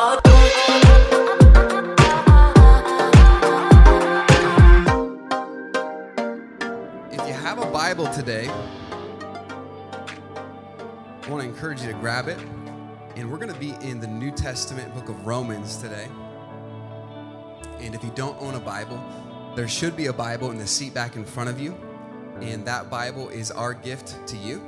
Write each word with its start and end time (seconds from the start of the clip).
If 0.00 0.06
you 7.26 7.32
have 7.32 7.58
a 7.58 7.66
Bible 7.72 8.06
today, 8.12 8.46
I 8.46 8.54
want 11.28 11.42
to 11.42 11.48
encourage 11.48 11.82
you 11.82 11.88
to 11.88 11.98
grab 11.98 12.28
it. 12.28 12.38
And 13.16 13.28
we're 13.28 13.38
going 13.38 13.52
to 13.52 13.58
be 13.58 13.70
in 13.80 13.98
the 13.98 14.06
New 14.06 14.30
Testament 14.30 14.94
book 14.94 15.08
of 15.08 15.26
Romans 15.26 15.78
today. 15.78 16.06
And 17.80 17.92
if 17.92 18.04
you 18.04 18.12
don't 18.14 18.40
own 18.40 18.54
a 18.54 18.60
Bible, 18.60 19.02
there 19.56 19.66
should 19.66 19.96
be 19.96 20.06
a 20.06 20.12
Bible 20.12 20.52
in 20.52 20.58
the 20.58 20.66
seat 20.68 20.94
back 20.94 21.16
in 21.16 21.24
front 21.24 21.50
of 21.50 21.58
you. 21.58 21.76
And 22.40 22.64
that 22.66 22.88
Bible 22.88 23.30
is 23.30 23.50
our 23.50 23.74
gift 23.74 24.28
to 24.28 24.36
you. 24.36 24.62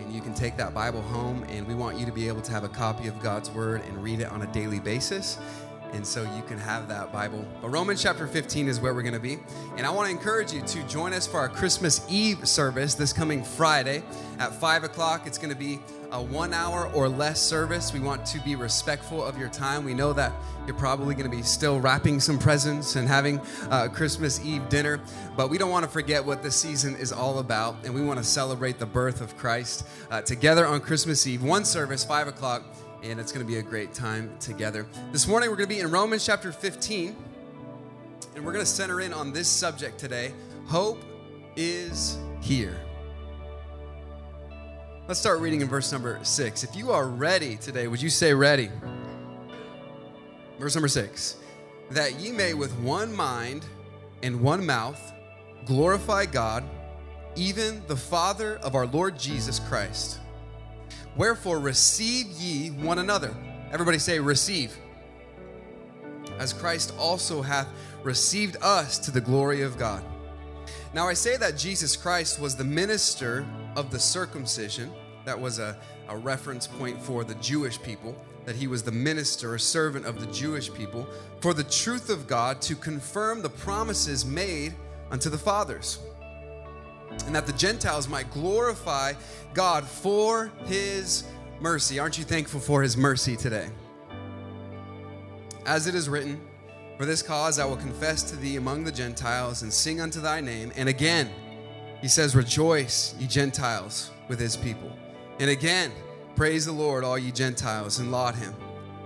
And 0.00 0.12
you 0.12 0.20
can 0.20 0.34
take 0.34 0.56
that 0.56 0.74
Bible 0.74 1.02
home, 1.02 1.44
and 1.48 1.66
we 1.66 1.74
want 1.74 1.98
you 1.98 2.06
to 2.06 2.12
be 2.12 2.26
able 2.28 2.40
to 2.42 2.52
have 2.52 2.64
a 2.64 2.68
copy 2.68 3.06
of 3.06 3.20
God's 3.20 3.50
Word 3.50 3.82
and 3.86 4.02
read 4.02 4.20
it 4.20 4.30
on 4.30 4.42
a 4.42 4.46
daily 4.52 4.80
basis. 4.80 5.38
And 5.92 6.06
so 6.06 6.22
you 6.36 6.42
can 6.42 6.56
have 6.58 6.88
that 6.88 7.12
Bible. 7.12 7.44
But 7.60 7.70
Romans 7.70 8.02
chapter 8.02 8.26
15 8.26 8.68
is 8.68 8.80
where 8.80 8.94
we're 8.94 9.02
going 9.02 9.14
to 9.14 9.20
be. 9.20 9.38
And 9.76 9.86
I 9.86 9.90
want 9.90 10.06
to 10.06 10.12
encourage 10.12 10.52
you 10.52 10.62
to 10.62 10.82
join 10.84 11.12
us 11.12 11.26
for 11.26 11.38
our 11.40 11.48
Christmas 11.48 12.06
Eve 12.08 12.48
service 12.48 12.94
this 12.94 13.12
coming 13.12 13.42
Friday 13.42 14.02
at 14.38 14.54
5 14.54 14.84
o'clock. 14.84 15.26
It's 15.26 15.38
going 15.38 15.50
to 15.50 15.58
be 15.58 15.80
a 16.12 16.22
one 16.22 16.52
hour 16.52 16.90
or 16.92 17.08
less 17.08 17.40
service. 17.40 17.92
We 17.92 18.00
want 18.00 18.26
to 18.26 18.40
be 18.40 18.56
respectful 18.56 19.24
of 19.24 19.38
your 19.38 19.48
time. 19.48 19.84
We 19.84 19.94
know 19.94 20.12
that 20.12 20.32
you're 20.66 20.76
probably 20.76 21.14
going 21.14 21.30
to 21.30 21.36
be 21.36 21.42
still 21.42 21.80
wrapping 21.80 22.20
some 22.20 22.38
presents 22.38 22.96
and 22.96 23.08
having 23.08 23.40
uh, 23.70 23.88
Christmas 23.88 24.44
Eve 24.44 24.68
dinner, 24.68 25.00
but 25.36 25.50
we 25.50 25.58
don't 25.58 25.70
want 25.70 25.84
to 25.84 25.90
forget 25.90 26.24
what 26.24 26.42
this 26.42 26.56
season 26.56 26.96
is 26.96 27.12
all 27.12 27.38
about. 27.38 27.76
And 27.84 27.94
we 27.94 28.02
want 28.02 28.18
to 28.18 28.24
celebrate 28.24 28.78
the 28.78 28.86
birth 28.86 29.20
of 29.20 29.36
Christ 29.36 29.86
uh, 30.10 30.22
together 30.22 30.66
on 30.66 30.80
Christmas 30.80 31.26
Eve. 31.26 31.42
One 31.42 31.64
service, 31.64 32.04
5 32.04 32.28
o'clock 32.28 32.64
and 33.02 33.18
it's 33.18 33.32
going 33.32 33.44
to 33.44 33.50
be 33.50 33.58
a 33.58 33.62
great 33.62 33.94
time 33.94 34.36
together. 34.38 34.86
This 35.12 35.26
morning, 35.26 35.50
we're 35.50 35.56
going 35.56 35.68
to 35.68 35.74
be 35.74 35.80
in 35.80 35.90
Romans 35.90 36.24
chapter 36.24 36.52
15, 36.52 37.16
and 38.34 38.44
we're 38.44 38.52
going 38.52 38.64
to 38.64 38.70
center 38.70 39.00
in 39.00 39.12
on 39.12 39.32
this 39.32 39.48
subject 39.48 39.98
today 39.98 40.32
Hope 40.66 41.02
is 41.56 42.18
here. 42.40 42.89
Let's 45.10 45.18
start 45.18 45.40
reading 45.40 45.60
in 45.60 45.66
verse 45.66 45.90
number 45.90 46.20
six. 46.22 46.62
If 46.62 46.76
you 46.76 46.92
are 46.92 47.08
ready 47.08 47.56
today, 47.56 47.88
would 47.88 48.00
you 48.00 48.08
say 48.08 48.32
ready? 48.32 48.70
Verse 50.60 50.76
number 50.76 50.86
six 50.86 51.36
that 51.90 52.20
ye 52.20 52.30
may 52.30 52.54
with 52.54 52.72
one 52.78 53.12
mind 53.12 53.66
and 54.22 54.40
one 54.40 54.64
mouth 54.64 55.12
glorify 55.66 56.26
God, 56.26 56.62
even 57.34 57.82
the 57.88 57.96
Father 57.96 58.58
of 58.58 58.76
our 58.76 58.86
Lord 58.86 59.18
Jesus 59.18 59.58
Christ. 59.58 60.20
Wherefore 61.16 61.58
receive 61.58 62.28
ye 62.28 62.70
one 62.70 63.00
another. 63.00 63.34
Everybody 63.72 63.98
say, 63.98 64.20
receive. 64.20 64.78
As 66.38 66.52
Christ 66.52 66.94
also 66.96 67.42
hath 67.42 67.66
received 68.04 68.58
us 68.62 68.96
to 69.00 69.10
the 69.10 69.20
glory 69.20 69.62
of 69.62 69.76
God. 69.76 70.04
Now 70.94 71.08
I 71.08 71.14
say 71.14 71.36
that 71.36 71.56
Jesus 71.56 71.96
Christ 71.96 72.40
was 72.40 72.54
the 72.54 72.62
minister 72.62 73.44
of 73.74 73.90
the 73.90 73.98
circumcision. 73.98 74.92
That 75.30 75.40
was 75.40 75.60
a, 75.60 75.76
a 76.08 76.16
reference 76.16 76.66
point 76.66 77.00
for 77.00 77.22
the 77.22 77.36
Jewish 77.36 77.80
people, 77.80 78.16
that 78.46 78.56
he 78.56 78.66
was 78.66 78.82
the 78.82 78.90
minister, 78.90 79.54
a 79.54 79.60
servant 79.60 80.04
of 80.04 80.18
the 80.18 80.26
Jewish 80.32 80.74
people, 80.74 81.06
for 81.38 81.54
the 81.54 81.62
truth 81.62 82.10
of 82.10 82.26
God 82.26 82.60
to 82.62 82.74
confirm 82.74 83.40
the 83.40 83.48
promises 83.48 84.26
made 84.26 84.74
unto 85.08 85.30
the 85.30 85.38
fathers 85.38 86.00
and 87.26 87.32
that 87.32 87.46
the 87.46 87.52
Gentiles 87.52 88.08
might 88.08 88.28
glorify 88.32 89.12
God 89.54 89.84
for 89.84 90.50
his 90.64 91.22
mercy. 91.60 92.00
Aren't 92.00 92.18
you 92.18 92.24
thankful 92.24 92.58
for 92.58 92.82
his 92.82 92.96
mercy 92.96 93.36
today? 93.36 93.68
As 95.64 95.86
it 95.86 95.94
is 95.94 96.08
written, 96.08 96.40
For 96.98 97.06
this 97.06 97.22
cause 97.22 97.60
I 97.60 97.66
will 97.66 97.76
confess 97.76 98.24
to 98.30 98.36
thee 98.36 98.56
among 98.56 98.82
the 98.82 98.90
Gentiles 98.90 99.62
and 99.62 99.72
sing 99.72 100.00
unto 100.00 100.20
thy 100.20 100.40
name. 100.40 100.72
And 100.74 100.88
again, 100.88 101.30
he 102.00 102.08
says, 102.08 102.34
Rejoice, 102.34 103.14
ye 103.20 103.28
Gentiles, 103.28 104.10
with 104.26 104.40
his 104.40 104.56
people. 104.56 104.90
And 105.40 105.48
again, 105.48 105.90
praise 106.36 106.66
the 106.66 106.72
Lord, 106.72 107.02
all 107.02 107.18
ye 107.18 107.32
Gentiles, 107.32 107.98
and 107.98 108.12
laud 108.12 108.34
him, 108.34 108.54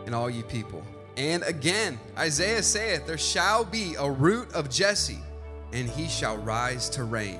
and 0.05 0.13
all 0.13 0.29
ye 0.29 0.43
people. 0.43 0.83
And 1.17 1.45
again, 1.45 1.97
Isaiah 2.19 2.61
saith, 2.61 3.07
There 3.07 3.17
shall 3.17 3.65
be 3.65 3.95
a 3.97 4.11
root 4.11 4.53
of 4.53 4.69
Jesse, 4.69 5.21
and 5.73 5.89
he 5.89 6.09
shall 6.09 6.37
rise 6.39 6.91
to 6.91 7.05
reign 7.05 7.39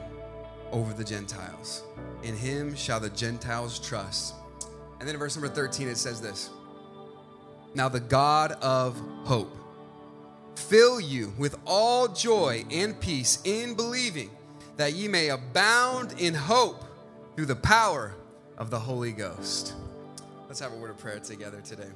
over 0.71 0.95
the 0.95 1.03
Gentiles. 1.03 1.83
In 2.23 2.37
him 2.37 2.77
shall 2.77 3.01
the 3.01 3.11
Gentiles 3.11 3.81
trust. 3.81 4.35
And 5.01 5.09
then 5.09 5.17
in 5.17 5.19
verse 5.19 5.35
number 5.35 5.49
13, 5.49 5.89
it 5.89 5.97
says 5.97 6.21
this 6.21 6.51
Now 7.75 7.89
the 7.89 7.99
God 7.99 8.53
of 8.63 8.97
hope 9.25 9.57
fill 10.55 11.01
you 11.01 11.33
with 11.37 11.59
all 11.67 12.07
joy 12.07 12.65
and 12.71 12.99
peace 13.01 13.41
in 13.43 13.75
believing, 13.75 14.31
that 14.77 14.93
ye 14.93 15.09
may 15.09 15.31
abound 15.31 16.15
in 16.21 16.33
hope 16.33 16.85
through 17.35 17.47
the 17.47 17.57
power 17.57 18.15
of 18.59 18.71
the 18.71 18.79
Holy 18.79 19.13
Ghost. 19.13 19.75
Let's 20.49 20.61
have 20.61 20.73
a 20.73 20.77
word 20.77 20.91
of 20.91 20.99
prayer 20.99 21.19
together 21.19 21.61
today. 21.61 21.91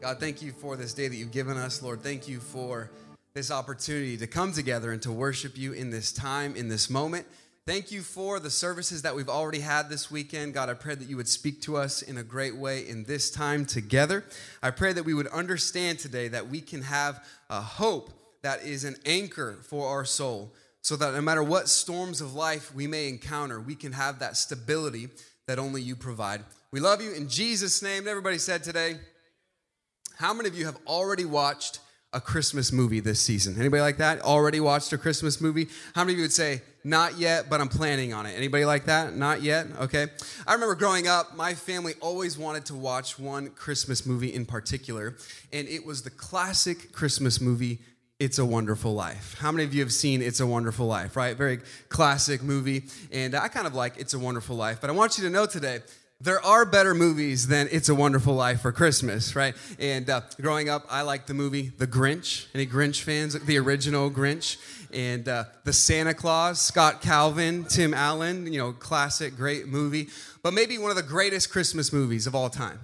God, 0.00 0.18
thank 0.18 0.42
you 0.42 0.52
for 0.52 0.76
this 0.76 0.94
day 0.94 1.08
that 1.08 1.16
you've 1.16 1.32
given 1.32 1.56
us. 1.56 1.82
Lord, 1.82 2.02
thank 2.02 2.28
you 2.28 2.40
for 2.40 2.90
this 3.34 3.50
opportunity 3.50 4.16
to 4.16 4.26
come 4.26 4.52
together 4.52 4.92
and 4.92 5.00
to 5.02 5.12
worship 5.12 5.56
you 5.56 5.72
in 5.72 5.90
this 5.90 6.12
time, 6.12 6.56
in 6.56 6.68
this 6.68 6.90
moment. 6.90 7.26
Thank 7.66 7.92
you 7.92 8.00
for 8.00 8.40
the 8.40 8.48
services 8.48 9.02
that 9.02 9.14
we've 9.14 9.28
already 9.28 9.60
had 9.60 9.90
this 9.90 10.10
weekend. 10.10 10.54
God, 10.54 10.70
I 10.70 10.74
pray 10.74 10.94
that 10.94 11.06
you 11.06 11.16
would 11.18 11.28
speak 11.28 11.60
to 11.62 11.76
us 11.76 12.00
in 12.00 12.16
a 12.16 12.22
great 12.22 12.56
way 12.56 12.88
in 12.88 13.04
this 13.04 13.30
time 13.30 13.66
together. 13.66 14.24
I 14.62 14.70
pray 14.70 14.92
that 14.94 15.04
we 15.04 15.14
would 15.14 15.26
understand 15.26 15.98
today 15.98 16.28
that 16.28 16.48
we 16.48 16.60
can 16.60 16.82
have 16.82 17.22
a 17.50 17.60
hope 17.60 18.10
that 18.42 18.62
is 18.62 18.84
an 18.84 18.96
anchor 19.04 19.58
for 19.62 19.88
our 19.88 20.04
soul, 20.04 20.54
so 20.82 20.96
that 20.96 21.14
no 21.14 21.20
matter 21.20 21.42
what 21.42 21.68
storms 21.68 22.20
of 22.20 22.34
life 22.34 22.74
we 22.74 22.86
may 22.86 23.08
encounter, 23.08 23.60
we 23.60 23.74
can 23.74 23.92
have 23.92 24.18
that 24.20 24.36
stability 24.36 25.08
that 25.46 25.58
only 25.58 25.82
you 25.82 25.96
provide. 25.96 26.42
We 26.70 26.80
love 26.80 27.02
you 27.02 27.12
in 27.12 27.28
Jesus' 27.28 27.82
name. 27.82 28.06
Everybody 28.06 28.38
said 28.38 28.62
today, 28.62 28.98
how 30.18 30.34
many 30.34 30.48
of 30.48 30.56
you 30.56 30.66
have 30.66 30.76
already 30.86 31.24
watched 31.24 31.80
a 32.12 32.20
Christmas 32.20 32.72
movie 32.72 33.00
this 33.00 33.20
season? 33.20 33.58
Anybody 33.58 33.80
like 33.80 33.98
that? 33.98 34.20
Already 34.22 34.60
watched 34.60 34.92
a 34.92 34.98
Christmas 34.98 35.40
movie? 35.40 35.68
How 35.94 36.04
many 36.04 36.14
of 36.14 36.18
you 36.18 36.24
would 36.24 36.32
say, 36.32 36.62
not 36.84 37.18
yet, 37.18 37.50
but 37.50 37.60
I'm 37.60 37.68
planning 37.68 38.14
on 38.14 38.24
it? 38.24 38.30
Anybody 38.30 38.64
like 38.64 38.86
that? 38.86 39.14
Not 39.14 39.42
yet? 39.42 39.66
Okay. 39.80 40.06
I 40.46 40.54
remember 40.54 40.74
growing 40.74 41.06
up, 41.06 41.36
my 41.36 41.54
family 41.54 41.94
always 42.00 42.38
wanted 42.38 42.64
to 42.66 42.74
watch 42.74 43.18
one 43.18 43.50
Christmas 43.50 44.06
movie 44.06 44.32
in 44.32 44.46
particular, 44.46 45.16
and 45.52 45.68
it 45.68 45.84
was 45.84 46.02
the 46.02 46.10
classic 46.10 46.92
Christmas 46.92 47.40
movie, 47.40 47.78
It's 48.18 48.40
a 48.40 48.44
Wonderful 48.44 48.94
Life. 48.94 49.36
How 49.38 49.52
many 49.52 49.62
of 49.62 49.72
you 49.72 49.80
have 49.80 49.92
seen 49.92 50.22
It's 50.22 50.40
a 50.40 50.46
Wonderful 50.46 50.86
Life, 50.88 51.14
right? 51.14 51.36
Very 51.36 51.60
classic 51.88 52.42
movie, 52.42 52.82
and 53.12 53.32
I 53.36 53.46
kind 53.46 53.64
of 53.64 53.76
like 53.76 53.96
It's 53.96 54.12
a 54.12 54.18
Wonderful 54.18 54.56
Life, 54.56 54.80
but 54.80 54.90
I 54.90 54.92
want 54.92 55.18
you 55.18 55.24
to 55.24 55.30
know 55.30 55.46
today 55.46 55.82
there 56.20 56.44
are 56.44 56.64
better 56.64 56.94
movies 56.94 57.46
than 57.46 57.68
It's 57.70 57.88
a 57.88 57.94
Wonderful 57.94 58.34
Life 58.34 58.62
for 58.62 58.72
Christmas, 58.72 59.36
right? 59.36 59.54
And 59.78 60.10
uh, 60.10 60.22
growing 60.40 60.68
up, 60.68 60.84
I 60.90 61.02
liked 61.02 61.28
the 61.28 61.34
movie 61.34 61.70
The 61.78 61.86
Grinch. 61.86 62.46
Any 62.56 62.66
Grinch 62.66 63.02
fans? 63.02 63.34
The 63.34 63.56
original 63.56 64.10
Grinch. 64.10 64.56
And 64.92 65.28
uh, 65.28 65.44
The 65.62 65.72
Santa 65.72 66.14
Claus, 66.14 66.60
Scott 66.60 67.00
Calvin, 67.00 67.66
Tim 67.66 67.94
Allen, 67.94 68.52
you 68.52 68.58
know, 68.58 68.72
classic, 68.72 69.36
great 69.36 69.68
movie. 69.68 70.08
But 70.42 70.54
maybe 70.54 70.76
one 70.76 70.90
of 70.90 70.96
the 70.96 71.04
greatest 71.04 71.52
Christmas 71.52 71.92
movies 71.92 72.26
of 72.26 72.34
all 72.34 72.50
time 72.50 72.80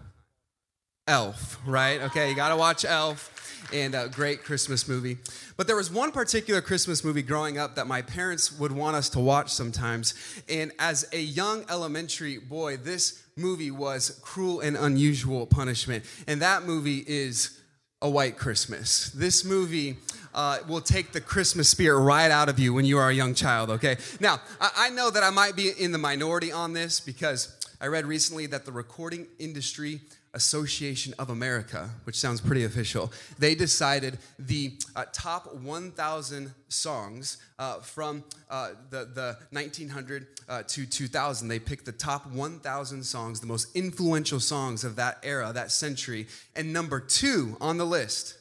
Elf, 1.09 1.59
right? 1.67 2.00
Okay, 2.03 2.31
you 2.31 2.37
gotta 2.37 2.56
watch 2.56 2.84
Elf 2.84 3.34
and 3.75 3.95
a 3.95 4.09
great 4.09 4.45
Christmas 4.45 4.87
movie. 4.87 5.19
But 5.57 5.67
there 5.67 5.75
was 5.75 5.91
one 5.91 6.12
particular 6.12 6.61
Christmas 6.61 7.03
movie 7.03 7.23
growing 7.23 7.59
up 7.59 7.75
that 7.75 7.89
my 7.89 8.03
parents 8.03 8.57
would 8.59 8.71
want 8.71 8.95
us 8.95 9.09
to 9.11 9.21
watch 9.21 9.53
sometimes. 9.53 10.15
And 10.49 10.71
as 10.79 11.09
a 11.12 11.21
young 11.21 11.65
elementary 11.69 12.39
boy, 12.39 12.77
this 12.77 13.25
movie 13.37 13.73
was 13.73 14.21
Cruel 14.23 14.61
and 14.61 14.77
Unusual 14.77 15.45
Punishment. 15.47 16.05
And 16.29 16.41
that 16.41 16.62
movie 16.62 17.05
is 17.05 17.61
A 18.00 18.09
White 18.09 18.38
Christmas. 18.38 19.11
This 19.11 19.44
movie 19.44 19.97
uh, 20.35 20.59
will 20.69 20.81
take 20.81 21.11
the 21.11 21.21
Christmas 21.21 21.69
spirit 21.69 22.00
right 22.00 22.31
out 22.31 22.49
of 22.49 22.61
you 22.61 22.73
when 22.73 22.85
you 22.85 22.99
are 22.99 23.11
a 23.11 23.15
young 23.15 23.35
child, 23.35 23.71
okay? 23.71 23.97
Now, 24.21 24.41
I, 24.61 24.71
I 24.76 24.91
know 24.91 25.11
that 25.11 25.25
I 25.25 25.31
might 25.31 25.56
be 25.56 25.71
in 25.76 25.91
the 25.91 25.99
minority 25.99 26.53
on 26.53 26.75
this 26.75 27.00
because 27.00 27.56
I 27.81 27.87
read 27.88 28.06
recently 28.06 28.47
that 28.47 28.65
the 28.65 28.73
recording 28.73 29.26
industry 29.41 30.00
Association 30.35 31.15
of 31.19 31.31
America, 31.31 31.91
which 32.05 32.17
sounds 32.17 32.41
pretty 32.41 32.65
official, 32.65 33.13
they 33.39 33.55
decided 33.55 34.19
the 34.39 34.75
uh, 34.95 35.05
top 35.13 35.55
1,000 35.55 36.53
songs 36.69 37.39
uh, 37.59 37.77
from 37.77 38.25
uh, 38.51 38.71
the, 38.91 39.05
the 39.15 39.37
1900 39.51 40.27
uh, 40.49 40.63
to 40.69 40.87
2000. 40.87 41.49
They 41.49 41.59
picked 41.59 41.87
the 41.87 41.93
top 41.93 42.27
1,000 42.27 43.03
songs, 43.05 43.41
the 43.41 43.47
most 43.47 43.75
influential 43.77 44.41
songs 44.41 44.85
of 44.85 44.97
that 44.97 45.19
era, 45.23 45.53
that 45.55 45.71
century. 45.71 46.27
And 46.55 46.73
number 46.73 47.01
two 47.01 47.57
on 47.61 47.79
the 47.79 47.87
list, 47.87 48.37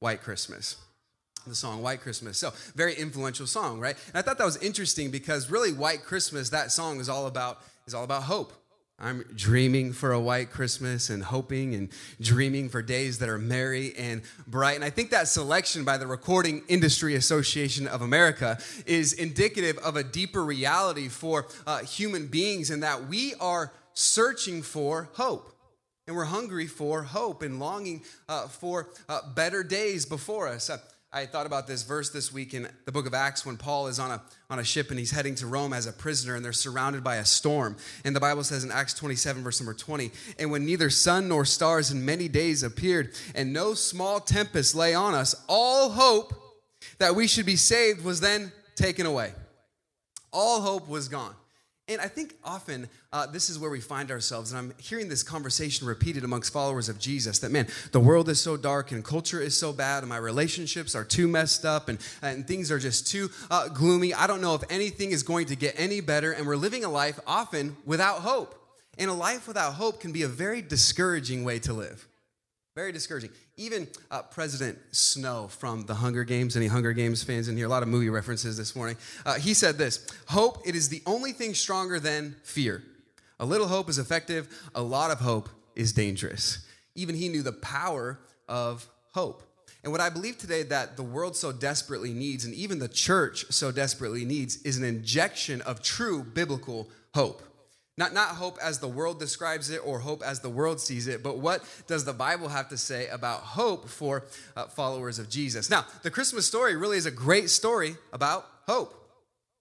White 0.00 0.22
Christmas 0.22 0.76
the 1.46 1.54
song 1.54 1.80
White 1.80 2.02
Christmas. 2.02 2.36
So, 2.36 2.52
very 2.74 2.94
influential 2.94 3.46
song, 3.46 3.80
right? 3.80 3.96
And 4.08 4.16
I 4.18 4.20
thought 4.22 4.36
that 4.36 4.44
was 4.44 4.58
interesting 4.58 5.10
because 5.10 5.50
really 5.50 5.72
White 5.72 6.04
Christmas, 6.04 6.50
that 6.50 6.70
song 6.72 7.00
is 7.00 7.08
all 7.08 7.26
about 7.26 7.62
is 7.86 7.94
all 7.94 8.04
about 8.04 8.24
hope 8.24 8.52
I'm 9.00 9.24
dreaming 9.36 9.92
for 9.92 10.10
a 10.10 10.18
white 10.18 10.50
Christmas 10.50 11.08
and 11.08 11.22
hoping 11.22 11.74
and 11.76 11.88
dreaming 12.20 12.68
for 12.68 12.82
days 12.82 13.20
that 13.20 13.28
are 13.28 13.38
merry 13.38 13.94
and 13.96 14.22
bright. 14.48 14.74
And 14.74 14.84
I 14.84 14.90
think 14.90 15.10
that 15.10 15.28
selection 15.28 15.84
by 15.84 15.98
the 15.98 16.06
Recording 16.08 16.62
Industry 16.66 17.14
Association 17.14 17.86
of 17.86 18.02
America 18.02 18.58
is 18.86 19.12
indicative 19.12 19.78
of 19.78 19.94
a 19.94 20.02
deeper 20.02 20.44
reality 20.44 21.06
for 21.06 21.46
uh, 21.64 21.78
human 21.78 22.26
beings 22.26 22.70
in 22.70 22.80
that 22.80 23.06
we 23.06 23.34
are 23.34 23.72
searching 23.94 24.62
for 24.62 25.10
hope. 25.12 25.54
And 26.08 26.16
we're 26.16 26.24
hungry 26.24 26.66
for 26.66 27.04
hope 27.04 27.42
and 27.42 27.60
longing 27.60 28.02
uh, 28.28 28.48
for 28.48 28.88
uh, 29.08 29.20
better 29.32 29.62
days 29.62 30.06
before 30.06 30.48
us. 30.48 30.70
I 31.10 31.24
thought 31.24 31.46
about 31.46 31.66
this 31.66 31.84
verse 31.84 32.10
this 32.10 32.34
week 32.34 32.52
in 32.52 32.68
the 32.84 32.92
book 32.92 33.06
of 33.06 33.14
Acts 33.14 33.46
when 33.46 33.56
Paul 33.56 33.86
is 33.86 33.98
on 33.98 34.10
a, 34.10 34.22
on 34.50 34.58
a 34.58 34.64
ship 34.64 34.90
and 34.90 34.98
he's 34.98 35.10
heading 35.10 35.34
to 35.36 35.46
Rome 35.46 35.72
as 35.72 35.86
a 35.86 35.92
prisoner 35.92 36.34
and 36.34 36.44
they're 36.44 36.52
surrounded 36.52 37.02
by 37.02 37.16
a 37.16 37.24
storm. 37.24 37.76
And 38.04 38.14
the 38.14 38.20
Bible 38.20 38.44
says 38.44 38.62
in 38.62 38.70
Acts 38.70 38.92
27, 38.92 39.42
verse 39.42 39.58
number 39.58 39.72
20, 39.72 40.10
and 40.38 40.50
when 40.50 40.66
neither 40.66 40.90
sun 40.90 41.28
nor 41.28 41.46
stars 41.46 41.90
in 41.90 42.04
many 42.04 42.28
days 42.28 42.62
appeared 42.62 43.14
and 43.34 43.54
no 43.54 43.72
small 43.72 44.20
tempest 44.20 44.74
lay 44.74 44.92
on 44.92 45.14
us, 45.14 45.34
all 45.48 45.88
hope 45.88 46.34
that 46.98 47.14
we 47.14 47.26
should 47.26 47.46
be 47.46 47.56
saved 47.56 48.04
was 48.04 48.20
then 48.20 48.52
taken 48.76 49.06
away. 49.06 49.32
All 50.30 50.60
hope 50.60 50.88
was 50.88 51.08
gone. 51.08 51.34
And 51.88 52.02
I 52.02 52.08
think 52.08 52.34
often 52.44 52.88
uh, 53.14 53.26
this 53.26 53.48
is 53.48 53.58
where 53.58 53.70
we 53.70 53.80
find 53.80 54.10
ourselves. 54.10 54.52
And 54.52 54.58
I'm 54.58 54.74
hearing 54.78 55.08
this 55.08 55.22
conversation 55.22 55.86
repeated 55.86 56.22
amongst 56.22 56.52
followers 56.52 56.90
of 56.90 56.98
Jesus 56.98 57.38
that, 57.38 57.50
man, 57.50 57.66
the 57.92 58.00
world 58.00 58.28
is 58.28 58.38
so 58.38 58.58
dark 58.58 58.92
and 58.92 59.02
culture 59.02 59.40
is 59.40 59.58
so 59.58 59.72
bad 59.72 60.02
and 60.02 60.08
my 60.10 60.18
relationships 60.18 60.94
are 60.94 61.04
too 61.04 61.26
messed 61.26 61.64
up 61.64 61.88
and, 61.88 61.98
and 62.20 62.46
things 62.46 62.70
are 62.70 62.78
just 62.78 63.06
too 63.06 63.30
uh, 63.50 63.68
gloomy. 63.68 64.12
I 64.12 64.26
don't 64.26 64.42
know 64.42 64.54
if 64.54 64.62
anything 64.68 65.12
is 65.12 65.22
going 65.22 65.46
to 65.46 65.56
get 65.56 65.74
any 65.78 66.02
better. 66.02 66.32
And 66.32 66.46
we're 66.46 66.56
living 66.56 66.84
a 66.84 66.90
life 66.90 67.18
often 67.26 67.76
without 67.86 68.18
hope. 68.18 68.54
And 68.98 69.10
a 69.10 69.14
life 69.14 69.48
without 69.48 69.74
hope 69.74 70.00
can 70.00 70.12
be 70.12 70.24
a 70.24 70.28
very 70.28 70.60
discouraging 70.60 71.42
way 71.42 71.58
to 71.60 71.72
live. 71.72 72.06
Very 72.78 72.92
discouraging. 72.92 73.30
Even 73.56 73.88
uh, 74.08 74.22
President 74.22 74.78
Snow 74.92 75.48
from 75.48 75.84
the 75.86 75.94
Hunger 75.94 76.22
Games, 76.22 76.56
any 76.56 76.68
Hunger 76.68 76.92
Games 76.92 77.24
fans 77.24 77.48
in 77.48 77.56
here? 77.56 77.66
A 77.66 77.68
lot 77.68 77.82
of 77.82 77.88
movie 77.88 78.08
references 78.08 78.56
this 78.56 78.76
morning. 78.76 78.96
Uh, 79.26 79.34
he 79.34 79.52
said 79.52 79.78
this 79.78 80.06
Hope, 80.28 80.58
it 80.64 80.76
is 80.76 80.88
the 80.88 81.02
only 81.04 81.32
thing 81.32 81.54
stronger 81.54 81.98
than 81.98 82.36
fear. 82.44 82.84
A 83.40 83.44
little 83.44 83.66
hope 83.66 83.88
is 83.88 83.98
effective, 83.98 84.46
a 84.76 84.80
lot 84.80 85.10
of 85.10 85.18
hope 85.18 85.48
is 85.74 85.92
dangerous. 85.92 86.68
Even 86.94 87.16
he 87.16 87.28
knew 87.28 87.42
the 87.42 87.50
power 87.50 88.20
of 88.46 88.86
hope. 89.12 89.42
And 89.82 89.90
what 89.90 90.00
I 90.00 90.08
believe 90.08 90.38
today 90.38 90.62
that 90.62 90.96
the 90.96 91.02
world 91.02 91.34
so 91.34 91.50
desperately 91.50 92.12
needs, 92.12 92.44
and 92.44 92.54
even 92.54 92.78
the 92.78 92.86
church 92.86 93.44
so 93.50 93.72
desperately 93.72 94.24
needs, 94.24 94.62
is 94.62 94.78
an 94.78 94.84
injection 94.84 95.62
of 95.62 95.82
true 95.82 96.22
biblical 96.22 96.88
hope. 97.12 97.42
Not, 97.98 98.14
not 98.14 98.28
hope 98.28 98.58
as 98.62 98.78
the 98.78 98.86
world 98.86 99.18
describes 99.18 99.70
it 99.70 99.80
or 99.84 99.98
hope 99.98 100.22
as 100.22 100.38
the 100.38 100.48
world 100.48 100.80
sees 100.80 101.08
it, 101.08 101.20
but 101.20 101.38
what 101.38 101.64
does 101.88 102.04
the 102.04 102.12
Bible 102.12 102.48
have 102.48 102.68
to 102.68 102.78
say 102.78 103.08
about 103.08 103.40
hope 103.40 103.88
for 103.88 104.24
uh, 104.56 104.66
followers 104.66 105.18
of 105.18 105.28
Jesus? 105.28 105.68
Now, 105.68 105.84
the 106.04 106.10
Christmas 106.10 106.46
story 106.46 106.76
really 106.76 106.96
is 106.96 107.06
a 107.06 107.10
great 107.10 107.50
story 107.50 107.96
about 108.12 108.46
hope. 108.68 108.94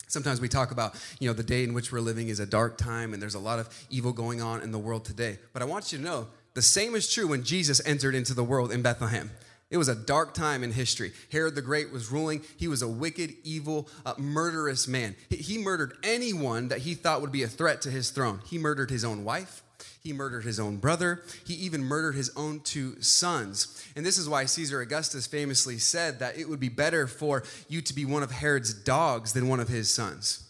Sometimes 0.08 0.40
we 0.40 0.48
talk 0.48 0.70
about, 0.70 0.94
you 1.20 1.28
know, 1.28 1.34
the 1.34 1.42
day 1.42 1.64
in 1.64 1.74
which 1.74 1.92
we're 1.92 2.00
living 2.00 2.28
is 2.28 2.40
a 2.40 2.46
dark 2.46 2.78
time 2.78 3.12
and 3.12 3.22
there's 3.22 3.34
a 3.34 3.40
lot 3.40 3.58
of 3.58 3.68
evil 3.90 4.14
going 4.14 4.40
on 4.40 4.62
in 4.62 4.72
the 4.72 4.78
world 4.78 5.04
today. 5.04 5.40
But 5.52 5.64
I 5.64 5.66
want 5.66 5.92
you 5.92 5.98
to 5.98 6.04
know 6.04 6.28
the 6.54 6.62
same 6.62 6.94
is 6.94 7.12
true 7.12 7.28
when 7.28 7.44
Jesus 7.44 7.82
entered 7.88 8.14
into 8.14 8.36
the 8.36 8.44
world 8.44 8.72
in 8.72 8.84
Bethlehem. 8.84 9.32
It 9.70 9.78
was 9.78 9.90
a 9.90 9.96
dark 9.96 10.34
time 10.34 10.64
in 10.64 10.72
history. 10.72 11.12
Herod 11.32 11.56
the 11.56 11.62
Great 11.62 11.92
was 11.92 12.10
ruling. 12.10 12.42
He 12.56 12.70
was 12.70 12.82
a 12.82 12.88
wicked, 12.88 13.34
evil, 13.44 13.90
uh, 14.06 14.14
murderous 14.18 14.88
man. 14.88 15.16
He 15.30 15.58
murdered 15.58 15.98
anyone 16.04 16.70
that 16.70 16.80
he 16.80 16.94
thought 16.94 17.22
would 17.22 17.34
be 17.34 17.44
a 17.44 17.50
threat 17.50 17.82
to 17.82 17.92
his 17.92 18.10
throne. 18.10 18.40
He 18.46 18.58
murdered 18.58 18.90
his 18.90 19.04
own 19.04 19.26
wife. 19.26 19.64
He 20.02 20.14
murdered 20.14 20.46
his 20.46 20.58
own 20.58 20.78
brother. 20.78 21.22
He 21.46 21.54
even 21.56 21.84
murdered 21.84 22.16
his 22.16 22.32
own 22.38 22.62
two 22.62 23.02
sons. 23.02 23.86
And 23.94 24.06
this 24.06 24.18
is 24.18 24.30
why 24.30 24.46
Caesar 24.46 24.80
Augustus 24.80 25.28
famously 25.28 25.80
said 25.80 26.20
that 26.20 26.38
it 26.38 26.48
would 26.48 26.62
be 26.62 26.70
better 26.70 27.06
for 27.06 27.44
you 27.68 27.82
to 27.82 27.94
be 27.94 28.06
one 28.06 28.24
of 28.24 28.32
Herod's 28.32 28.74
dogs 28.74 29.34
than 29.34 29.50
one 29.50 29.60
of 29.60 29.68
his 29.68 29.90
sons. 29.90 30.50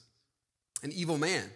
An 0.84 0.92
evil 0.92 1.18
man. 1.18 1.50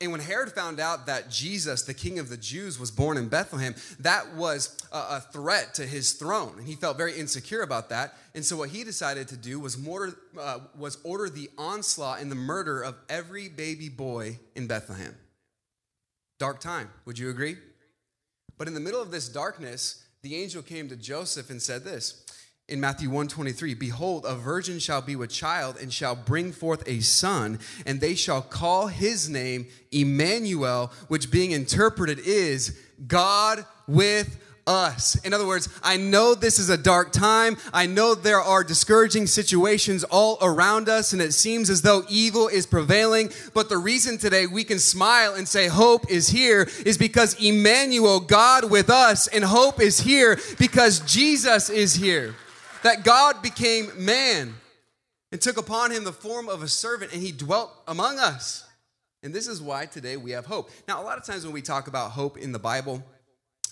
And 0.00 0.12
when 0.12 0.20
Herod 0.20 0.52
found 0.52 0.78
out 0.78 1.06
that 1.06 1.30
Jesus, 1.30 1.82
the 1.82 1.94
king 1.94 2.18
of 2.18 2.28
the 2.28 2.36
Jews, 2.36 2.78
was 2.78 2.90
born 2.90 3.16
in 3.16 3.28
Bethlehem, 3.28 3.74
that 4.00 4.34
was 4.34 4.76
a, 4.92 5.20
threat 5.20 5.72
to 5.74 5.86
his 5.86 6.12
throne. 6.12 6.54
And 6.58 6.66
he 6.66 6.74
felt 6.74 6.98
very 6.98 7.18
insecure 7.18 7.62
about 7.62 7.88
that. 7.88 8.14
And 8.34 8.44
so 8.44 8.58
what 8.58 8.68
he 8.68 8.84
decided 8.84 9.28
to 9.28 9.36
do 9.36 9.58
was, 9.58 9.78
mortar, 9.78 10.14
uh, 10.38 10.58
was 10.76 10.98
order 11.02 11.30
the 11.30 11.48
onslaught 11.56 12.20
and 12.20 12.30
the 12.30 12.36
murder 12.36 12.82
of 12.82 12.94
every 13.08 13.48
baby 13.48 13.88
boy 13.88 14.38
in 14.54 14.66
Bethlehem. 14.66 15.14
Dark 16.38 16.60
time, 16.60 16.90
would 17.06 17.18
you 17.18 17.30
agree? 17.30 17.56
But 18.58 18.68
in 18.68 18.74
the 18.74 18.80
middle 18.80 19.00
of 19.00 19.10
this 19.10 19.30
darkness, 19.30 20.04
the 20.20 20.36
angel 20.36 20.62
came 20.62 20.88
to 20.90 20.96
Joseph 20.96 21.48
and 21.48 21.62
said 21.62 21.84
this 21.84 22.25
in 22.68 22.80
Matthew 22.80 23.08
123 23.08 23.74
Behold, 23.74 24.24
a 24.26 24.34
virgin 24.34 24.78
shall 24.80 25.00
be 25.00 25.14
with 25.14 25.30
child 25.30 25.76
and 25.80 25.92
shall 25.92 26.16
bring 26.16 26.50
forth 26.50 26.82
a 26.86 27.00
son, 27.00 27.60
and 27.84 28.00
they 28.00 28.14
shall 28.14 28.42
call 28.42 28.88
his 28.88 29.28
name 29.28 29.66
Emmanuel, 29.92 30.92
which 31.08 31.30
being 31.30 31.52
interpreted 31.52 32.18
is 32.18 32.76
God 33.06 33.64
with 33.86 34.42
us. 34.66 35.14
In 35.24 35.32
other 35.32 35.46
words, 35.46 35.68
I 35.80 35.96
know 35.96 36.34
this 36.34 36.58
is 36.58 36.68
a 36.68 36.76
dark 36.76 37.12
time. 37.12 37.56
I 37.72 37.86
know 37.86 38.16
there 38.16 38.40
are 38.40 38.64
discouraging 38.64 39.28
situations 39.28 40.02
all 40.02 40.36
around 40.42 40.88
us, 40.88 41.12
and 41.12 41.22
it 41.22 41.34
seems 41.34 41.70
as 41.70 41.82
though 41.82 42.02
evil 42.08 42.48
is 42.48 42.66
prevailing. 42.66 43.30
But 43.54 43.68
the 43.68 43.78
reason 43.78 44.18
today 44.18 44.48
we 44.48 44.64
can 44.64 44.80
smile 44.80 45.34
and 45.34 45.46
say 45.46 45.68
hope 45.68 46.10
is 46.10 46.30
here 46.30 46.68
is 46.84 46.98
because 46.98 47.40
Emmanuel, 47.40 48.18
God 48.18 48.68
with 48.68 48.90
us, 48.90 49.28
and 49.28 49.44
hope 49.44 49.80
is 49.80 50.00
here 50.00 50.36
because 50.58 50.98
Jesus 50.98 51.70
is 51.70 51.94
here 51.94 52.34
that 52.86 53.02
God 53.02 53.42
became 53.42 53.90
man 54.04 54.54
and 55.32 55.40
took 55.40 55.56
upon 55.56 55.90
him 55.90 56.04
the 56.04 56.12
form 56.12 56.48
of 56.48 56.62
a 56.62 56.68
servant 56.68 57.12
and 57.12 57.20
he 57.20 57.32
dwelt 57.32 57.72
among 57.88 58.20
us. 58.20 58.64
And 59.24 59.34
this 59.34 59.48
is 59.48 59.60
why 59.60 59.86
today 59.86 60.16
we 60.16 60.30
have 60.30 60.46
hope. 60.46 60.70
Now, 60.86 61.02
a 61.02 61.04
lot 61.04 61.18
of 61.18 61.24
times 61.24 61.44
when 61.44 61.52
we 61.52 61.62
talk 61.62 61.88
about 61.88 62.12
hope 62.12 62.38
in 62.38 62.52
the 62.52 62.60
Bible, 62.60 63.02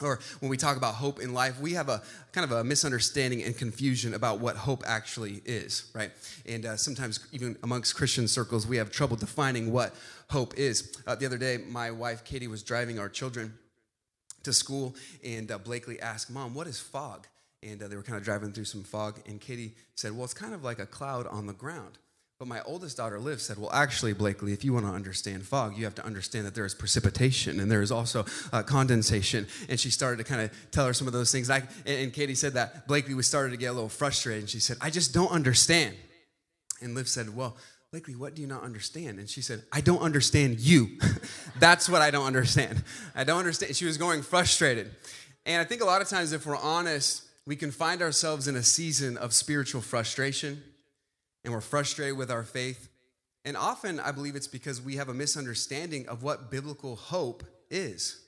or 0.02 0.18
when 0.40 0.50
we 0.50 0.56
talk 0.56 0.76
about 0.76 0.96
hope 0.96 1.20
in 1.20 1.32
life, 1.32 1.60
we 1.60 1.74
have 1.74 1.88
a 1.88 2.02
kind 2.32 2.44
of 2.44 2.50
a 2.50 2.64
misunderstanding 2.64 3.44
and 3.44 3.56
confusion 3.56 4.14
about 4.14 4.40
what 4.40 4.56
hope 4.56 4.82
actually 4.84 5.40
is, 5.44 5.92
right? 5.94 6.10
And 6.44 6.66
uh, 6.66 6.76
sometimes, 6.76 7.20
even 7.30 7.56
amongst 7.62 7.94
Christian 7.94 8.26
circles, 8.26 8.66
we 8.66 8.78
have 8.78 8.90
trouble 8.90 9.14
defining 9.14 9.70
what 9.70 9.94
hope 10.28 10.54
is. 10.58 10.98
Uh, 11.06 11.14
the 11.14 11.26
other 11.26 11.38
day, 11.38 11.58
my 11.58 11.92
wife 11.92 12.24
Katie 12.24 12.48
was 12.48 12.64
driving 12.64 12.98
our 12.98 13.08
children 13.08 13.54
to 14.42 14.52
school, 14.52 14.96
and 15.24 15.52
uh, 15.52 15.58
Blakely 15.58 16.00
asked, 16.00 16.32
Mom, 16.32 16.52
what 16.52 16.66
is 16.66 16.80
fog? 16.80 17.28
And 17.64 17.82
uh, 17.82 17.88
they 17.88 17.96
were 17.96 18.02
kind 18.02 18.18
of 18.18 18.24
driving 18.24 18.52
through 18.52 18.64
some 18.64 18.82
fog. 18.82 19.20
And 19.26 19.40
Katie 19.40 19.74
said, 19.94 20.12
Well, 20.12 20.24
it's 20.24 20.34
kind 20.34 20.54
of 20.54 20.62
like 20.62 20.78
a 20.78 20.86
cloud 20.86 21.26
on 21.26 21.46
the 21.46 21.52
ground. 21.52 21.98
But 22.38 22.48
my 22.48 22.62
oldest 22.62 22.96
daughter, 22.96 23.18
Liv, 23.20 23.40
said, 23.40 23.58
Well, 23.58 23.72
actually, 23.72 24.12
Blakely, 24.12 24.52
if 24.52 24.64
you 24.64 24.72
want 24.72 24.86
to 24.86 24.92
understand 24.92 25.44
fog, 25.44 25.76
you 25.76 25.84
have 25.84 25.94
to 25.96 26.04
understand 26.04 26.46
that 26.46 26.54
there 26.54 26.64
is 26.64 26.74
precipitation 26.74 27.60
and 27.60 27.70
there 27.70 27.82
is 27.82 27.92
also 27.92 28.24
uh, 28.52 28.62
condensation. 28.62 29.46
And 29.68 29.78
she 29.78 29.90
started 29.90 30.18
to 30.18 30.24
kind 30.24 30.42
of 30.42 30.70
tell 30.70 30.86
her 30.86 30.92
some 30.92 31.06
of 31.06 31.12
those 31.12 31.30
things. 31.30 31.48
And, 31.48 31.62
I, 31.86 31.90
and 31.90 32.12
Katie 32.12 32.34
said 32.34 32.54
that 32.54 32.86
Blakely 32.88 33.14
was 33.14 33.26
started 33.26 33.50
to 33.50 33.56
get 33.56 33.66
a 33.66 33.72
little 33.72 33.88
frustrated. 33.88 34.42
And 34.42 34.50
she 34.50 34.60
said, 34.60 34.76
I 34.80 34.90
just 34.90 35.14
don't 35.14 35.30
understand. 35.30 35.94
And 36.80 36.94
Liv 36.94 37.08
said, 37.08 37.34
Well, 37.34 37.56
Blakely, 37.92 38.16
what 38.16 38.34
do 38.34 38.42
you 38.42 38.48
not 38.48 38.64
understand? 38.64 39.20
And 39.20 39.30
she 39.30 39.40
said, 39.40 39.62
I 39.72 39.80
don't 39.80 40.00
understand 40.00 40.58
you. 40.58 40.98
That's 41.60 41.88
what 41.88 42.02
I 42.02 42.10
don't 42.10 42.26
understand. 42.26 42.82
I 43.14 43.22
don't 43.22 43.38
understand. 43.38 43.76
She 43.76 43.84
was 43.84 43.98
going 43.98 44.22
frustrated. 44.22 44.90
And 45.46 45.60
I 45.60 45.64
think 45.64 45.80
a 45.80 45.84
lot 45.84 46.02
of 46.02 46.08
times, 46.08 46.32
if 46.32 46.44
we're 46.44 46.56
honest, 46.56 47.22
we 47.46 47.56
can 47.56 47.70
find 47.70 48.00
ourselves 48.02 48.48
in 48.48 48.56
a 48.56 48.62
season 48.62 49.16
of 49.16 49.32
spiritual 49.32 49.80
frustration 49.80 50.62
and 51.44 51.52
we're 51.52 51.60
frustrated 51.60 52.16
with 52.16 52.30
our 52.30 52.42
faith. 52.42 52.88
And 53.44 53.56
often, 53.56 54.00
I 54.00 54.12
believe 54.12 54.34
it's 54.34 54.48
because 54.48 54.80
we 54.80 54.96
have 54.96 55.10
a 55.10 55.14
misunderstanding 55.14 56.08
of 56.08 56.22
what 56.22 56.50
biblical 56.50 56.96
hope 56.96 57.44
is. 57.70 58.22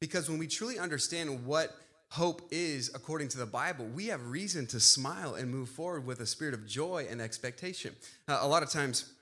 Because 0.00 0.30
when 0.30 0.38
we 0.38 0.46
truly 0.46 0.78
understand 0.78 1.44
what 1.44 1.76
hope 2.10 2.42
is 2.50 2.90
according 2.94 3.28
to 3.28 3.38
the 3.38 3.46
Bible, 3.46 3.86
we 3.86 4.06
have 4.06 4.24
reason 4.28 4.66
to 4.68 4.78
smile 4.78 5.34
and 5.34 5.50
move 5.50 5.68
forward 5.68 6.06
with 6.06 6.20
a 6.20 6.26
spirit 6.26 6.54
of 6.54 6.66
joy 6.66 7.06
and 7.10 7.20
expectation. 7.20 7.94
Uh, 8.28 8.38
a 8.40 8.46
lot 8.46 8.62
of 8.62 8.70
times, 8.70 9.12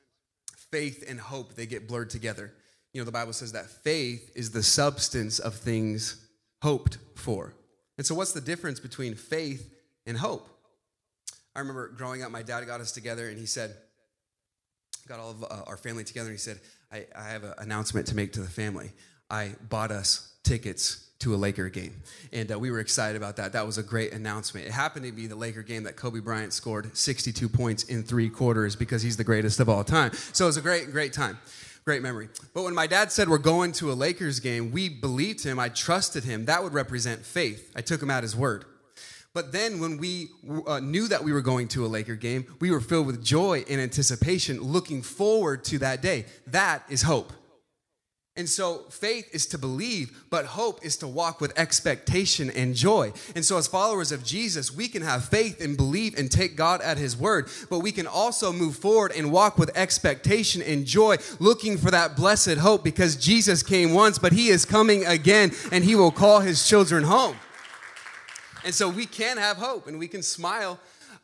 faith 0.71 1.03
and 1.09 1.19
hope 1.19 1.55
they 1.55 1.67
get 1.67 1.89
blurred 1.89 2.11
together. 2.11 2.53
You 2.93 3.01
know, 3.01 3.07
the 3.07 3.13
Bible 3.13 3.33
says 3.33 3.53
that 3.53 3.67
faith 3.67 4.31
is 4.35 4.51
the 4.51 4.63
substance 4.63 5.39
of 5.39 5.55
things 5.55 6.27
hoped 6.63 6.99
for. 7.15 7.55
And 7.99 8.07
so, 8.07 8.15
what's 8.15 8.33
the 8.33 8.41
difference 8.41 8.81
between 8.81 9.15
faith 9.15 9.71
and 10.07 10.17
hope? 10.17 10.49
I 11.55 11.61
remember 11.61 11.89
growing 11.89 12.23
up, 12.23 12.31
my 12.31 12.43
dad 12.43 12.65
got 12.67 12.81
us 12.81 12.93
together 12.93 13.29
and 13.29 13.37
he 13.37 13.47
said, 13.47 13.75
got 15.09 15.19
all 15.19 15.31
of 15.31 15.43
uh, 15.43 15.65
our 15.67 15.77
family 15.77 16.05
together 16.05 16.29
and 16.29 16.35
he 16.35 16.41
said, 16.41 16.61
I, 16.93 17.07
I 17.17 17.31
have 17.31 17.43
an 17.43 17.55
announcement 17.59 18.07
to 18.09 18.17
make 18.17 18.33
to 18.35 18.41
the 18.41 18.49
family. 18.49 18.93
I 19.29 19.53
bought 19.69 19.91
us 19.91 20.35
tickets 20.45 21.09
to 21.19 21.35
a 21.35 21.37
Laker 21.37 21.69
game. 21.69 22.01
And 22.33 22.53
uh, 22.53 22.59
we 22.59 22.71
were 22.71 22.79
excited 22.79 23.17
about 23.17 23.37
that. 23.37 23.53
That 23.53 23.67
was 23.67 23.77
a 23.77 23.83
great 23.83 24.13
announcement. 24.13 24.67
It 24.67 24.73
happened 24.73 25.05
to 25.05 25.13
be 25.13 25.27
the 25.27 25.35
Laker 25.35 25.63
game 25.63 25.83
that 25.83 25.97
Kobe 25.97 26.21
Bryant 26.21 26.53
scored 26.53 26.97
62 26.97 27.49
points 27.49 27.83
in 27.85 28.05
three 28.05 28.31
quarters 28.31 28.77
because 28.77 29.03
he's 29.03 29.17
the 29.17 29.25
greatest 29.25 29.59
of 29.59 29.69
all 29.69 29.83
time. 29.83 30.13
So 30.33 30.45
it 30.45 30.49
was 30.49 30.57
a 30.57 30.63
great, 30.63 30.93
great 30.93 31.13
time. 31.13 31.39
Great 31.89 32.03
memory. 32.03 32.29
But 32.53 32.65
when 32.65 32.75
my 32.75 32.87
dad 32.87 33.11
said 33.11 33.31
we're 33.31 33.39
going 33.39 33.73
to 33.73 33.91
a 33.91 33.95
Lakers 33.95 34.41
game, 34.41 34.73
we 34.73 34.91
believed 34.91 35.43
him. 35.43 35.59
I 35.59 35.71
trusted 35.71 36.23
him. 36.23 36.45
That 36.45 36.63
would 36.63 36.75
represent 36.75 37.25
faith. 37.25 37.73
I 37.75 37.81
took 37.81 38.03
him 38.03 38.11
at 38.11 38.23
his 38.23 38.37
word. 38.37 38.67
But 39.33 39.53
then 39.53 39.81
when 39.81 39.97
we 39.97 40.29
uh, 40.67 40.81
knew 40.81 41.09
that 41.09 41.25
we 41.25 41.33
were 41.33 41.41
going 41.41 41.67
to 41.69 41.87
a 41.87 41.89
Laker 41.89 42.15
game, 42.15 42.45
we 42.61 42.71
were 42.71 42.83
filled 42.83 43.07
with 43.07 43.25
joy 43.25 43.65
and 43.71 43.81
anticipation, 43.81 44.61
looking 44.61 45.01
forward 45.01 45.65
to 45.65 45.79
that 45.79 46.03
day. 46.03 46.27
That 46.49 46.83
is 46.91 47.01
hope. 47.01 47.33
And 48.39 48.49
so 48.49 48.85
faith 48.89 49.29
is 49.35 49.47
to 49.47 49.59
believe, 49.59 50.25
but 50.31 50.47
hope 50.47 50.85
is 50.85 50.97
to 50.99 51.09
walk 51.09 51.41
with 51.41 51.59
expectation 51.59 52.51
and 52.51 52.73
joy. 52.73 53.13
And 53.35 53.45
so, 53.45 53.59
as 53.59 53.67
followers 53.67 54.13
of 54.13 54.23
Jesus, 54.23 54.73
we 54.73 54.87
can 54.87 55.03
have 55.03 55.25
faith 55.25 55.61
and 55.61 55.77
believe 55.77 56.17
and 56.17 56.31
take 56.31 56.55
God 56.55 56.81
at 56.81 56.99
His 56.99 57.17
word, 57.17 57.49
but 57.69 57.81
we 57.81 57.91
can 57.91 58.07
also 58.07 58.53
move 58.53 58.77
forward 58.77 59.11
and 59.17 59.33
walk 59.33 59.59
with 59.59 59.77
expectation 59.77 60.63
and 60.63 60.87
joy, 60.87 61.17
looking 61.41 61.77
for 61.77 61.91
that 61.91 62.15
blessed 62.15 62.59
hope 62.59 62.85
because 62.85 63.17
Jesus 63.17 63.65
came 63.65 63.93
once, 63.93 64.21
but 64.21 64.33
He 64.33 64.51
is 64.51 64.65
coming 64.65 65.05
again 65.05 65.51
and 65.73 65.83
He 65.83 65.97
will 65.97 66.13
call 66.13 66.39
His 66.39 66.67
children 66.67 67.03
home. 67.03 67.35
And 68.65 68.73
so, 68.73 68.89
we 68.89 69.07
can 69.07 69.37
have 69.37 69.57
hope 69.57 69.89
and 69.89 69.99
we 69.99 70.07
can 70.07 70.23
smile 70.23 70.79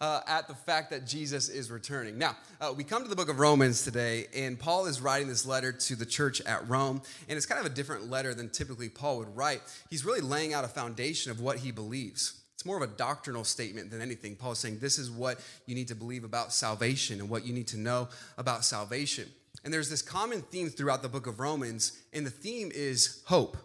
uh, 0.05 0.21
at 0.27 0.47
the 0.47 0.55
fact 0.55 0.91
that 0.91 1.07
Jesus 1.07 1.49
is 1.49 1.71
returning. 1.71 2.19
Now, 2.19 2.37
uh, 2.61 2.75
we 2.77 2.85
come 2.85 3.03
to 3.05 3.09
the 3.09 3.17
book 3.17 3.31
of 3.31 3.39
Romans 3.39 3.85
today, 3.85 4.27
and 4.37 4.59
Paul 4.59 4.85
is 4.85 5.01
writing 5.01 5.29
this 5.29 5.47
letter 5.47 5.73
to 5.73 5.97
the 5.97 6.05
church 6.05 6.43
at 6.43 6.69
Rome, 6.69 7.01
and 7.27 7.39
it's 7.39 7.47
kind 7.47 7.59
of 7.59 7.65
a 7.65 7.75
different 7.75 8.11
letter 8.11 8.35
than 8.35 8.51
typically 8.51 8.91
Paul 8.91 9.17
would 9.21 9.35
write. 9.35 9.63
He's 9.89 10.05
really 10.05 10.21
laying 10.21 10.53
out 10.53 10.63
a 10.63 10.69
foundation 10.69 11.31
of 11.33 11.41
what 11.41 11.57
he 11.57 11.71
believes. 11.71 12.43
It's 12.53 12.67
more 12.67 12.77
of 12.77 12.83
a 12.83 12.95
doctrinal 12.95 13.45
statement 13.45 13.91
than 13.91 14.03
anything. 14.03 14.37
Paul 14.37 14.53
is 14.53 14.59
saying 14.59 14.79
this 14.79 14.99
is 14.99 15.11
what 15.11 15.41
you 15.65 15.75
need 15.75 15.89
to 15.89 15.95
believe 15.95 16.25
about 16.25 16.53
salvation 16.53 17.19
and 17.19 17.31
what 17.31 17.47
you 17.47 17.55
need 17.55 17.69
to 17.69 17.79
know 17.79 18.09
about 18.37 18.63
salvation. 18.63 19.31
And 19.65 19.73
there's 19.73 19.89
this 19.89 20.03
common 20.03 20.43
theme 20.43 20.69
throughout 20.69 21.01
the 21.01 21.09
book 21.09 21.27
of 21.27 21.41
Romans, 21.41 21.99
and 22.13 22.27
the 22.27 22.31
theme 22.31 22.71
is 22.75 23.23
hope. 23.25 23.57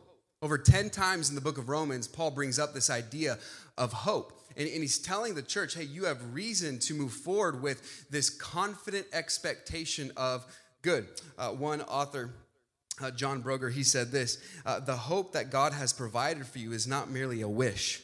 Over 0.41 0.57
10 0.57 0.89
times 0.89 1.27
in 1.27 1.35
the 1.35 1.41
book 1.41 1.57
of 1.57 1.67
Romans, 1.67 2.07
Paul 2.07 2.31
brings 2.31 2.59
up 2.59 2.73
this 2.73 2.89
idea 2.89 3.39
of 3.77 3.91
hope. 3.91 4.38
And, 4.59 4.67
and 4.67 4.81
he's 4.81 4.99
telling 4.99 5.35
the 5.35 5.41
church, 5.41 5.73
hey, 5.73 5.85
you 5.85 6.03
have 6.03 6.33
reason 6.33 6.79
to 6.79 6.93
move 6.93 7.13
forward 7.13 7.61
with 7.61 8.09
this 8.11 8.29
confident 8.29 9.07
expectation 9.13 10.11
of 10.17 10.45
good. 10.81 11.07
Uh, 11.37 11.49
one 11.51 11.81
author, 11.83 12.31
uh, 13.01 13.09
John 13.09 13.41
Broger, 13.41 13.71
he 13.71 13.83
said 13.83 14.11
this 14.11 14.37
uh, 14.65 14.81
The 14.81 14.97
hope 14.97 15.31
that 15.31 15.49
God 15.49 15.71
has 15.71 15.93
provided 15.93 16.45
for 16.45 16.59
you 16.59 16.73
is 16.73 16.85
not 16.85 17.09
merely 17.09 17.41
a 17.41 17.47
wish. 17.47 18.03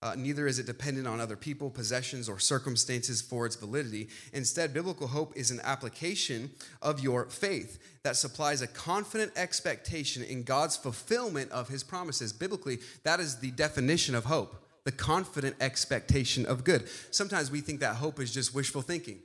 Uh, 0.00 0.14
neither 0.16 0.46
is 0.46 0.60
it 0.60 0.64
dependent 0.66 1.08
on 1.08 1.20
other 1.20 1.36
people, 1.36 1.68
possessions, 1.68 2.28
or 2.28 2.38
circumstances 2.38 3.20
for 3.20 3.44
its 3.44 3.56
validity. 3.56 4.08
Instead, 4.32 4.72
biblical 4.72 5.08
hope 5.08 5.36
is 5.36 5.50
an 5.50 5.60
application 5.64 6.50
of 6.80 7.00
your 7.00 7.26
faith 7.26 7.98
that 8.04 8.16
supplies 8.16 8.62
a 8.62 8.68
confident 8.68 9.32
expectation 9.34 10.22
in 10.22 10.44
God's 10.44 10.76
fulfillment 10.76 11.50
of 11.50 11.68
his 11.68 11.82
promises. 11.82 12.32
Biblically, 12.32 12.78
that 13.02 13.18
is 13.18 13.40
the 13.40 13.50
definition 13.50 14.14
of 14.14 14.24
hope 14.24 14.64
the 14.88 14.92
confident 14.92 15.54
expectation 15.60 16.46
of 16.46 16.64
good. 16.64 16.88
Sometimes 17.10 17.50
we 17.50 17.60
think 17.60 17.80
that 17.80 17.96
hope 17.96 18.18
is 18.18 18.32
just 18.32 18.54
wishful 18.54 18.80
thinking. 18.80 19.18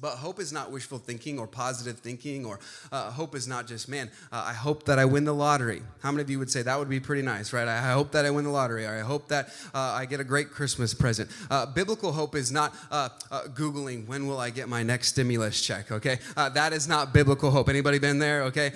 But 0.00 0.12
hope 0.12 0.38
is 0.38 0.52
not 0.52 0.70
wishful 0.70 0.98
thinking 0.98 1.36
or 1.36 1.48
positive 1.48 1.98
thinking, 1.98 2.46
or 2.46 2.60
uh, 2.92 3.10
hope 3.10 3.34
is 3.34 3.48
not 3.48 3.66
just, 3.66 3.88
man, 3.88 4.08
uh, 4.30 4.44
I 4.46 4.52
hope 4.52 4.84
that 4.84 5.00
I 5.00 5.04
win 5.04 5.24
the 5.24 5.34
lottery. 5.34 5.82
How 6.00 6.12
many 6.12 6.22
of 6.22 6.30
you 6.30 6.38
would 6.38 6.48
say 6.48 6.62
that 6.62 6.78
would 6.78 6.88
be 6.88 7.00
pretty 7.00 7.22
nice, 7.22 7.52
right? 7.52 7.66
I 7.66 7.90
hope 7.90 8.12
that 8.12 8.24
I 8.24 8.30
win 8.30 8.44
the 8.44 8.50
lottery, 8.50 8.86
or 8.86 8.94
I 8.94 9.00
hope 9.00 9.26
that 9.30 9.48
uh, 9.74 9.80
I 9.80 10.06
get 10.06 10.20
a 10.20 10.24
great 10.24 10.52
Christmas 10.52 10.94
present. 10.94 11.28
Uh, 11.50 11.66
biblical 11.66 12.12
hope 12.12 12.36
is 12.36 12.52
not 12.52 12.72
uh, 12.92 13.08
uh, 13.32 13.40
Googling, 13.48 14.06
when 14.06 14.28
will 14.28 14.38
I 14.38 14.50
get 14.50 14.68
my 14.68 14.84
next 14.84 15.08
stimulus 15.08 15.60
check, 15.60 15.90
okay? 15.90 16.20
that 16.36 16.72
is 16.72 16.86
not 16.86 17.12
biblical 17.12 17.50
hope. 17.50 17.68
Anybody 17.68 17.98
been 17.98 18.20
there, 18.20 18.44
okay? 18.44 18.74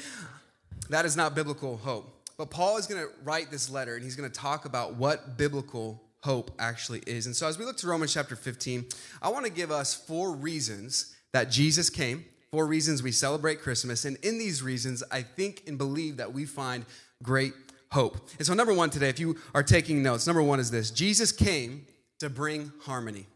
That 0.90 1.04
is 1.04 1.16
not 1.16 1.36
biblical 1.36 1.76
hope. 1.76 2.11
But 2.36 2.50
Paul 2.50 2.76
is 2.76 2.86
going 2.86 3.02
to 3.02 3.10
write 3.22 3.50
this 3.50 3.70
letter 3.70 3.94
and 3.94 4.04
he's 4.04 4.16
going 4.16 4.30
to 4.30 4.36
talk 4.38 4.64
about 4.64 4.94
what 4.94 5.36
biblical 5.36 6.02
hope 6.20 6.52
actually 6.58 7.00
is. 7.06 7.26
And 7.26 7.34
so 7.34 7.46
as 7.46 7.58
we 7.58 7.64
look 7.64 7.76
to 7.78 7.86
Romans 7.86 8.14
chapter 8.14 8.36
15, 8.36 8.86
I 9.20 9.28
want 9.28 9.44
to 9.44 9.52
give 9.52 9.70
us 9.70 9.94
four 9.94 10.32
reasons 10.32 11.14
that 11.32 11.50
Jesus 11.50 11.90
came, 11.90 12.24
four 12.50 12.66
reasons 12.66 13.02
we 13.02 13.12
celebrate 13.12 13.60
Christmas. 13.60 14.04
And 14.04 14.16
in 14.22 14.38
these 14.38 14.62
reasons, 14.62 15.02
I 15.10 15.22
think 15.22 15.64
and 15.66 15.76
believe 15.76 16.18
that 16.18 16.32
we 16.32 16.44
find 16.44 16.84
great 17.22 17.54
hope. 17.90 18.28
And 18.38 18.46
so, 18.46 18.54
number 18.54 18.72
one 18.72 18.90
today, 18.90 19.08
if 19.08 19.20
you 19.20 19.36
are 19.54 19.62
taking 19.62 20.02
notes, 20.02 20.26
number 20.26 20.42
one 20.42 20.60
is 20.60 20.70
this 20.70 20.90
Jesus 20.90 21.32
came 21.32 21.86
to 22.20 22.30
bring 22.30 22.72
harmony. 22.82 23.26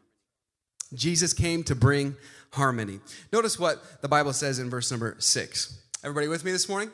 Jesus 0.94 1.32
came 1.32 1.64
to 1.64 1.74
bring 1.74 2.16
harmony. 2.52 3.00
Notice 3.32 3.58
what 3.58 4.00
the 4.02 4.08
Bible 4.08 4.32
says 4.32 4.58
in 4.58 4.70
verse 4.70 4.90
number 4.90 5.16
six. 5.18 5.82
Everybody 6.04 6.28
with 6.28 6.44
me 6.44 6.52
this 6.52 6.68
morning? 6.68 6.90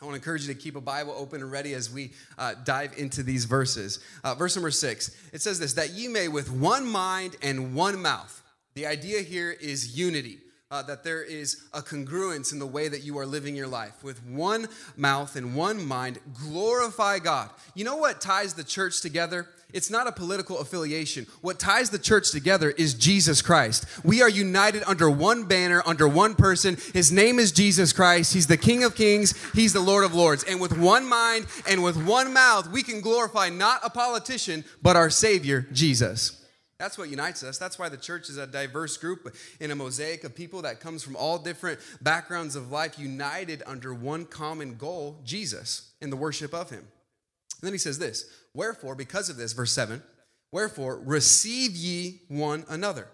I 0.00 0.04
want 0.04 0.14
to 0.14 0.20
encourage 0.20 0.46
you 0.46 0.54
to 0.54 0.60
keep 0.60 0.76
a 0.76 0.80
Bible 0.80 1.12
open 1.16 1.42
and 1.42 1.50
ready 1.50 1.74
as 1.74 1.90
we 1.90 2.12
uh, 2.38 2.54
dive 2.64 2.96
into 2.96 3.24
these 3.24 3.46
verses. 3.46 3.98
Uh, 4.22 4.36
verse 4.36 4.54
number 4.54 4.70
six, 4.70 5.10
it 5.32 5.40
says 5.40 5.58
this 5.58 5.72
that 5.74 5.90
ye 5.90 6.06
may 6.06 6.28
with 6.28 6.52
one 6.52 6.86
mind 6.86 7.34
and 7.42 7.74
one 7.74 8.00
mouth. 8.00 8.42
The 8.74 8.86
idea 8.86 9.22
here 9.22 9.50
is 9.50 9.98
unity. 9.98 10.38
Uh, 10.70 10.82
that 10.82 11.02
there 11.02 11.22
is 11.22 11.64
a 11.72 11.80
congruence 11.80 12.52
in 12.52 12.58
the 12.58 12.66
way 12.66 12.88
that 12.88 13.02
you 13.02 13.18
are 13.18 13.24
living 13.24 13.56
your 13.56 13.66
life. 13.66 14.04
With 14.04 14.22
one 14.26 14.68
mouth 14.98 15.34
and 15.34 15.56
one 15.56 15.82
mind, 15.82 16.18
glorify 16.34 17.20
God. 17.20 17.48
You 17.74 17.84
know 17.84 17.96
what 17.96 18.20
ties 18.20 18.52
the 18.52 18.62
church 18.62 19.00
together? 19.00 19.48
It's 19.74 19.90
not 19.90 20.06
a 20.06 20.12
political 20.12 20.60
affiliation. 20.60 21.26
What 21.42 21.58
ties 21.58 21.90
the 21.90 21.98
church 21.98 22.30
together 22.30 22.70
is 22.70 22.94
Jesus 22.94 23.42
Christ. 23.42 23.84
We 24.02 24.22
are 24.22 24.28
united 24.28 24.82
under 24.86 25.10
one 25.10 25.44
banner, 25.44 25.82
under 25.84 26.08
one 26.08 26.34
person. 26.34 26.78
His 26.94 27.12
name 27.12 27.38
is 27.38 27.52
Jesus 27.52 27.92
Christ. 27.92 28.32
He's 28.32 28.46
the 28.46 28.56
King 28.56 28.82
of 28.82 28.94
Kings, 28.94 29.34
He's 29.52 29.74
the 29.74 29.80
Lord 29.80 30.04
of 30.06 30.14
Lords. 30.14 30.42
And 30.44 30.58
with 30.58 30.76
one 30.78 31.06
mind 31.06 31.46
and 31.68 31.82
with 31.82 32.02
one 32.02 32.32
mouth, 32.32 32.70
we 32.70 32.82
can 32.82 33.02
glorify 33.02 33.50
not 33.50 33.80
a 33.84 33.90
politician, 33.90 34.64
but 34.80 34.96
our 34.96 35.10
Savior, 35.10 35.66
Jesus. 35.70 36.46
That's 36.78 36.96
what 36.96 37.10
unites 37.10 37.42
us. 37.42 37.58
That's 37.58 37.78
why 37.78 37.90
the 37.90 37.96
church 37.98 38.30
is 38.30 38.38
a 38.38 38.46
diverse 38.46 38.96
group 38.96 39.34
in 39.60 39.70
a 39.70 39.74
mosaic 39.74 40.24
of 40.24 40.34
people 40.34 40.62
that 40.62 40.80
comes 40.80 41.02
from 41.02 41.14
all 41.14 41.36
different 41.36 41.80
backgrounds 42.00 42.56
of 42.56 42.70
life, 42.70 42.98
united 42.98 43.62
under 43.66 43.92
one 43.92 44.24
common 44.24 44.76
goal 44.76 45.20
Jesus 45.24 45.90
and 46.00 46.10
the 46.10 46.16
worship 46.16 46.54
of 46.54 46.70
Him. 46.70 46.86
And 47.60 47.66
then 47.66 47.74
he 47.74 47.78
says 47.78 47.98
this 47.98 48.24
Wherefore, 48.54 48.94
because 48.94 49.28
of 49.28 49.36
this, 49.36 49.52
verse 49.52 49.72
7, 49.72 50.02
wherefore 50.52 51.00
receive 51.04 51.76
ye 51.76 52.22
one 52.28 52.64
another, 52.68 53.08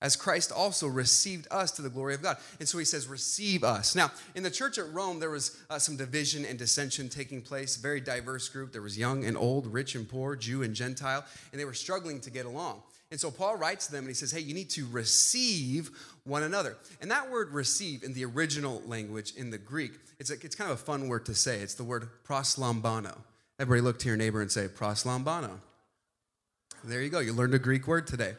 as 0.00 0.16
Christ 0.16 0.52
also 0.52 0.86
received 0.86 1.48
us 1.50 1.70
to 1.72 1.82
the 1.82 1.88
glory 1.88 2.14
of 2.14 2.22
God. 2.22 2.36
And 2.58 2.68
so 2.68 2.78
he 2.78 2.84
says, 2.84 3.06
receive 3.06 3.64
us. 3.64 3.94
Now, 3.94 4.10
in 4.34 4.42
the 4.42 4.50
church 4.50 4.76
at 4.76 4.92
Rome, 4.92 5.18
there 5.18 5.30
was 5.30 5.58
uh, 5.70 5.78
some 5.78 5.96
division 5.96 6.44
and 6.44 6.58
dissension 6.58 7.08
taking 7.08 7.40
place, 7.40 7.76
very 7.76 8.00
diverse 8.00 8.48
group. 8.48 8.72
There 8.72 8.82
was 8.82 8.98
young 8.98 9.24
and 9.24 9.36
old, 9.36 9.66
rich 9.66 9.94
and 9.94 10.08
poor, 10.08 10.36
Jew 10.36 10.62
and 10.62 10.74
Gentile, 10.74 11.24
and 11.52 11.60
they 11.60 11.64
were 11.64 11.74
struggling 11.74 12.20
to 12.20 12.30
get 12.30 12.44
along. 12.44 12.82
And 13.10 13.20
so 13.20 13.30
Paul 13.30 13.56
writes 13.56 13.86
to 13.86 13.92
them 13.92 14.00
and 14.00 14.08
he 14.08 14.14
says, 14.14 14.32
Hey, 14.32 14.40
you 14.40 14.54
need 14.54 14.70
to 14.70 14.86
receive 14.90 15.90
one 16.24 16.42
another. 16.42 16.76
And 17.00 17.10
that 17.10 17.30
word 17.30 17.52
receive 17.52 18.02
in 18.02 18.12
the 18.12 18.24
original 18.24 18.82
language, 18.86 19.34
in 19.36 19.50
the 19.50 19.58
Greek, 19.58 19.92
it's, 20.18 20.30
a, 20.30 20.34
it's 20.34 20.54
kind 20.54 20.70
of 20.70 20.80
a 20.80 20.82
fun 20.82 21.08
word 21.08 21.26
to 21.26 21.34
say. 21.34 21.60
It's 21.60 21.74
the 21.74 21.84
word 21.84 22.08
proslambano. 22.26 23.16
Everybody 23.58 23.82
look 23.82 23.98
to 24.00 24.08
your 24.08 24.16
neighbor 24.16 24.40
and 24.40 24.50
say, 24.50 24.66
proslambano. 24.66 25.60
There 26.82 27.00
you 27.00 27.08
go. 27.08 27.20
You 27.20 27.32
learned 27.32 27.54
a 27.54 27.58
Greek 27.58 27.86
word 27.86 28.06
today. 28.06 28.34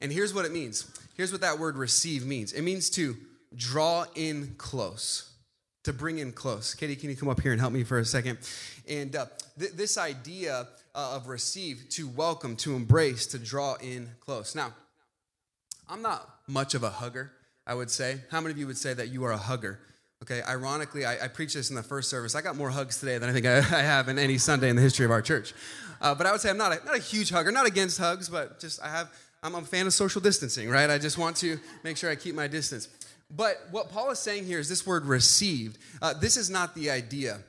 And 0.00 0.12
here's 0.12 0.32
what 0.32 0.44
it 0.44 0.52
means. 0.52 0.88
Here's 1.16 1.32
what 1.32 1.40
that 1.40 1.58
word 1.58 1.76
receive 1.76 2.24
means 2.24 2.52
it 2.52 2.62
means 2.62 2.88
to 2.90 3.16
draw 3.54 4.06
in 4.14 4.54
close, 4.56 5.32
to 5.84 5.92
bring 5.92 6.18
in 6.18 6.32
close. 6.32 6.74
Katie, 6.74 6.96
can 6.96 7.10
you 7.10 7.16
come 7.16 7.28
up 7.28 7.40
here 7.40 7.52
and 7.52 7.60
help 7.60 7.72
me 7.72 7.84
for 7.84 7.98
a 7.98 8.04
second? 8.04 8.38
And 8.88 9.14
uh, 9.14 9.26
th- 9.58 9.72
this 9.72 9.98
idea 9.98 10.68
uh, 10.94 11.16
of 11.16 11.28
receive, 11.28 11.88
to 11.90 12.08
welcome, 12.08 12.56
to 12.56 12.74
embrace, 12.74 13.26
to 13.28 13.38
draw 13.38 13.74
in 13.74 14.10
close. 14.20 14.54
Now, 14.54 14.72
I'm 15.88 16.02
not 16.02 16.28
much 16.46 16.74
of 16.74 16.82
a 16.82 16.90
hugger, 16.90 17.32
I 17.66 17.74
would 17.74 17.90
say. 17.90 18.20
How 18.30 18.40
many 18.40 18.52
of 18.52 18.58
you 18.58 18.66
would 18.66 18.78
say 18.78 18.94
that 18.94 19.08
you 19.08 19.24
are 19.24 19.32
a 19.32 19.38
hugger? 19.38 19.80
Okay, 20.22 20.40
ironically, 20.48 21.04
I, 21.04 21.24
I, 21.24 21.28
preached 21.28 21.54
this 21.54 21.68
in 21.70 21.74
the 21.74 21.82
first 21.82 22.08
service. 22.08 22.36
I 22.36 22.42
got 22.42 22.54
more 22.54 22.70
hugs 22.70 23.00
today 23.00 23.18
than 23.18 23.28
I 23.28 23.32
think 23.32 23.44
I, 23.44 23.56
I 23.56 23.82
have 23.82 24.08
in 24.08 24.20
any 24.20 24.38
Sunday 24.38 24.68
in 24.68 24.76
the 24.76 24.82
history 24.82 25.04
of 25.04 25.10
our 25.10 25.20
church. 25.20 25.52
Uh, 26.00 26.14
but 26.14 26.26
I 26.26 26.32
would 26.32 26.40
say 26.40 26.48
I'm 26.48 26.56
not 26.56 26.72
a, 26.72 26.84
not 26.84 26.94
a 26.94 27.00
huge 27.00 27.30
hugger, 27.30 27.50
not 27.50 27.66
against 27.66 27.98
hugs, 27.98 28.28
but 28.28 28.60
just 28.60 28.80
I 28.82 28.88
have, 28.88 29.12
I'm 29.42 29.56
a 29.56 29.62
fan 29.62 29.88
of 29.88 29.92
social 29.92 30.20
distancing, 30.20 30.70
right? 30.70 30.88
I 30.88 30.98
just 30.98 31.18
want 31.18 31.36
to 31.38 31.58
make 31.82 31.96
sure 31.96 32.08
I 32.08 32.14
keep 32.14 32.36
my 32.36 32.46
distance. 32.46 32.88
But 33.34 33.56
what 33.72 33.90
Paul 33.90 34.10
is 34.10 34.20
saying 34.20 34.44
here 34.44 34.60
is 34.60 34.68
this 34.68 34.86
word 34.86 35.06
received. 35.06 35.78
Uh, 36.00 36.14
this 36.14 36.36
is 36.36 36.48
not 36.48 36.76
the 36.76 36.90
idea. 36.90 37.40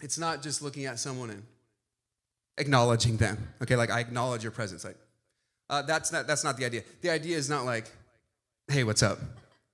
It's 0.00 0.18
not 0.18 0.42
just 0.42 0.62
looking 0.62 0.86
at 0.86 0.98
someone 0.98 1.28
and 1.28 1.42
acknowledging 2.56 3.18
them. 3.18 3.52
Okay, 3.62 3.76
like 3.76 3.90
I 3.90 4.00
acknowledge 4.00 4.42
your 4.42 4.52
presence. 4.52 4.84
Like 4.84 4.96
uh, 5.68 5.82
that's 5.82 6.12
not 6.12 6.26
that's 6.26 6.44
not 6.44 6.56
the 6.56 6.64
idea. 6.64 6.82
The 7.02 7.10
idea 7.10 7.36
is 7.36 7.50
not 7.50 7.64
like, 7.66 7.90
hey, 8.68 8.84
what's 8.84 9.02
up? 9.02 9.18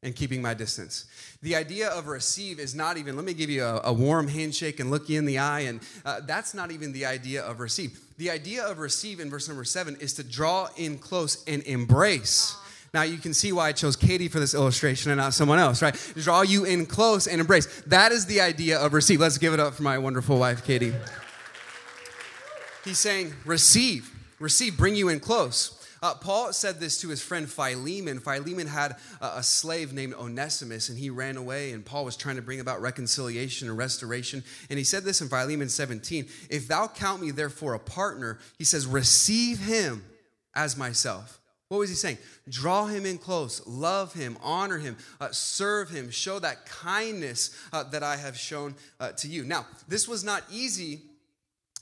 And 0.02 0.16
keeping 0.16 0.42
my 0.42 0.52
distance. 0.52 1.04
The 1.42 1.54
idea 1.54 1.88
of 1.88 2.08
receive 2.08 2.58
is 2.58 2.74
not 2.74 2.96
even, 2.96 3.14
let 3.14 3.24
me 3.24 3.34
give 3.34 3.50
you 3.50 3.64
a, 3.64 3.80
a 3.84 3.92
warm 3.92 4.26
handshake 4.26 4.80
and 4.80 4.90
look 4.90 5.08
you 5.08 5.18
in 5.18 5.24
the 5.24 5.38
eye, 5.38 5.60
and 5.60 5.80
uh, 6.04 6.20
that's 6.26 6.54
not 6.54 6.72
even 6.72 6.92
the 6.92 7.06
idea 7.06 7.42
of 7.42 7.60
receive. 7.60 8.00
The 8.18 8.30
idea 8.30 8.64
of 8.64 8.78
receive 8.78 9.20
in 9.20 9.30
verse 9.30 9.48
number 9.48 9.64
seven 9.64 9.96
is 10.00 10.12
to 10.14 10.24
draw 10.24 10.68
in 10.76 10.98
close 10.98 11.44
and 11.44 11.62
embrace. 11.64 12.56
Now 12.92 13.02
you 13.02 13.16
can 13.16 13.32
see 13.32 13.52
why 13.52 13.68
I 13.68 13.72
chose 13.72 13.96
Katie 13.96 14.28
for 14.28 14.38
this 14.38 14.54
illustration 14.54 15.12
and 15.12 15.18
not 15.18 15.34
someone 15.34 15.58
else, 15.58 15.80
right? 15.80 15.94
Draw 16.16 16.42
you 16.42 16.64
in 16.64 16.84
close 16.84 17.26
and 17.26 17.40
embrace. 17.40 17.82
That 17.86 18.12
is 18.12 18.26
the 18.26 18.40
idea 18.40 18.78
of 18.78 18.92
receive. 18.92 19.20
Let's 19.20 19.38
give 19.38 19.54
it 19.54 19.60
up 19.60 19.74
for 19.74 19.82
my 19.82 19.98
wonderful 19.98 20.38
wife, 20.38 20.64
Katie. 20.64 20.92
He's 22.84 22.98
saying, 22.98 23.32
receive, 23.44 24.10
receive, 24.40 24.76
bring 24.76 24.96
you 24.96 25.08
in 25.08 25.20
close. 25.20 25.81
Uh, 26.02 26.14
Paul 26.14 26.52
said 26.52 26.80
this 26.80 27.00
to 27.00 27.08
his 27.08 27.22
friend 27.22 27.48
Philemon. 27.48 28.18
Philemon 28.18 28.66
had 28.66 28.96
a, 29.20 29.42
slave 29.42 29.92
named 29.92 30.14
Onesimus, 30.14 30.88
and 30.88 30.98
he 30.98 31.10
ran 31.10 31.36
away, 31.36 31.70
and 31.70 31.84
Paul 31.84 32.04
was 32.04 32.16
trying 32.16 32.36
to 32.36 32.42
bring 32.42 32.58
about 32.58 32.82
reconciliation 32.82 33.68
and 33.68 33.78
restoration. 33.78 34.42
And 34.68 34.78
he 34.78 34.84
said 34.84 35.04
this 35.04 35.20
in 35.20 35.28
Philemon 35.28 35.68
17 35.68 36.26
If 36.50 36.66
thou 36.66 36.88
count 36.88 37.22
me 37.22 37.30
therefore 37.30 37.74
a 37.74 37.78
partner, 37.78 38.40
he 38.58 38.64
says, 38.64 38.84
receive 38.84 39.60
him 39.60 40.04
as 40.54 40.76
myself. 40.76 41.40
What 41.68 41.78
was 41.78 41.88
he 41.88 41.94
saying? 41.94 42.18
Draw 42.48 42.86
him 42.86 43.06
in 43.06 43.16
close, 43.16 43.66
love 43.66 44.12
him, 44.12 44.36
honor 44.42 44.78
him, 44.78 44.96
uh, 45.20 45.30
serve 45.30 45.88
him, 45.88 46.10
show 46.10 46.38
that 46.40 46.66
kindness 46.66 47.56
uh, 47.72 47.84
that 47.84 48.02
I 48.02 48.16
have 48.16 48.36
shown 48.36 48.74
uh, 49.00 49.12
to 49.12 49.28
you. 49.28 49.44
Now, 49.44 49.66
this 49.88 50.06
was 50.06 50.22
not 50.24 50.42
easy 50.50 51.00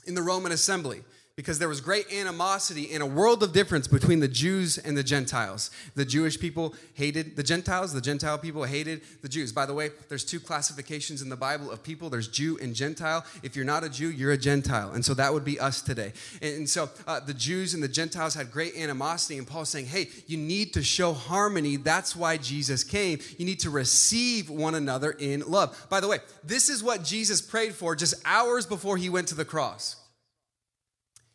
in 0.05 0.15
the 0.15 0.21
Roman 0.21 0.51
assembly 0.51 1.01
because 1.35 1.59
there 1.59 1.69
was 1.69 1.79
great 1.79 2.11
animosity 2.11 2.91
and 2.93 3.01
a 3.01 3.05
world 3.05 3.41
of 3.41 3.53
difference 3.53 3.87
between 3.87 4.19
the 4.19 4.27
Jews 4.27 4.77
and 4.77 4.97
the 4.97 5.03
Gentiles. 5.03 5.71
The 5.95 6.03
Jewish 6.03 6.39
people 6.39 6.75
hated 6.93 7.35
the 7.35 7.43
Gentiles, 7.43 7.93
the 7.93 8.01
Gentile 8.01 8.37
people 8.37 8.63
hated 8.63 9.01
the 9.21 9.29
Jews. 9.29 9.53
By 9.53 9.65
the 9.65 9.73
way, 9.73 9.91
there's 10.09 10.25
two 10.25 10.39
classifications 10.39 11.21
in 11.21 11.29
the 11.29 11.37
Bible 11.37 11.71
of 11.71 11.83
people 11.83 12.09
there's 12.09 12.27
Jew 12.27 12.57
and 12.61 12.75
Gentile. 12.75 13.25
If 13.43 13.55
you're 13.55 13.65
not 13.65 13.83
a 13.83 13.89
Jew, 13.89 14.09
you're 14.09 14.33
a 14.33 14.37
Gentile. 14.37 14.91
And 14.91 15.05
so 15.05 15.13
that 15.13 15.33
would 15.33 15.45
be 15.45 15.59
us 15.59 15.81
today. 15.81 16.13
And, 16.41 16.69
so 16.69 16.89
uh, 17.07 17.19
the 17.19 17.33
Jews 17.33 17.73
and 17.73 17.81
the 17.81 17.87
Gentiles 17.87 18.33
had 18.33 18.51
great 18.51 18.75
animosity, 18.75 19.37
and 19.37 19.47
Paul's 19.47 19.69
saying, 19.69 19.87
hey, 19.87 20.09
you 20.27 20.37
need 20.37 20.73
to 20.73 20.83
show 20.83 21.13
harmony. 21.13 21.75
That's 21.75 22.15
why 22.15 22.37
Jesus 22.37 22.83
came. 22.83 23.19
You 23.37 23.45
need 23.45 23.59
to 23.61 23.69
receive 23.69 24.49
one 24.49 24.75
another 24.75 25.11
in 25.11 25.41
love. 25.47 25.87
By 25.89 25.99
the 25.99 26.07
way, 26.07 26.19
this 26.43 26.69
is 26.69 26.83
what 26.83 27.03
Jesus 27.03 27.41
prayed 27.41 27.73
for 27.73 27.95
just 27.95 28.15
hours 28.25 28.65
before 28.65 28.97
he 28.97 29.09
went 29.09 29.27
to 29.29 29.35
the 29.35 29.45
cross. 29.45 30.00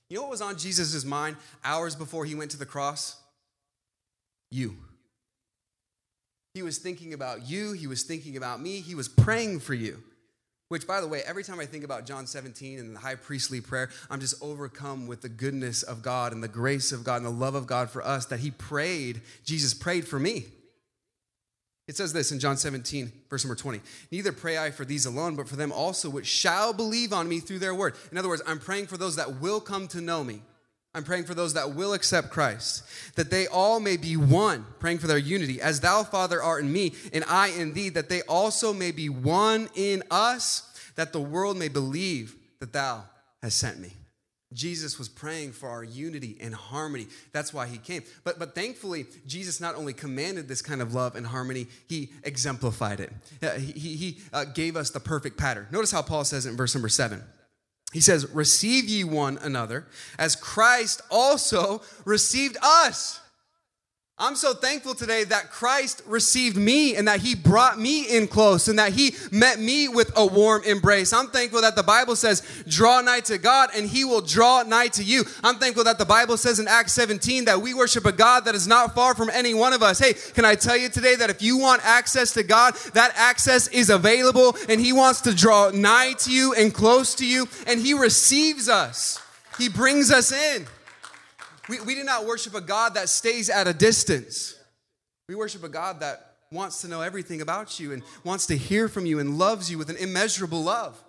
You 0.08 0.16
know 0.16 0.22
what 0.22 0.30
was 0.30 0.42
on 0.42 0.56
Jesus' 0.56 1.04
mind 1.04 1.36
hours 1.64 1.96
before 1.96 2.25
he 2.25 2.34
went 2.34 2.52
to 2.52 2.58
the 2.58 2.66
cross? 2.66 3.16
You. 4.50 4.76
He 6.54 6.62
was 6.62 6.78
thinking 6.78 7.12
about 7.12 7.48
you. 7.48 7.72
He 7.72 7.86
was 7.86 8.04
thinking 8.04 8.36
about 8.36 8.60
me. 8.60 8.80
He 8.80 8.94
was 8.94 9.08
praying 9.08 9.60
for 9.60 9.75
you. 9.75 10.02
Which, 10.68 10.86
by 10.86 11.00
the 11.00 11.06
way, 11.06 11.22
every 11.25 11.44
time 11.44 11.60
I 11.60 11.66
think 11.66 11.84
about 11.84 12.06
John 12.06 12.26
17 12.26 12.78
and 12.80 12.96
the 12.96 13.00
high 13.00 13.14
priestly 13.14 13.60
prayer, 13.60 13.88
I'm 14.10 14.20
just 14.20 14.42
overcome 14.42 15.06
with 15.06 15.22
the 15.22 15.28
goodness 15.28 15.84
of 15.84 16.02
God 16.02 16.32
and 16.32 16.42
the 16.42 16.48
grace 16.48 16.90
of 16.90 17.04
God 17.04 17.16
and 17.16 17.26
the 17.26 17.30
love 17.30 17.54
of 17.54 17.66
God 17.66 17.88
for 17.88 18.04
us 18.04 18.26
that 18.26 18.40
He 18.40 18.50
prayed, 18.50 19.22
Jesus 19.44 19.75
prayed 19.75 20.08
for 20.08 20.18
me. 20.18 20.46
It 21.88 21.96
says 21.96 22.12
this 22.12 22.32
in 22.32 22.40
John 22.40 22.56
17, 22.56 23.12
verse 23.30 23.44
number 23.44 23.54
20. 23.54 23.80
Neither 24.10 24.32
pray 24.32 24.58
I 24.58 24.72
for 24.72 24.84
these 24.84 25.06
alone, 25.06 25.36
but 25.36 25.48
for 25.48 25.54
them 25.54 25.70
also 25.70 26.10
which 26.10 26.26
shall 26.26 26.72
believe 26.72 27.12
on 27.12 27.28
me 27.28 27.38
through 27.38 27.60
their 27.60 27.74
word. 27.74 27.94
In 28.10 28.18
other 28.18 28.28
words, 28.28 28.42
I'm 28.44 28.58
praying 28.58 28.88
for 28.88 28.96
those 28.96 29.16
that 29.16 29.40
will 29.40 29.60
come 29.60 29.86
to 29.88 30.00
know 30.00 30.24
me. 30.24 30.42
I'm 30.94 31.04
praying 31.04 31.24
for 31.24 31.34
those 31.34 31.54
that 31.54 31.74
will 31.74 31.92
accept 31.92 32.30
Christ, 32.30 32.82
that 33.16 33.30
they 33.30 33.46
all 33.46 33.80
may 33.80 33.98
be 33.98 34.16
one, 34.16 34.64
praying 34.80 34.98
for 34.98 35.06
their 35.06 35.18
unity. 35.18 35.60
As 35.60 35.80
thou, 35.80 36.02
Father, 36.02 36.42
art 36.42 36.64
in 36.64 36.72
me, 36.72 36.94
and 37.12 37.22
I 37.28 37.48
in 37.48 37.74
thee, 37.74 37.90
that 37.90 38.08
they 38.08 38.22
also 38.22 38.72
may 38.72 38.92
be 38.92 39.10
one 39.10 39.68
in 39.74 40.02
us, 40.10 40.74
that 40.96 41.12
the 41.12 41.20
world 41.20 41.58
may 41.58 41.68
believe 41.68 42.34
that 42.60 42.72
thou 42.72 43.04
hast 43.42 43.58
sent 43.58 43.78
me. 43.78 43.92
Jesus 44.52 44.98
was 44.98 45.08
praying 45.08 45.52
for 45.52 45.68
our 45.68 45.82
unity 45.82 46.36
and 46.40 46.54
harmony. 46.54 47.08
That's 47.32 47.52
why 47.52 47.66
he 47.66 47.78
came. 47.78 48.04
But, 48.22 48.38
but 48.38 48.54
thankfully, 48.54 49.06
Jesus 49.26 49.60
not 49.60 49.74
only 49.74 49.92
commanded 49.92 50.46
this 50.46 50.62
kind 50.62 50.80
of 50.80 50.94
love 50.94 51.16
and 51.16 51.26
harmony, 51.26 51.66
he 51.88 52.10
exemplified 52.22 53.00
it. 53.00 53.12
Uh, 53.42 53.54
he 53.54 53.96
he 53.96 54.18
uh, 54.32 54.44
gave 54.44 54.76
us 54.76 54.90
the 54.90 55.00
perfect 55.00 55.36
pattern. 55.36 55.66
Notice 55.72 55.90
how 55.90 56.02
Paul 56.02 56.24
says 56.24 56.46
in 56.46 56.56
verse 56.56 56.74
number 56.74 56.88
seven. 56.88 57.22
He 57.92 58.00
says, 58.00 58.28
Receive 58.34 58.88
ye 58.88 59.04
one 59.04 59.38
another 59.38 59.86
as 60.18 60.36
Christ 60.36 61.00
also 61.10 61.82
received 62.04 62.56
us 62.62 63.20
I'm 64.18 64.35
so 64.35 64.54
thankful 64.54 64.95
today 64.95 65.25
that 65.25 65.50
Christ 65.50 66.00
received 66.06 66.56
me 66.56 66.97
and 66.97 67.06
that 67.06 67.21
he 67.21 67.34
brought 67.34 67.78
me 67.78 68.17
in 68.17 68.28
close 68.28 68.67
and 68.67 68.78
that 68.78 68.95
he 68.95 69.14
met 69.30 69.58
me 69.58 69.88
with 69.88 70.10
a 70.17 70.25
warm 70.25 70.62
embrace. 70.64 71.12
I'm 71.12 71.26
thankful 71.26 71.60
that 71.60 71.76
the 71.76 71.82
Bible 71.82 72.17
says, 72.17 72.40
draw 72.67 73.02
nigh 73.02 73.21
to 73.21 73.36
God 73.36 73.69
and 73.76 73.86
he 73.86 74.06
will 74.06 74.23
draw 74.23 74.62
nigh 74.62 74.88
to 74.88 75.04
you. 75.04 75.25
I'm 75.45 75.56
thankful 75.56 75.84
that 75.84 75.99
the 75.99 76.06
Bible 76.06 76.38
says 76.38 76.58
in 76.58 76.67
Acts 76.67 76.95
17 76.95 77.45
that 77.45 77.60
we 77.60 77.75
worship 77.75 78.06
a 78.06 78.12
God 78.12 78.47
that 78.47 78.54
is 78.54 78.67
not 78.67 78.95
far 78.95 79.14
from 79.14 79.28
any 79.28 79.52
one 79.52 79.75
of 79.75 79.82
us. 79.82 79.99
Hey, 79.99 80.14
can 80.32 80.47
I 80.47 80.54
tell 80.54 80.78
you 80.78 80.88
today 80.88 81.17
that 81.17 81.28
if 81.28 81.43
you 81.43 81.58
want 81.58 81.84
access 81.84 82.32
to 82.32 82.43
God, 82.43 82.75
that 82.95 83.12
access 83.17 83.69
is 83.69 83.90
available 83.90 84.56
and 84.71 84.80
he 84.80 84.95
wants 84.95 85.21
to 85.23 85.34
draw 85.34 85.69
nigh 85.69 86.14
to 86.21 86.32
you 86.32 86.54
and 86.54 86.73
close 86.73 87.14
to 87.17 87.26
you 87.26 87.49
and 87.67 87.80
he 87.80 87.93
receives 87.93 88.67
us. 88.67 89.21
He 89.58 89.69
brings 89.69 90.10
us 90.10 90.32
in. 90.32 90.67
We, 91.68 91.80
we 91.80 91.94
do 91.94 92.04
not 92.04 92.26
worship 92.26 92.54
a 92.54 92.60
God 92.60 92.94
that 92.94 93.08
stays 93.08 93.50
at 93.50 93.66
a 93.66 93.72
distance. 93.72 94.54
We 95.28 95.34
worship 95.34 95.64
a 95.64 95.68
God 95.68 96.00
that 96.00 96.34
wants 96.52 96.80
to 96.82 96.88
know 96.88 97.00
everything 97.00 97.40
about 97.40 97.80
you 97.80 97.92
and 97.92 98.02
wants 98.24 98.46
to 98.46 98.56
hear 98.56 98.88
from 98.88 99.06
you 99.06 99.18
and 99.18 99.38
loves 99.38 99.70
you 99.70 99.78
with 99.78 99.90
an 99.90 99.96
immeasurable 99.96 100.62
love. 100.62 101.02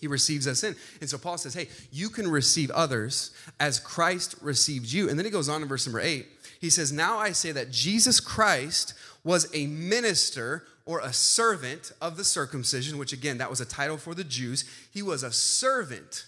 He 0.00 0.06
receives 0.06 0.46
us 0.46 0.62
in. 0.62 0.76
And 1.00 1.10
so 1.10 1.18
Paul 1.18 1.38
says, 1.38 1.54
Hey, 1.54 1.68
you 1.90 2.08
can 2.08 2.30
receive 2.30 2.70
others 2.70 3.32
as 3.58 3.80
Christ 3.80 4.36
received 4.40 4.90
you. 4.92 5.08
And 5.08 5.18
then 5.18 5.26
he 5.26 5.30
goes 5.30 5.48
on 5.48 5.60
in 5.62 5.68
verse 5.68 5.86
number 5.86 6.00
eight. 6.00 6.26
He 6.60 6.70
says, 6.70 6.92
Now 6.92 7.18
I 7.18 7.32
say 7.32 7.52
that 7.52 7.70
Jesus 7.70 8.20
Christ 8.20 8.94
was 9.24 9.52
a 9.54 9.66
minister 9.66 10.64
or 10.86 11.00
a 11.00 11.12
servant 11.12 11.92
of 12.00 12.16
the 12.16 12.24
circumcision, 12.24 12.96
which 12.96 13.12
again, 13.12 13.38
that 13.38 13.50
was 13.50 13.60
a 13.60 13.66
title 13.66 13.98
for 13.98 14.14
the 14.14 14.24
Jews. 14.24 14.64
He 14.90 15.02
was 15.02 15.22
a 15.22 15.32
servant 15.32 16.24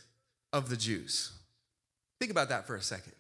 of 0.53 0.69
the 0.69 0.77
Jews. 0.77 1.33
Think 2.19 2.31
about 2.31 2.51
that 2.51 2.67
for 2.67 2.77
a 2.77 2.83
second. 2.83 3.13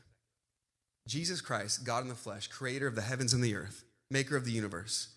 Jesus 1.11 1.41
Christ, 1.41 1.85
God 1.85 2.05
in 2.05 2.09
the 2.09 2.15
flesh, 2.15 2.47
creator 2.47 2.87
of 2.87 2.95
the 2.95 3.03
heavens 3.03 3.33
and 3.33 3.43
the 3.43 3.57
earth, 3.57 3.83
maker 4.13 4.37
of 4.37 4.45
the 4.45 4.53
universe, 4.53 5.09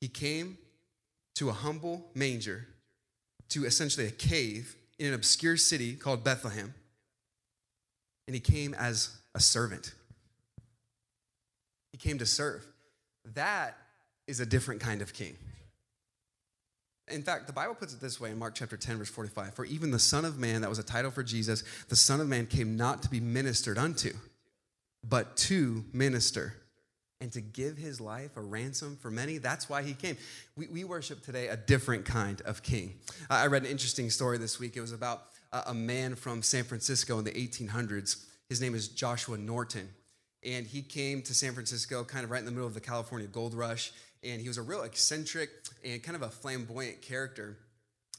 he 0.00 0.08
came 0.08 0.56
to 1.34 1.50
a 1.50 1.52
humble 1.52 2.06
manger, 2.14 2.66
to 3.50 3.66
essentially 3.66 4.06
a 4.06 4.10
cave 4.10 4.74
in 4.98 5.08
an 5.08 5.12
obscure 5.12 5.58
city 5.58 5.96
called 5.96 6.24
Bethlehem. 6.24 6.72
And 8.26 8.34
he 8.34 8.40
came 8.40 8.72
as 8.72 9.14
a 9.34 9.40
servant. 9.40 9.92
He 11.92 11.98
came 11.98 12.16
to 12.18 12.26
serve. 12.26 12.66
That 13.34 13.76
is 14.26 14.40
a 14.40 14.46
different 14.46 14.80
kind 14.80 15.02
of 15.02 15.12
king. 15.12 15.36
In 17.08 17.22
fact, 17.22 17.46
the 17.46 17.52
Bible 17.52 17.74
puts 17.74 17.92
it 17.92 18.00
this 18.00 18.18
way 18.18 18.30
in 18.30 18.38
Mark 18.38 18.54
chapter 18.54 18.78
10, 18.78 18.96
verse 18.96 19.10
45 19.10 19.52
For 19.52 19.66
even 19.66 19.90
the 19.90 19.98
Son 19.98 20.24
of 20.24 20.38
Man, 20.38 20.62
that 20.62 20.70
was 20.70 20.78
a 20.78 20.82
title 20.82 21.10
for 21.10 21.22
Jesus, 21.22 21.64
the 21.90 21.96
Son 21.96 22.18
of 22.22 22.28
Man 22.28 22.46
came 22.46 22.78
not 22.78 23.02
to 23.02 23.10
be 23.10 23.20
ministered 23.20 23.76
unto 23.76 24.14
but 25.08 25.36
to 25.36 25.84
minister 25.92 26.54
and 27.20 27.32
to 27.32 27.40
give 27.40 27.78
his 27.78 28.00
life 28.00 28.36
a 28.36 28.40
ransom 28.40 28.96
for 29.00 29.10
many. 29.10 29.38
That's 29.38 29.68
why 29.68 29.82
he 29.82 29.94
came. 29.94 30.16
We, 30.56 30.66
we 30.66 30.84
worship 30.84 31.22
today 31.22 31.48
a 31.48 31.56
different 31.56 32.04
kind 32.04 32.40
of 32.42 32.62
king. 32.62 32.94
I 33.30 33.46
read 33.46 33.62
an 33.62 33.70
interesting 33.70 34.10
story 34.10 34.38
this 34.38 34.60
week. 34.60 34.76
It 34.76 34.80
was 34.80 34.92
about 34.92 35.22
a 35.66 35.74
man 35.74 36.16
from 36.16 36.42
San 36.42 36.64
Francisco 36.64 37.18
in 37.18 37.24
the 37.24 37.30
1800s. 37.30 38.24
His 38.48 38.60
name 38.60 38.74
is 38.74 38.88
Joshua 38.88 39.38
Norton. 39.38 39.88
And 40.44 40.66
he 40.66 40.82
came 40.82 41.22
to 41.22 41.32
San 41.32 41.54
Francisco 41.54 42.04
kind 42.04 42.24
of 42.24 42.30
right 42.30 42.40
in 42.40 42.44
the 42.44 42.50
middle 42.50 42.66
of 42.66 42.74
the 42.74 42.80
California 42.80 43.26
gold 43.26 43.54
rush. 43.54 43.92
And 44.22 44.40
he 44.40 44.48
was 44.48 44.58
a 44.58 44.62
real 44.62 44.82
eccentric 44.82 45.50
and 45.84 46.02
kind 46.02 46.16
of 46.16 46.22
a 46.22 46.28
flamboyant 46.28 47.00
character. 47.00 47.56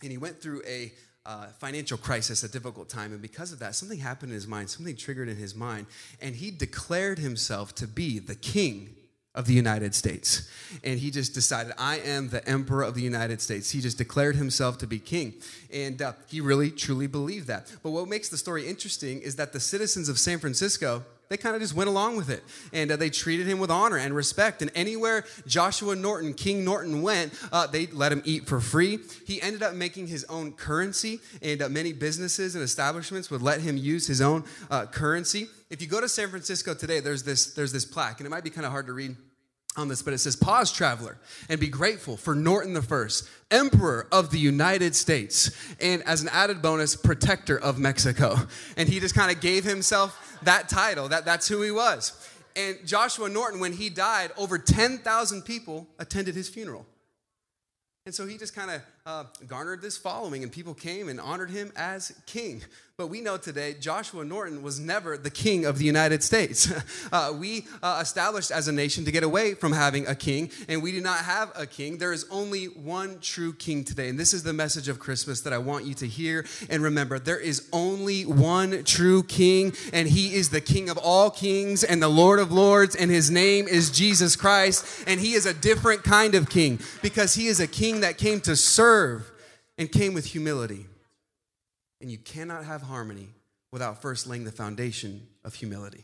And 0.01 0.11
he 0.11 0.17
went 0.17 0.41
through 0.41 0.63
a 0.65 0.91
uh, 1.25 1.47
financial 1.59 1.97
crisis, 1.97 2.43
a 2.43 2.49
difficult 2.49 2.89
time. 2.89 3.11
And 3.11 3.21
because 3.21 3.51
of 3.51 3.59
that, 3.59 3.75
something 3.75 3.99
happened 3.99 4.31
in 4.31 4.35
his 4.35 4.47
mind, 4.47 4.69
something 4.69 4.95
triggered 4.95 5.27
in 5.27 5.37
his 5.37 5.55
mind, 5.55 5.87
and 6.21 6.35
he 6.35 6.51
declared 6.51 7.19
himself 7.19 7.73
to 7.75 7.87
be 7.87 8.19
the 8.19 8.35
king 8.35 8.95
of 9.33 9.47
the 9.47 9.53
United 9.53 9.93
States. 9.93 10.49
And 10.83 10.97
he 10.99 11.11
just 11.11 11.33
decided, 11.33 11.73
I 11.77 11.97
am 11.99 12.29
the 12.29 12.47
emperor 12.47 12.83
of 12.83 12.95
the 12.95 13.01
United 13.01 13.41
States. 13.41 13.71
He 13.71 13.81
just 13.81 13.97
declared 13.97 14.37
himself 14.37 14.77
to 14.79 14.87
be 14.87 14.97
king. 14.97 15.33
And 15.73 16.01
uh, 16.01 16.13
he 16.27 16.39
really, 16.39 16.71
truly 16.71 17.07
believed 17.07 17.47
that. 17.47 17.71
But 17.83 17.89
what 17.91 18.07
makes 18.07 18.29
the 18.29 18.37
story 18.37 18.65
interesting 18.65 19.21
is 19.21 19.35
that 19.35 19.51
the 19.51 19.59
citizens 19.59 20.07
of 20.07 20.17
San 20.17 20.39
Francisco, 20.39 21.03
they 21.29 21.37
kind 21.37 21.55
of 21.55 21.61
just 21.61 21.73
went 21.73 21.89
along 21.89 22.17
with 22.17 22.29
it. 22.29 22.43
And 22.73 22.91
uh, 22.91 22.95
they 22.95 23.09
treated 23.09 23.47
him 23.47 23.59
with 23.59 23.71
honor 23.71 23.97
and 23.97 24.15
respect. 24.15 24.61
And 24.61 24.71
anywhere 24.75 25.25
Joshua 25.47 25.95
Norton, 25.95 26.33
King 26.33 26.63
Norton, 26.63 27.01
went, 27.01 27.33
uh, 27.51 27.67
they 27.67 27.87
let 27.87 28.11
him 28.11 28.21
eat 28.25 28.47
for 28.47 28.59
free. 28.59 28.99
He 29.25 29.41
ended 29.41 29.63
up 29.63 29.73
making 29.73 30.07
his 30.07 30.23
own 30.25 30.53
currency, 30.53 31.19
and 31.41 31.61
uh, 31.61 31.69
many 31.69 31.93
businesses 31.93 32.55
and 32.55 32.63
establishments 32.63 33.31
would 33.31 33.41
let 33.41 33.61
him 33.61 33.77
use 33.77 34.07
his 34.07 34.21
own 34.21 34.43
uh, 34.69 34.85
currency. 34.85 35.47
If 35.69 35.81
you 35.81 35.87
go 35.87 35.99
to 35.99 36.09
San 36.09 36.29
Francisco 36.29 36.73
today, 36.73 36.99
there's 36.99 37.23
this, 37.23 37.53
there's 37.53 37.71
this 37.71 37.85
plaque, 37.85 38.19
and 38.19 38.27
it 38.27 38.29
might 38.29 38.43
be 38.43 38.49
kind 38.49 38.65
of 38.65 38.71
hard 38.71 38.85
to 38.87 38.93
read 38.93 39.15
on 39.77 39.87
this, 39.87 40.01
but 40.01 40.13
it 40.13 40.19
says, 40.19 40.35
Pause, 40.35 40.71
traveler, 40.71 41.17
and 41.49 41.59
be 41.59 41.67
grateful 41.67 42.17
for 42.17 42.35
Norton 42.35 42.73
the 42.73 42.81
First, 42.81 43.27
Emperor 43.51 44.07
of 44.11 44.31
the 44.31 44.39
United 44.39 44.95
States, 44.95 45.51
and 45.79 46.01
as 46.03 46.21
an 46.21 46.29
added 46.29 46.61
bonus, 46.61 46.95
Protector 46.95 47.59
of 47.59 47.77
Mexico. 47.77 48.35
And 48.77 48.89
he 48.89 48.99
just 48.99 49.15
kind 49.15 49.31
of 49.31 49.41
gave 49.41 49.63
himself 49.63 50.39
that 50.43 50.69
title. 50.69 51.09
That, 51.09 51.25
that's 51.25 51.47
who 51.47 51.61
he 51.61 51.71
was. 51.71 52.13
And 52.55 52.77
Joshua 52.85 53.29
Norton, 53.29 53.59
when 53.59 53.73
he 53.73 53.89
died, 53.89 54.31
over 54.37 54.57
10,000 54.57 55.41
people 55.43 55.87
attended 55.99 56.35
his 56.35 56.47
funeral. 56.47 56.85
And 58.05 58.15
so 58.15 58.25
he 58.25 58.37
just 58.37 58.55
kind 58.55 58.71
of 58.71 58.81
uh, 59.07 59.23
garnered 59.45 59.83
this 59.83 59.97
following, 59.97 60.41
and 60.41 60.51
people 60.51 60.73
came 60.73 61.09
and 61.09 61.21
honored 61.21 61.51
him 61.51 61.71
as 61.75 62.11
king. 62.25 62.63
But 62.97 63.07
we 63.07 63.19
know 63.19 63.35
today 63.35 63.75
Joshua 63.77 64.23
Norton 64.23 64.63
was 64.63 64.79
never 64.79 65.17
the 65.17 65.29
king 65.29 65.65
of 65.65 65.77
the 65.77 65.85
United 65.85 66.23
States. 66.23 66.71
Uh, 67.11 67.31
we 67.37 67.65
uh, 67.83 67.99
established 68.01 68.51
as 68.51 68.67
a 68.67 68.71
nation 68.71 69.05
to 69.05 69.11
get 69.11 69.23
away 69.23 69.53
from 69.53 69.71
having 69.71 70.07
a 70.07 70.15
king, 70.15 70.49
and 70.67 70.81
we 70.81 70.91
do 70.91 70.99
not 70.99 71.19
have 71.19 71.51
a 71.55 71.65
king. 71.65 71.97
There 71.97 72.11
is 72.11 72.25
only 72.31 72.65
one 72.65 73.19
true 73.19 73.53
king 73.53 73.83
today. 73.83 74.09
And 74.09 74.19
this 74.19 74.33
is 74.33 74.43
the 74.43 74.53
message 74.53 74.87
of 74.87 74.99
Christmas 74.99 75.41
that 75.41 75.53
I 75.53 75.59
want 75.59 75.85
you 75.85 75.93
to 75.95 76.07
hear 76.07 76.45
and 76.69 76.81
remember. 76.81 77.19
There 77.19 77.39
is 77.39 77.69
only 77.71 78.23
one 78.23 78.83
true 78.83 79.23
king, 79.23 79.73
and 79.93 80.09
he 80.09 80.33
is 80.33 80.49
the 80.49 80.61
king 80.61 80.89
of 80.89 80.97
all 80.97 81.29
kings 81.29 81.83
and 81.83 82.01
the 82.01 82.09
Lord 82.09 82.39
of 82.39 82.51
lords, 82.51 82.95
and 82.95 83.11
his 83.11 83.29
name 83.29 83.67
is 83.67 83.91
Jesus 83.91 84.35
Christ. 84.35 85.03
And 85.07 85.19
he 85.19 85.33
is 85.33 85.45
a 85.45 85.53
different 85.53 86.03
kind 86.03 86.33
of 86.33 86.49
king 86.49 86.79
because 87.01 87.35
he 87.35 87.47
is 87.47 87.59
a 87.59 87.67
king 87.67 88.01
that 88.01 88.17
came 88.17 88.41
to 88.41 88.55
serve 88.55 88.94
and 89.77 89.91
came 89.91 90.13
with 90.13 90.25
humility. 90.25 90.85
And 92.01 92.11
you 92.11 92.17
cannot 92.17 92.65
have 92.65 92.81
harmony 92.81 93.29
without 93.71 94.01
first 94.01 94.27
laying 94.27 94.43
the 94.43 94.51
foundation 94.51 95.27
of 95.43 95.53
humility. 95.53 96.03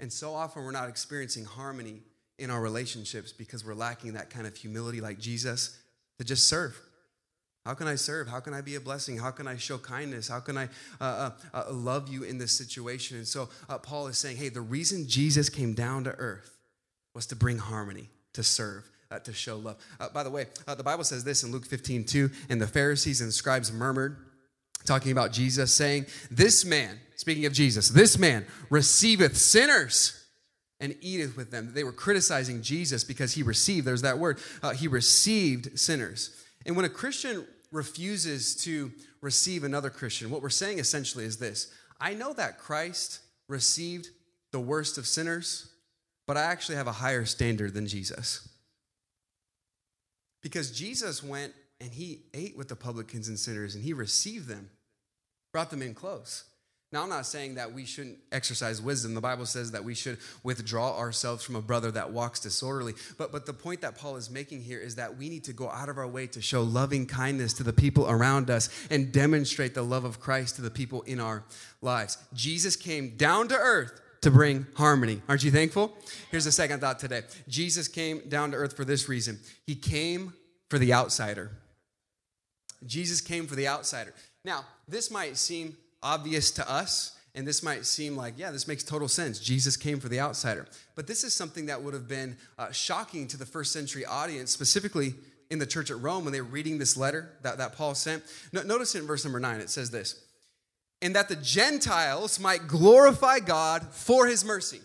And 0.00 0.12
so 0.12 0.34
often 0.34 0.64
we're 0.64 0.72
not 0.72 0.88
experiencing 0.88 1.44
harmony 1.44 2.00
in 2.38 2.50
our 2.50 2.60
relationships 2.60 3.32
because 3.32 3.64
we're 3.64 3.74
lacking 3.74 4.14
that 4.14 4.30
kind 4.30 4.46
of 4.46 4.56
humility 4.56 5.00
like 5.00 5.18
Jesus 5.18 5.78
to 6.18 6.24
just 6.24 6.48
serve. 6.48 6.78
How 7.64 7.74
can 7.74 7.86
I 7.86 7.94
serve? 7.94 8.26
How 8.26 8.40
can 8.40 8.54
I 8.54 8.60
be 8.60 8.74
a 8.74 8.80
blessing? 8.80 9.16
How 9.16 9.30
can 9.30 9.46
I 9.46 9.56
show 9.56 9.78
kindness? 9.78 10.26
How 10.28 10.40
can 10.40 10.58
I 10.58 10.68
uh, 11.00 11.04
uh, 11.04 11.30
uh, 11.54 11.72
love 11.72 12.08
you 12.08 12.24
in 12.24 12.38
this 12.38 12.50
situation? 12.50 13.16
And 13.18 13.26
so 13.26 13.48
uh, 13.68 13.78
Paul 13.78 14.08
is 14.08 14.18
saying, 14.18 14.36
hey, 14.36 14.48
the 14.48 14.60
reason 14.60 15.06
Jesus 15.06 15.48
came 15.48 15.72
down 15.72 16.04
to 16.04 16.10
earth 16.10 16.58
was 17.14 17.26
to 17.26 17.36
bring 17.36 17.58
harmony, 17.58 18.08
to 18.32 18.42
serve, 18.42 18.90
uh, 19.12 19.18
to 19.20 19.32
show 19.32 19.58
love. 19.58 19.76
Uh, 20.00 20.08
by 20.08 20.22
the 20.22 20.30
way, 20.30 20.46
the 20.66 20.82
Bible 20.82 21.04
says 21.04 21.24
this 21.24 21.42
in 21.42 21.52
Luke 21.52 21.66
15, 21.66 22.04
2, 22.04 22.30
and 22.48 22.60
the 22.60 22.66
Pharisees 22.66 23.20
and 23.20 23.28
the 23.28 23.32
scribes 23.32 23.70
murmured 23.72 24.16
talking 24.84 25.12
about 25.12 25.32
Jesus, 25.32 25.72
saying, 25.72 26.06
This 26.30 26.64
man, 26.64 26.98
speaking 27.16 27.46
of 27.46 27.52
Jesus, 27.52 27.88
this 27.88 28.18
man 28.18 28.46
receiveth 28.70 29.36
sinners 29.36 30.18
and 30.80 30.96
eateth 31.00 31.36
with 31.36 31.50
them. 31.50 31.72
They 31.74 31.84
were 31.84 31.92
criticizing 31.92 32.62
Jesus 32.62 33.04
because 33.04 33.34
he 33.34 33.42
received, 33.42 33.86
there's 33.86 34.02
that 34.02 34.18
word, 34.18 34.40
uh, 34.62 34.70
he 34.70 34.88
received 34.88 35.78
sinners. 35.78 36.36
And 36.66 36.74
when 36.74 36.84
a 36.84 36.90
Christian 36.90 37.46
refuses 37.70 38.56
to 38.64 38.90
receive 39.20 39.64
another 39.64 39.90
Christian, 39.90 40.30
what 40.30 40.42
we're 40.42 40.50
saying 40.50 40.78
essentially 40.78 41.24
is 41.24 41.38
this 41.38 41.72
I 42.00 42.14
know 42.14 42.32
that 42.32 42.58
Christ 42.58 43.20
received 43.48 44.08
the 44.50 44.60
worst 44.60 44.98
of 44.98 45.06
sinners, 45.06 45.72
but 46.26 46.36
I 46.36 46.42
actually 46.42 46.76
have 46.76 46.88
a 46.88 46.92
higher 46.92 47.24
standard 47.24 47.74
than 47.74 47.86
Jesus. 47.86 48.48
Because 50.42 50.70
Jesus 50.70 51.22
went 51.22 51.52
and 51.80 51.90
he 51.92 52.22
ate 52.34 52.56
with 52.56 52.68
the 52.68 52.76
publicans 52.76 53.28
and 53.28 53.38
sinners 53.38 53.74
and 53.74 53.82
he 53.82 53.92
received 53.92 54.48
them, 54.48 54.70
brought 55.52 55.70
them 55.70 55.82
in 55.82 55.94
close. 55.94 56.44
Now, 56.92 57.04
I'm 57.04 57.08
not 57.08 57.24
saying 57.24 57.54
that 57.54 57.72
we 57.72 57.86
shouldn't 57.86 58.18
exercise 58.32 58.82
wisdom. 58.82 59.14
The 59.14 59.22
Bible 59.22 59.46
says 59.46 59.70
that 59.70 59.82
we 59.82 59.94
should 59.94 60.18
withdraw 60.42 60.98
ourselves 60.98 61.42
from 61.42 61.56
a 61.56 61.62
brother 61.62 61.90
that 61.92 62.12
walks 62.12 62.38
disorderly. 62.38 62.92
But, 63.16 63.32
but 63.32 63.46
the 63.46 63.54
point 63.54 63.80
that 63.80 63.96
Paul 63.96 64.16
is 64.16 64.28
making 64.28 64.60
here 64.60 64.78
is 64.78 64.96
that 64.96 65.16
we 65.16 65.30
need 65.30 65.44
to 65.44 65.54
go 65.54 65.70
out 65.70 65.88
of 65.88 65.96
our 65.96 66.06
way 66.06 66.26
to 66.26 66.42
show 66.42 66.60
loving 66.62 67.06
kindness 67.06 67.54
to 67.54 67.62
the 67.62 67.72
people 67.72 68.10
around 68.10 68.50
us 68.50 68.68
and 68.90 69.10
demonstrate 69.10 69.72
the 69.72 69.82
love 69.82 70.04
of 70.04 70.20
Christ 70.20 70.56
to 70.56 70.62
the 70.62 70.70
people 70.70 71.00
in 71.02 71.18
our 71.18 71.44
lives. 71.80 72.18
Jesus 72.34 72.76
came 72.76 73.16
down 73.16 73.48
to 73.48 73.56
earth 73.56 74.01
to 74.22 74.30
bring 74.30 74.66
harmony. 74.76 75.20
Aren't 75.28 75.44
you 75.44 75.50
thankful? 75.50 75.96
Here's 76.30 76.44
the 76.44 76.52
second 76.52 76.80
thought 76.80 76.98
today 76.98 77.22
Jesus 77.48 77.88
came 77.88 78.22
down 78.28 78.52
to 78.52 78.56
earth 78.56 78.74
for 78.74 78.84
this 78.84 79.08
reason 79.08 79.38
He 79.66 79.74
came 79.74 80.32
for 80.70 80.78
the 80.78 80.92
outsider. 80.94 81.50
Jesus 82.86 83.20
came 83.20 83.46
for 83.46 83.54
the 83.54 83.68
outsider. 83.68 84.14
Now, 84.44 84.64
this 84.88 85.10
might 85.10 85.36
seem 85.36 85.76
obvious 86.02 86.50
to 86.52 86.68
us, 86.68 87.16
and 87.34 87.46
this 87.46 87.62
might 87.62 87.86
seem 87.86 88.16
like, 88.16 88.34
yeah, 88.36 88.50
this 88.50 88.66
makes 88.66 88.82
total 88.82 89.06
sense. 89.06 89.38
Jesus 89.38 89.76
came 89.76 90.00
for 90.00 90.08
the 90.08 90.18
outsider. 90.18 90.66
But 90.96 91.06
this 91.06 91.22
is 91.22 91.32
something 91.32 91.66
that 91.66 91.82
would 91.82 91.94
have 91.94 92.08
been 92.08 92.36
uh, 92.58 92.72
shocking 92.72 93.28
to 93.28 93.36
the 93.36 93.46
first 93.46 93.72
century 93.72 94.04
audience, 94.04 94.50
specifically 94.50 95.14
in 95.50 95.58
the 95.58 95.66
church 95.66 95.90
at 95.90 96.00
Rome 96.00 96.24
when 96.24 96.32
they 96.32 96.40
were 96.40 96.48
reading 96.48 96.78
this 96.78 96.96
letter 96.96 97.30
that, 97.42 97.58
that 97.58 97.76
Paul 97.76 97.94
sent. 97.94 98.24
No, 98.52 98.62
notice 98.62 98.94
in 98.94 99.06
verse 99.06 99.24
number 99.24 99.38
nine, 99.38 99.60
it 99.60 99.70
says 99.70 99.90
this 99.90 100.24
and 101.02 101.16
that 101.16 101.28
the 101.28 101.36
Gentiles 101.36 102.40
might 102.40 102.68
glorify 102.68 103.40
God 103.40 103.82
for 103.90 104.26
his 104.26 104.44
mercy. 104.44 104.80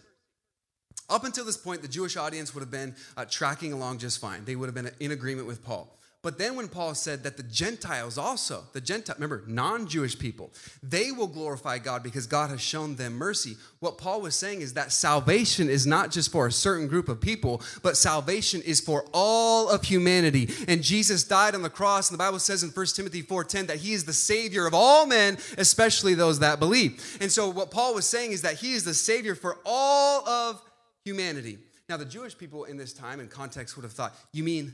Up 1.09 1.23
until 1.23 1.45
this 1.45 1.55
point, 1.55 1.81
the 1.81 1.87
Jewish 1.87 2.17
audience 2.17 2.53
would 2.53 2.61
have 2.61 2.71
been 2.71 2.95
uh, 3.15 3.23
tracking 3.29 3.71
along 3.71 3.99
just 3.99 4.19
fine. 4.19 4.43
They 4.43 4.57
would 4.57 4.65
have 4.65 4.75
been 4.75 4.91
in 4.99 5.11
agreement 5.11 5.47
with 5.47 5.63
Paul. 5.63 5.96
But 6.23 6.39
then 6.39 6.55
when 6.55 6.67
Paul 6.67 6.95
said 6.95 7.23
that 7.23 7.37
the 7.37 7.43
Gentiles 7.43 8.17
also, 8.17 8.63
the 8.73 8.81
Gentile, 8.81 9.15
remember, 9.15 9.43
non-Jewish 9.47 10.17
people, 10.17 10.51
they 10.81 11.11
will 11.11 11.27
glorify 11.27 11.77
God 11.77 12.01
because 12.01 12.25
God 12.25 12.49
has 12.49 12.59
shown 12.59 12.95
them 12.95 13.13
mercy. 13.13 13.55
What 13.79 13.99
Paul 13.99 14.21
was 14.21 14.35
saying 14.35 14.61
is 14.61 14.73
that 14.73 14.91
salvation 14.91 15.69
is 15.69 15.85
not 15.85 16.11
just 16.11 16.31
for 16.31 16.47
a 16.47 16.51
certain 16.51 16.87
group 16.87 17.07
of 17.07 17.21
people, 17.21 17.61
but 17.83 17.97
salvation 17.97 18.61
is 18.63 18.81
for 18.81 19.05
all 19.13 19.69
of 19.69 19.83
humanity. 19.83 20.49
And 20.67 20.81
Jesus 20.81 21.23
died 21.23 21.53
on 21.53 21.61
the 21.61 21.69
cross, 21.69 22.09
and 22.09 22.19
the 22.19 22.23
Bible 22.23 22.39
says 22.39 22.63
in 22.63 22.71
1 22.71 22.95
Timothy 22.95 23.21
4:10 23.21 23.67
that 23.67 23.77
he 23.77 23.93
is 23.93 24.03
the 24.03 24.11
savior 24.11 24.65
of 24.65 24.73
all 24.73 25.05
men, 25.05 25.37
especially 25.57 26.15
those 26.15 26.39
that 26.39 26.59
believe. 26.59 27.17
And 27.21 27.31
so 27.31 27.47
what 27.47 27.69
Paul 27.69 27.93
was 27.93 28.07
saying 28.07 28.31
is 28.31 28.41
that 28.41 28.55
he 28.55 28.73
is 28.73 28.83
the 28.83 28.95
savior 28.95 29.35
for 29.35 29.59
all 29.63 30.27
of 30.27 30.61
humanity. 31.05 31.59
Now, 31.87 31.95
the 31.95 32.05
Jewish 32.05 32.37
people 32.37 32.65
in 32.65 32.75
this 32.75 32.91
time 32.91 33.19
and 33.19 33.29
context 33.29 33.77
would 33.77 33.83
have 33.83 33.93
thought, 33.93 34.13
you 34.33 34.43
mean 34.43 34.73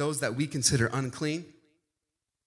those 0.00 0.20
that 0.20 0.34
we 0.34 0.46
consider 0.46 0.88
unclean, 0.94 1.44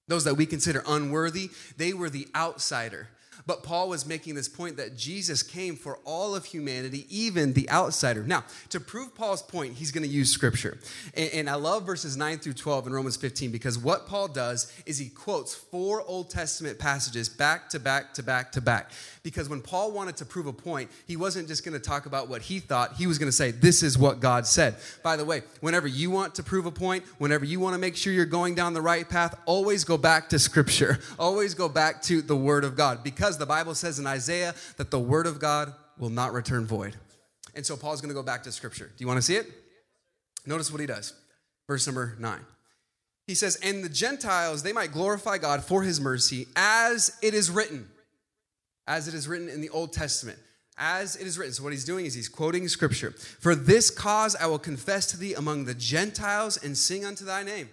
those 0.07 0.23
that 0.23 0.33
we 0.33 0.45
consider 0.47 0.83
unworthy, 0.87 1.51
they 1.77 1.93
were 1.93 2.09
the 2.09 2.27
outsider. 2.35 3.07
But 3.45 3.63
Paul 3.63 3.89
was 3.89 4.05
making 4.05 4.35
this 4.35 4.47
point 4.47 4.77
that 4.77 4.97
Jesus 4.97 5.43
came 5.43 5.75
for 5.75 5.99
all 6.05 6.35
of 6.35 6.45
humanity, 6.45 7.05
even 7.09 7.53
the 7.53 7.69
outsider. 7.69 8.23
Now, 8.23 8.43
to 8.69 8.79
prove 8.79 9.15
Paul's 9.15 9.41
point, 9.41 9.73
he's 9.73 9.91
going 9.91 10.03
to 10.03 10.09
use 10.09 10.29
scripture. 10.29 10.77
And, 11.13 11.29
and, 11.33 11.49
I 11.49 11.55
love 11.55 11.85
verses 11.85 12.17
9 12.17 12.39
through 12.39 12.53
12 12.53 12.87
in 12.87 12.93
Romans 12.93 13.17
15 13.17 13.51
because 13.51 13.77
what 13.77 14.07
Paul 14.07 14.27
does 14.27 14.71
is 14.85 14.97
he 14.97 15.09
quotes 15.09 15.53
four 15.53 16.03
Old 16.07 16.29
Testament 16.29 16.79
passages 16.79 17.29
back 17.29 17.69
to 17.69 17.79
back 17.79 18.13
to 18.15 18.23
back 18.23 18.51
to 18.53 18.61
back. 18.61 18.91
Because 19.23 19.47
when 19.47 19.61
Paul 19.61 19.91
wanted 19.91 20.17
to 20.17 20.25
prove 20.25 20.47
a 20.47 20.53
point, 20.53 20.91
he 21.07 21.15
wasn't 21.15 21.47
just 21.47 21.63
going 21.63 21.73
to 21.73 21.79
talk 21.79 22.05
about 22.05 22.27
what 22.27 22.41
he 22.41 22.59
thought, 22.59 22.93
he 22.93 23.07
was 23.07 23.17
going 23.17 23.29
to 23.29 23.35
say, 23.35 23.51
This 23.51 23.81
is 23.81 23.97
what 23.97 24.19
God 24.19 24.45
said. 24.45 24.75
By 25.01 25.15
the 25.15 25.23
way, 25.23 25.43
whenever 25.61 25.87
you 25.87 26.11
want 26.11 26.35
to 26.35 26.43
prove 26.43 26.65
a 26.65 26.71
point, 26.71 27.05
whenever 27.19 27.45
you 27.45 27.59
want 27.59 27.73
to 27.73 27.79
make 27.79 27.95
sure 27.95 28.11
you're 28.11 28.25
going 28.25 28.53
down 28.53 28.73
the 28.73 28.81
right 28.81 29.07
path, 29.07 29.39
always 29.45 29.85
go 29.85 29.97
back 29.97 30.29
to 30.29 30.39
scripture, 30.39 30.99
always 31.19 31.53
go 31.53 31.69
back 31.69 32.01
to 32.03 32.21
the 32.21 32.35
word 32.35 32.65
of 32.65 32.75
God. 32.75 33.01
Because 33.01 33.22
because 33.23 33.38
the 33.38 33.45
Bible 33.45 33.73
says 33.73 33.99
in 33.99 34.05
Isaiah 34.05 34.53
that 34.75 34.91
the 34.91 34.99
word 34.99 35.27
of 35.27 35.39
God 35.39 35.73
will 35.97 36.09
not 36.09 36.33
return 36.33 36.65
void. 36.65 36.97
And 37.55 37.65
so 37.65 37.77
Paul's 37.77 38.01
going 38.01 38.09
to 38.09 38.13
go 38.13 38.21
back 38.21 38.43
to 38.43 38.51
scripture. 38.51 38.88
Do 38.88 38.95
you 38.97 39.07
want 39.07 39.17
to 39.17 39.21
see 39.21 39.38
it? 39.38 39.47
Notice 40.45 40.69
what 40.69 40.81
he 40.81 40.88
does. 40.88 41.13
Verse 41.65 41.88
number 41.88 42.17
nine. 42.19 42.41
He 43.25 43.33
says, 43.33 43.55
And 43.63 43.81
the 43.81 43.88
Gentiles, 43.88 44.62
they 44.62 44.73
might 44.73 44.91
glorify 44.91 45.38
God 45.38 45.63
for 45.63 45.83
his 45.83 46.01
mercy, 46.01 46.47
as 46.57 47.17
it 47.21 47.33
is 47.33 47.49
written, 47.49 47.88
as 48.88 49.07
it 49.07 49.13
is 49.13 49.25
written 49.25 49.47
in 49.47 49.62
the 49.62 49.69
Old 49.69 49.93
Testament. 49.93 50.38
As 50.77 51.15
it 51.15 51.25
is 51.25 51.38
written. 51.38 51.53
So, 51.53 51.63
what 51.63 51.71
he's 51.71 51.86
doing 51.86 52.05
is 52.05 52.13
he's 52.13 52.27
quoting 52.27 52.67
scripture. 52.67 53.12
For 53.12 53.55
this 53.55 53.89
cause 53.89 54.36
I 54.36 54.47
will 54.47 54.59
confess 54.59 55.05
to 55.12 55.17
thee 55.17 55.33
among 55.33 55.63
the 55.63 55.75
Gentiles 55.75 56.57
and 56.62 56.77
sing 56.77 57.05
unto 57.05 57.23
thy 57.23 57.43
name. 57.43 57.69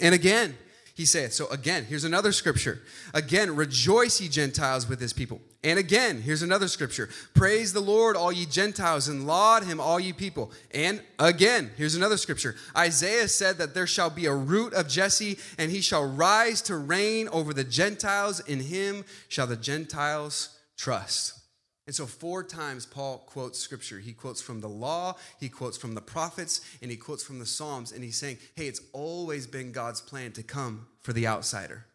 And 0.00 0.12
again, 0.12 0.56
he 0.94 1.06
saith. 1.06 1.32
So 1.32 1.48
again, 1.48 1.84
here's 1.84 2.04
another 2.04 2.32
scripture. 2.32 2.82
Again, 3.14 3.56
rejoice 3.56 4.20
ye 4.20 4.28
Gentiles 4.28 4.88
with 4.88 5.00
his 5.00 5.12
people. 5.12 5.40
And 5.64 5.78
again, 5.78 6.20
here's 6.20 6.42
another 6.42 6.68
scripture. 6.68 7.08
Praise 7.34 7.72
the 7.72 7.80
Lord, 7.80 8.16
all 8.16 8.32
ye 8.32 8.46
Gentiles, 8.46 9.08
and 9.08 9.26
laud 9.26 9.62
him, 9.62 9.80
all 9.80 10.00
ye 10.00 10.12
people. 10.12 10.50
And 10.74 11.00
again, 11.18 11.70
here's 11.76 11.94
another 11.94 12.16
scripture. 12.16 12.56
Isaiah 12.76 13.28
said 13.28 13.58
that 13.58 13.72
there 13.72 13.86
shall 13.86 14.10
be 14.10 14.26
a 14.26 14.34
root 14.34 14.74
of 14.74 14.88
Jesse, 14.88 15.38
and 15.58 15.70
he 15.70 15.80
shall 15.80 16.04
rise 16.04 16.60
to 16.62 16.76
reign 16.76 17.28
over 17.28 17.54
the 17.54 17.64
Gentiles. 17.64 18.40
In 18.40 18.60
him 18.60 19.04
shall 19.28 19.46
the 19.46 19.56
Gentiles 19.56 20.58
trust. 20.76 21.41
And 21.86 21.94
so, 21.94 22.06
four 22.06 22.44
times 22.44 22.86
Paul 22.86 23.18
quotes 23.26 23.58
scripture. 23.58 23.98
He 23.98 24.12
quotes 24.12 24.40
from 24.40 24.60
the 24.60 24.68
law, 24.68 25.16
he 25.40 25.48
quotes 25.48 25.76
from 25.76 25.94
the 25.94 26.00
prophets, 26.00 26.60
and 26.80 26.90
he 26.90 26.96
quotes 26.96 27.24
from 27.24 27.40
the 27.40 27.46
Psalms. 27.46 27.90
And 27.90 28.04
he's 28.04 28.16
saying, 28.16 28.38
hey, 28.54 28.68
it's 28.68 28.80
always 28.92 29.46
been 29.46 29.72
God's 29.72 30.00
plan 30.00 30.32
to 30.32 30.42
come 30.42 30.86
for 31.00 31.12
the 31.12 31.26
outsider, 31.26 31.86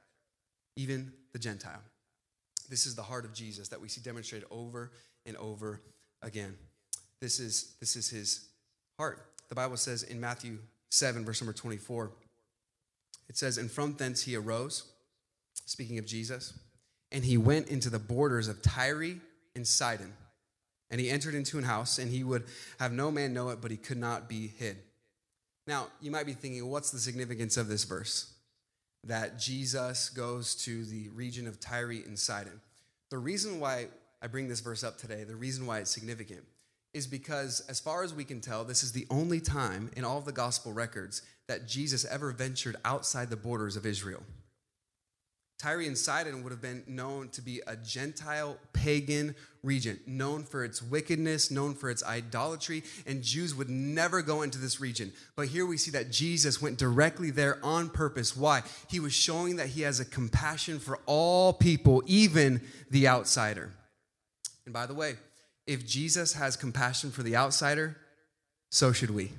even 0.76 1.14
the 1.32 1.40
Gentile. 1.40 1.82
This 2.70 2.86
is 2.86 2.96
the 2.96 3.04
heart 3.04 3.24
of 3.24 3.34
Jesus 3.34 3.70
that 3.70 3.80
we 3.80 3.88
see 3.88 4.02
demonstrated 4.02 4.48
over 4.52 4.92
and 5.26 5.38
over 5.38 5.82
again. 6.22 6.56
This 7.22 7.40
is, 7.40 7.76
this 7.80 7.96
is 7.96 8.10
his 8.10 8.50
heart. 8.98 9.26
The 9.48 9.56
Bible 9.56 9.78
says 9.78 10.04
in 10.04 10.20
Matthew 10.20 10.58
7, 10.90 11.24
verse 11.24 11.42
number 11.42 11.54
24, 11.54 12.12
it 13.30 13.38
says, 13.38 13.58
And 13.58 13.72
from 13.72 13.96
thence 13.96 14.24
he 14.24 14.36
arose, 14.36 14.92
speaking 15.66 15.98
of 15.98 16.06
Jesus, 16.06 16.60
and 17.12 17.24
he 17.24 17.38
went 17.38 17.70
into 17.70 17.90
the 17.90 18.00
borders 18.00 18.50
of 18.50 18.62
Tyre 18.62 19.16
and 19.58 19.68
Sidon. 19.68 20.14
And 20.90 21.02
he 21.02 21.10
entered 21.10 21.36
into 21.36 21.58
an 21.58 21.66
house, 21.66 22.00
and 22.00 22.10
he 22.10 22.24
would 22.24 22.46
have 22.80 22.94
no 22.94 23.12
man 23.12 23.34
know 23.34 23.50
it, 23.50 23.60
but 23.60 23.72
he 23.72 23.76
could 23.78 23.98
not 23.98 24.30
be 24.30 24.48
hid. 24.48 24.78
Now, 25.68 25.88
you 26.00 26.12
might 26.12 26.26
be 26.26 26.32
thinking, 26.32 26.66
what's 26.70 26.92
the 26.92 27.00
significance 27.00 27.58
of 27.58 27.68
this 27.68 27.84
verse? 27.84 28.34
That 29.04 29.38
Jesus 29.38 30.10
goes 30.10 30.56
to 30.64 30.86
the 30.86 31.10
region 31.10 31.46
of 31.46 31.60
Tyre 31.60 31.92
and 31.92 32.18
Sidon. 32.18 32.62
The 33.10 33.18
reason 33.18 33.60
why 33.60 33.88
I 34.22 34.28
bring 34.28 34.48
this 34.48 34.62
verse 34.62 34.84
up 34.84 34.98
today, 34.98 35.26
the 35.26 35.36
reason 35.36 35.66
why 35.66 35.80
it's 35.80 35.92
significant, 35.92 36.46
is 36.94 37.06
because, 37.06 37.60
as 37.68 37.82
far 37.82 38.04
as 38.04 38.14
we 38.14 38.24
can 38.24 38.40
tell, 38.40 38.64
this 38.64 38.82
is 38.82 38.94
the 38.94 39.06
only 39.10 39.42
time 39.42 39.92
in 39.98 40.06
all 40.06 40.18
of 40.18 40.26
the 40.26 40.32
gospel 40.32 40.72
records 40.72 41.22
that 41.48 41.68
Jesus 41.68 42.06
ever 42.06 42.32
ventured 42.32 42.78
outside 42.86 43.30
the 43.30 43.36
borders 43.36 43.76
of 43.76 43.86
Israel. 43.86 44.24
Tyre 45.60 45.82
and 45.82 45.98
Sidon 45.98 46.44
would 46.44 46.52
have 46.52 46.62
been 46.62 46.84
known 46.86 47.30
to 47.30 47.42
be 47.42 47.62
a 47.66 47.76
Gentile 47.76 48.58
pagan 48.74 49.36
region, 49.64 50.00
known 50.06 50.44
for 50.44 50.64
its 50.64 50.84
wickedness, 50.84 51.50
known 51.50 51.74
for 51.74 51.90
its 51.90 52.04
idolatry, 52.04 52.84
and 53.08 53.24
Jews 53.24 53.56
would 53.56 53.70
never 53.70 54.22
go 54.22 54.44
into 54.44 54.60
this 54.60 54.80
region. 54.80 55.12
But 55.36 55.48
here 55.48 55.66
we 55.66 55.78
see 55.78 55.90
that 55.92 56.12
Jesus 56.12 56.62
went 56.62 56.78
directly 56.78 57.32
there 57.32 57.58
on 57.64 57.90
purpose. 57.90 58.38
Why? 58.38 58.62
He 58.88 59.00
was 59.00 59.14
showing 59.14 59.56
that 59.56 59.70
he 59.70 59.82
has 59.82 60.00
a 60.00 60.06
compassion 60.06 60.78
for 60.78 61.00
all 61.08 61.54
people, 61.54 62.04
even 62.06 62.62
the 62.92 63.08
outsider. 63.08 63.72
And 64.66 64.74
by 64.74 64.86
the 64.86 64.94
way, 64.94 65.16
if 65.66 65.88
Jesus 65.88 66.34
has 66.34 66.56
compassion 66.56 67.10
for 67.10 67.24
the 67.24 67.36
outsider, 67.36 67.98
so 68.70 68.92
should 68.92 69.12
we. 69.12 69.32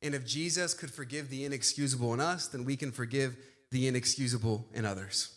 And 0.00 0.14
if 0.14 0.26
Jesus 0.26 0.74
could 0.74 0.90
forgive 0.90 1.28
the 1.28 1.44
inexcusable 1.44 2.12
in 2.14 2.20
us, 2.20 2.48
then 2.48 2.64
we 2.64 2.76
can 2.76 2.90
forgive 2.90 3.36
the 3.72 3.88
inexcusable 3.88 4.68
in 4.72 4.84
others. 4.84 5.34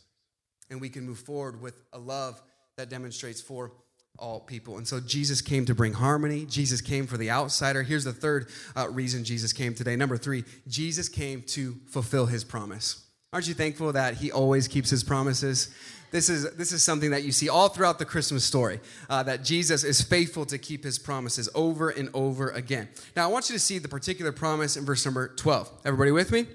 And 0.70 0.80
we 0.80 0.90
can 0.90 1.06
move 1.06 1.20
forward 1.20 1.62
with 1.62 1.82
a 1.94 1.98
love 1.98 2.42
that 2.78 2.90
demonstrates 2.90 3.42
for 3.42 3.72
all 4.18 4.40
people. 4.40 4.78
And 4.78 4.88
so 4.88 5.00
Jesus 5.00 5.42
came 5.42 5.66
to 5.66 5.76
bring 5.76 5.94
harmony. 5.94 6.46
Jesus 6.46 6.82
came 6.82 7.08
for 7.08 7.18
the 7.18 7.32
outsider. 7.32 7.84
Here's 7.84 8.04
the 8.04 8.14
third 8.14 8.48
uh, 8.76 8.90
reason 8.90 9.24
Jesus 9.24 9.52
came 9.54 9.74
today. 9.74 9.96
Number 9.96 10.18
three, 10.18 10.44
Jesus 10.68 11.10
came 11.10 11.42
to 11.48 11.76
fulfill 11.88 12.26
his 12.26 12.44
promise. 12.44 13.06
Aren't 13.34 13.48
you 13.48 13.54
thankful 13.54 13.92
that 13.94 14.16
he 14.16 14.32
always 14.32 14.68
keeps 14.68 14.90
his 14.90 15.04
promises? 15.04 15.74
This 16.12 16.30
is, 16.30 16.50
this 16.52 16.72
is 16.72 16.82
something 16.82 17.12
that 17.12 17.24
you 17.24 17.34
see 17.34 17.50
all 17.50 17.68
throughout 17.68 18.00
the 18.00 18.06
Christmas 18.06 18.46
story 18.46 18.80
uh, 19.10 19.24
that 19.24 19.44
Jesus 19.44 19.84
is 19.84 20.02
faithful 20.02 20.46
to 20.46 20.58
keep 20.58 20.84
his 20.84 20.98
promises 20.98 21.50
over 21.54 21.90
and 21.90 22.10
over 22.14 22.52
again. 22.52 22.88
Now, 23.16 23.28
I 23.28 23.32
want 23.32 23.50
you 23.50 23.56
to 23.56 23.60
see 23.60 23.80
the 23.80 23.90
particular 23.90 24.32
promise 24.32 24.78
in 24.78 24.86
verse 24.86 25.04
number 25.04 25.28
12. 25.28 25.70
Everybody 25.84 26.12
with 26.12 26.32
me? 26.32 26.48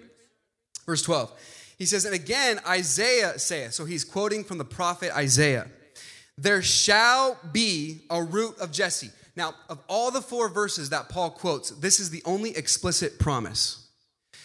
Verse 0.86 1.02
12. 1.02 1.30
He 1.80 1.86
says, 1.86 2.04
and 2.04 2.14
again, 2.14 2.60
Isaiah 2.68 3.38
saith, 3.38 3.72
so 3.72 3.86
he's 3.86 4.04
quoting 4.04 4.44
from 4.44 4.58
the 4.58 4.66
prophet 4.66 5.16
Isaiah, 5.16 5.66
there 6.36 6.60
shall 6.60 7.38
be 7.52 8.02
a 8.10 8.22
root 8.22 8.58
of 8.58 8.70
Jesse. 8.70 9.08
Now, 9.34 9.54
of 9.70 9.80
all 9.88 10.10
the 10.10 10.20
four 10.20 10.50
verses 10.50 10.90
that 10.90 11.08
Paul 11.08 11.30
quotes, 11.30 11.70
this 11.70 11.98
is 11.98 12.10
the 12.10 12.22
only 12.26 12.54
explicit 12.54 13.18
promise. 13.18 13.88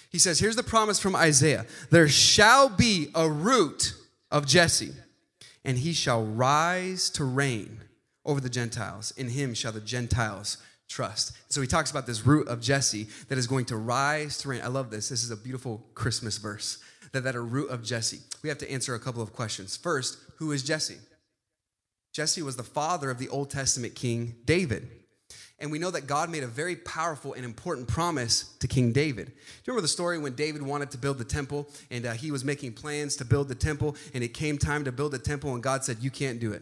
He 0.10 0.18
says, 0.18 0.40
here's 0.40 0.56
the 0.56 0.64
promise 0.64 0.98
from 0.98 1.14
Isaiah 1.14 1.66
there 1.90 2.08
shall 2.08 2.70
be 2.70 3.10
a 3.14 3.30
root 3.30 3.96
of 4.32 4.48
Jesse, 4.48 4.94
and 5.66 5.78
he 5.78 5.92
shall 5.92 6.24
rise 6.24 7.10
to 7.12 7.26
reign 7.26 7.82
over 8.24 8.40
the 8.40 8.50
Gentiles. 8.50 9.12
In 9.18 9.28
him 9.28 9.54
shall 9.54 9.74
the 9.74 9.82
Gentiles 9.82 10.58
trust. 10.88 11.34
So 11.50 11.60
he 11.60 11.68
talks 11.68 11.92
about 11.92 12.08
this 12.08 12.26
root 12.26 12.48
of 12.48 12.62
Jesse 12.62 13.08
that 13.28 13.38
is 13.38 13.46
going 13.46 13.66
to 13.66 13.76
rise 13.76 14.38
to 14.38 14.48
reign. 14.48 14.62
I 14.64 14.68
love 14.68 14.90
this. 14.90 15.10
This 15.10 15.22
is 15.22 15.32
a 15.32 15.36
beautiful 15.36 15.84
Christmas 15.96 16.38
verse 16.38 16.78
that, 17.24 17.36
are 17.36 17.44
root 17.44 17.70
of 17.70 17.84
Jesse. 17.84 18.20
We 18.44 18.50
have 18.50 18.58
to 18.60 18.72
answer 18.72 18.96
a 18.96 19.00
couple 19.00 19.22
of 19.22 19.34
questions. 19.34 19.76
First, 19.76 20.18
who 20.38 20.52
is 20.52 20.64
Jesse? 20.64 20.98
Jesse 22.14 22.42
was 22.42 22.56
the 22.56 22.64
father 22.64 23.10
of 23.10 23.18
the 23.18 23.30
Old 23.30 23.50
Testament 23.50 23.96
king 23.96 24.36
David. 24.46 24.88
And 25.58 25.72
we 25.72 25.80
know 25.80 25.92
that 25.92 26.06
God 26.06 26.30
made 26.30 26.44
a 26.44 26.48
very 26.48 26.76
powerful 26.76 27.34
and 27.34 27.46
important 27.46 27.88
promise 27.88 28.56
to 28.60 28.68
King 28.68 28.92
David. 28.92 29.28
Do 29.28 29.32
you 29.32 29.38
remember 29.68 29.82
the 29.82 29.88
story 29.88 30.18
when 30.18 30.34
David 30.34 30.62
wanted 30.62 30.92
to 30.92 30.98
build 30.98 31.18
the 31.18 31.24
temple 31.24 31.70
and 31.90 32.06
uh, 32.06 32.12
he 32.12 32.30
was 32.30 32.44
making 32.44 32.74
plans 32.74 33.16
to 33.18 33.26
build 33.26 33.48
the 33.48 33.56
temple 33.56 33.96
and 34.14 34.24
it 34.24 34.34
came 34.34 34.58
time 34.58 34.84
to 34.84 34.92
build 34.92 35.14
the 35.14 35.20
temple 35.20 35.54
and 35.54 35.64
God 35.64 35.86
said, 35.86 35.98
You 36.02 36.12
can't 36.12 36.42
do 36.42 36.52
it 36.52 36.62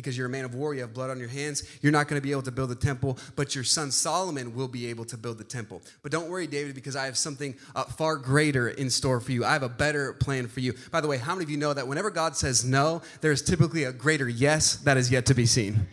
because 0.00 0.16
you're 0.16 0.26
a 0.26 0.30
man 0.30 0.44
of 0.44 0.54
war, 0.54 0.74
you 0.74 0.80
have 0.80 0.94
blood 0.94 1.10
on 1.10 1.18
your 1.18 1.28
hands. 1.28 1.62
You're 1.82 1.92
not 1.92 2.08
going 2.08 2.20
to 2.20 2.22
be 2.22 2.32
able 2.32 2.42
to 2.42 2.50
build 2.50 2.70
the 2.70 2.74
temple, 2.74 3.18
but 3.36 3.54
your 3.54 3.64
son 3.64 3.90
Solomon 3.90 4.54
will 4.54 4.68
be 4.68 4.86
able 4.86 5.04
to 5.06 5.16
build 5.16 5.38
the 5.38 5.44
temple. 5.44 5.82
But 6.02 6.10
don't 6.12 6.28
worry, 6.28 6.46
David, 6.46 6.74
because 6.74 6.96
I 6.96 7.04
have 7.04 7.18
something 7.18 7.54
uh, 7.76 7.84
far 7.84 8.16
greater 8.16 8.68
in 8.68 8.90
store 8.90 9.20
for 9.20 9.32
you. 9.32 9.44
I 9.44 9.52
have 9.52 9.62
a 9.62 9.68
better 9.68 10.14
plan 10.14 10.48
for 10.48 10.60
you. 10.60 10.74
By 10.90 11.00
the 11.00 11.08
way, 11.08 11.18
how 11.18 11.34
many 11.34 11.44
of 11.44 11.50
you 11.50 11.56
know 11.56 11.74
that 11.74 11.86
whenever 11.86 12.10
God 12.10 12.36
says 12.36 12.64
no, 12.64 13.02
there's 13.20 13.42
typically 13.42 13.84
a 13.84 13.92
greater 13.92 14.28
yes 14.28 14.76
that 14.76 14.96
is 14.96 15.10
yet 15.10 15.26
to 15.26 15.34
be 15.34 15.46
seen? 15.46 15.86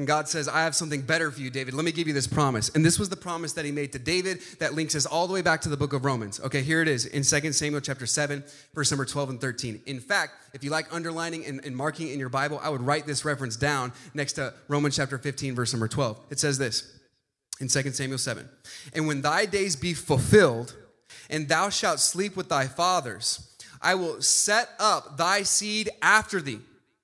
And 0.00 0.06
God 0.06 0.30
says, 0.30 0.48
I 0.48 0.62
have 0.62 0.74
something 0.74 1.02
better 1.02 1.30
for 1.30 1.42
you, 1.42 1.50
David. 1.50 1.74
Let 1.74 1.84
me 1.84 1.92
give 1.92 2.08
you 2.08 2.14
this 2.14 2.26
promise. 2.26 2.70
And 2.70 2.82
this 2.82 2.98
was 2.98 3.10
the 3.10 3.16
promise 3.16 3.52
that 3.52 3.66
he 3.66 3.70
made 3.70 3.92
to 3.92 3.98
David 3.98 4.40
that 4.58 4.72
links 4.72 4.94
us 4.94 5.04
all 5.04 5.26
the 5.26 5.34
way 5.34 5.42
back 5.42 5.60
to 5.60 5.68
the 5.68 5.76
book 5.76 5.92
of 5.92 6.06
Romans. 6.06 6.40
Okay, 6.40 6.62
here 6.62 6.80
it 6.80 6.88
is 6.88 7.04
in 7.04 7.22
2 7.22 7.52
Samuel 7.52 7.82
chapter 7.82 8.06
7, 8.06 8.42
verse 8.72 8.90
number 8.90 9.04
12 9.04 9.28
and 9.28 9.40
13. 9.42 9.82
In 9.84 10.00
fact, 10.00 10.32
if 10.54 10.64
you 10.64 10.70
like 10.70 10.90
underlining 10.90 11.44
and, 11.44 11.62
and 11.66 11.76
marking 11.76 12.08
in 12.08 12.18
your 12.18 12.30
Bible, 12.30 12.58
I 12.62 12.70
would 12.70 12.80
write 12.80 13.04
this 13.04 13.26
reference 13.26 13.56
down 13.56 13.92
next 14.14 14.32
to 14.34 14.54
Romans 14.68 14.96
chapter 14.96 15.18
15, 15.18 15.54
verse 15.54 15.74
number 15.74 15.86
12. 15.86 16.18
It 16.30 16.40
says 16.40 16.56
this 16.56 16.98
in 17.60 17.68
2 17.68 17.90
Samuel 17.90 18.16
7 18.16 18.48
And 18.94 19.06
when 19.06 19.20
thy 19.20 19.44
days 19.44 19.76
be 19.76 19.92
fulfilled, 19.92 20.74
and 21.28 21.46
thou 21.46 21.68
shalt 21.68 22.00
sleep 22.00 22.38
with 22.38 22.48
thy 22.48 22.68
fathers, 22.68 23.54
I 23.82 23.96
will 23.96 24.22
set 24.22 24.70
up 24.78 25.18
thy 25.18 25.42
seed 25.42 25.90
after 26.00 26.40
thee 26.40 26.60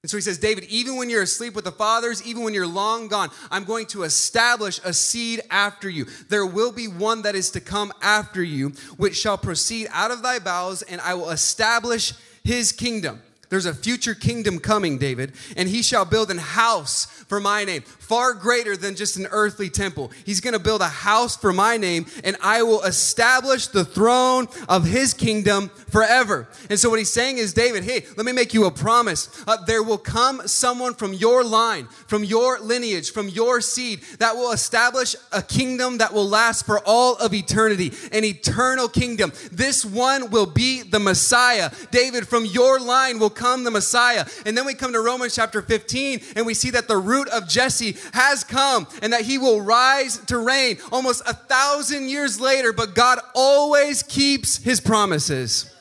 and 0.06 0.10
so 0.12 0.18
he 0.18 0.20
says, 0.20 0.38
David, 0.38 0.62
even 0.66 0.94
when 0.94 1.10
you're 1.10 1.22
asleep 1.22 1.56
with 1.56 1.64
the 1.64 1.72
fathers, 1.72 2.24
even 2.24 2.44
when 2.44 2.54
you're 2.54 2.64
long 2.64 3.08
gone, 3.08 3.28
I'm 3.50 3.64
going 3.64 3.86
to 3.86 4.04
establish 4.04 4.80
a 4.84 4.92
seed 4.92 5.40
after 5.50 5.90
you. 5.90 6.06
There 6.28 6.46
will 6.46 6.70
be 6.70 6.86
one 6.86 7.22
that 7.22 7.34
is 7.34 7.50
to 7.50 7.60
come 7.60 7.92
after 8.00 8.40
you, 8.40 8.68
which 8.98 9.16
shall 9.16 9.36
proceed 9.36 9.88
out 9.90 10.12
of 10.12 10.22
thy 10.22 10.38
bowels, 10.38 10.82
and 10.82 11.00
I 11.00 11.14
will 11.14 11.30
establish 11.30 12.12
his 12.44 12.70
kingdom. 12.70 13.20
There's 13.48 13.66
a 13.66 13.74
future 13.74 14.14
kingdom 14.14 14.58
coming, 14.58 14.98
David, 14.98 15.32
and 15.56 15.68
he 15.68 15.82
shall 15.82 16.04
build 16.04 16.30
an 16.30 16.38
house 16.38 17.06
for 17.28 17.40
my 17.40 17.64
name, 17.64 17.82
far 17.82 18.34
greater 18.34 18.76
than 18.76 18.94
just 18.94 19.16
an 19.16 19.26
earthly 19.30 19.68
temple. 19.68 20.12
He's 20.24 20.40
going 20.40 20.54
to 20.54 20.60
build 20.60 20.80
a 20.80 20.88
house 20.88 21.36
for 21.36 21.52
my 21.52 21.76
name, 21.76 22.06
and 22.24 22.36
I 22.42 22.62
will 22.62 22.82
establish 22.82 23.66
the 23.68 23.84
throne 23.84 24.48
of 24.68 24.84
his 24.84 25.14
kingdom 25.14 25.68
forever. 25.90 26.48
And 26.70 26.78
so, 26.78 26.90
what 26.90 26.98
he's 26.98 27.12
saying 27.12 27.38
is, 27.38 27.52
David, 27.52 27.84
hey, 27.84 28.04
let 28.16 28.26
me 28.26 28.32
make 28.32 28.54
you 28.54 28.66
a 28.66 28.70
promise. 28.70 29.28
Uh, 29.46 29.56
there 29.64 29.82
will 29.82 29.98
come 29.98 30.46
someone 30.46 30.94
from 30.94 31.12
your 31.12 31.44
line, 31.44 31.86
from 32.06 32.24
your 32.24 32.60
lineage, 32.60 33.12
from 33.12 33.28
your 33.28 33.60
seed 33.60 34.02
that 34.18 34.36
will 34.36 34.52
establish 34.52 35.16
a 35.32 35.42
kingdom 35.42 35.98
that 35.98 36.12
will 36.12 36.28
last 36.28 36.66
for 36.66 36.80
all 36.86 37.16
of 37.16 37.34
eternity, 37.34 37.92
an 38.12 38.24
eternal 38.24 38.88
kingdom. 38.88 39.32
This 39.52 39.84
one 39.84 40.30
will 40.30 40.46
be 40.46 40.82
the 40.82 40.98
Messiah. 40.98 41.70
David, 41.90 42.28
from 42.28 42.44
your 42.44 42.78
line 42.80 43.18
will 43.18 43.30
come 43.36 43.62
the 43.62 43.70
Messiah. 43.70 44.26
And 44.44 44.56
then 44.56 44.66
we 44.66 44.74
come 44.74 44.92
to 44.92 45.00
Romans 45.00 45.34
chapter 45.34 45.62
15, 45.62 46.20
and 46.34 46.44
we 46.44 46.54
see 46.54 46.70
that 46.70 46.88
the 46.88 46.96
root 46.96 47.28
of 47.28 47.48
Jesse 47.48 47.96
has 48.12 48.42
come 48.42 48.88
and 49.02 49.12
that 49.12 49.22
he 49.22 49.38
will 49.38 49.60
rise 49.60 50.18
to 50.26 50.38
reign 50.38 50.78
almost 50.90 51.22
a 51.28 51.34
thousand 51.34 52.08
years 52.08 52.40
later, 52.40 52.72
but 52.72 52.94
God 52.94 53.20
always 53.34 54.02
keeps 54.02 54.56
his 54.56 54.80
promises. 54.80 55.72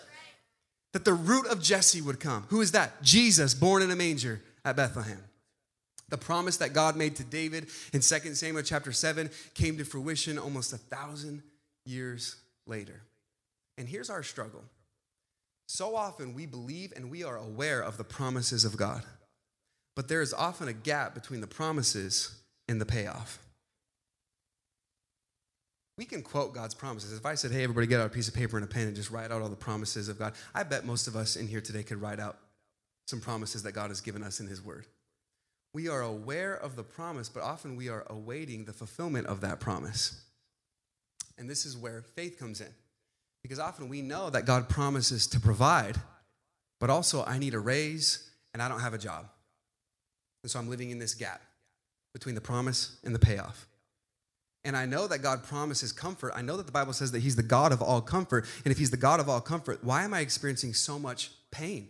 That 0.93 1.05
the 1.05 1.13
root 1.13 1.47
of 1.47 1.61
Jesse 1.61 2.01
would 2.01 2.19
come. 2.19 2.45
Who 2.49 2.61
is 2.61 2.71
that? 2.73 3.01
Jesus, 3.01 3.53
born 3.53 3.81
in 3.81 3.91
a 3.91 3.95
manger 3.95 4.41
at 4.63 4.75
Bethlehem. 4.75 5.21
The 6.09 6.17
promise 6.17 6.57
that 6.57 6.73
God 6.73 6.95
made 6.95 7.15
to 7.15 7.23
David 7.23 7.67
in 7.91 8.01
2 8.01 8.35
Samuel 8.35 8.63
chapter 8.63 8.91
7 8.91 9.29
came 9.55 9.77
to 9.77 9.83
fruition 9.83 10.37
almost 10.37 10.71
a 10.71 10.77
thousand 10.77 11.41
years 11.85 12.35
later. 12.67 13.01
And 13.77 13.87
here's 13.87 14.09
our 14.09 14.23
struggle. 14.23 14.63
So 15.67 15.95
often 15.95 16.34
we 16.34 16.45
believe 16.45 16.93
and 16.95 17.10
we 17.10 17.23
are 17.23 17.38
aware 17.38 17.82
of 17.82 17.97
the 17.97 18.04
promises 18.04 18.65
of 18.65 18.78
God 18.78 19.04
but 19.95 20.10
there 20.10 20.21
is 20.21 20.34
often 20.34 20.67
a 20.67 20.73
gap 20.73 21.13
between 21.13 21.41
the 21.41 21.47
promises 21.47 22.41
and 22.67 22.80
the 22.80 22.86
payoff. 22.86 23.39
We 25.97 26.04
can 26.04 26.21
quote 26.21 26.54
God's 26.54 26.73
promises. 26.73 27.17
If 27.17 27.25
I 27.25 27.36
said, 27.36 27.51
hey, 27.51 27.63
everybody 27.63 27.88
get 27.88 28.01
out 28.01 28.08
a 28.08 28.10
piece 28.10 28.28
of 28.28 28.34
paper 28.34 28.58
and 28.58 28.65
a 28.65 28.67
pen 28.67 28.88
and 28.88 28.95
just 28.95 29.12
write 29.12 29.32
out 29.32 29.41
all 29.41 29.47
the 29.47 29.56
promises 29.56 30.10
of 30.10 30.19
God, 30.19 30.34
I 30.54 30.63
bet 30.63 30.86
most 30.86 31.08
of 31.08 31.15
us 31.15 31.38
in 31.38 31.47
here 31.47 31.62
today 31.62 31.84
could 31.84 32.01
write 32.01 32.19
out 32.19 32.38
some 33.08 33.21
promises 33.21 33.63
that 33.63 33.71
God 33.71 33.91
has 33.91 34.01
given 34.01 34.21
us 34.21 34.41
in 34.41 34.47
His 34.47 34.62
Word. 34.62 34.88
We 35.73 35.88
are 35.88 36.01
aware 36.01 36.56
of 36.56 36.75
the 36.75 36.84
promise, 36.84 37.30
but 37.30 37.43
often 37.43 37.78
we 37.78 37.88
are 37.88 38.06
awaiting 38.10 38.65
the 38.65 38.73
fulfillment 38.73 39.28
of 39.28 39.41
that 39.41 39.62
promise. 39.62 40.21
And 41.38 41.49
this 41.49 41.65
is 41.65 41.78
where 41.78 42.01
faith 42.01 42.38
comes 42.38 42.60
in. 42.60 42.73
Because 43.45 43.60
often 43.60 43.89
we 43.89 44.01
know 44.01 44.31
that 44.31 44.47
God 44.47 44.69
promises 44.69 45.27
to 45.27 45.39
provide, 45.39 45.97
but 46.79 46.89
also 46.89 47.23
I 47.23 47.38
need 47.38 47.53
a 47.53 47.60
raise 47.60 48.27
and 48.55 48.63
I 48.63 48.67
don't 48.67 48.79
have 48.79 48.95
a 48.95 48.97
job. 48.97 49.27
And 50.41 50.49
so 50.49 50.58
I'm 50.58 50.67
living 50.67 50.89
in 50.89 50.97
this 50.97 51.13
gap 51.13 51.43
between 52.12 52.34
the 52.34 52.41
promise 52.41 52.97
and 53.03 53.13
the 53.13 53.19
payoff. 53.19 53.67
And 54.63 54.75
I 54.75 54.88
know 54.88 55.05
that 55.05 55.19
God 55.19 55.43
promises 55.43 55.91
comfort. 55.91 56.34
I 56.36 56.41
know 56.41 56.58
that 56.58 56.65
the 56.65 56.71
Bible 56.71 56.91
says 56.91 57.12
that 57.12 57.19
He's 57.19 57.36
the 57.36 57.43
God 57.43 57.71
of 57.71 57.84
all 57.84 58.01
comfort. 58.01 58.47
And 58.63 58.71
if 58.71 58.79
He's 58.79 58.89
the 58.89 58.97
God 58.97 59.19
of 59.19 59.29
all 59.29 59.41
comfort, 59.41 59.84
why 59.84 60.05
am 60.05 60.15
I 60.15 60.21
experiencing 60.21 60.73
so 60.73 60.97
much 60.97 61.29
pain? 61.51 61.89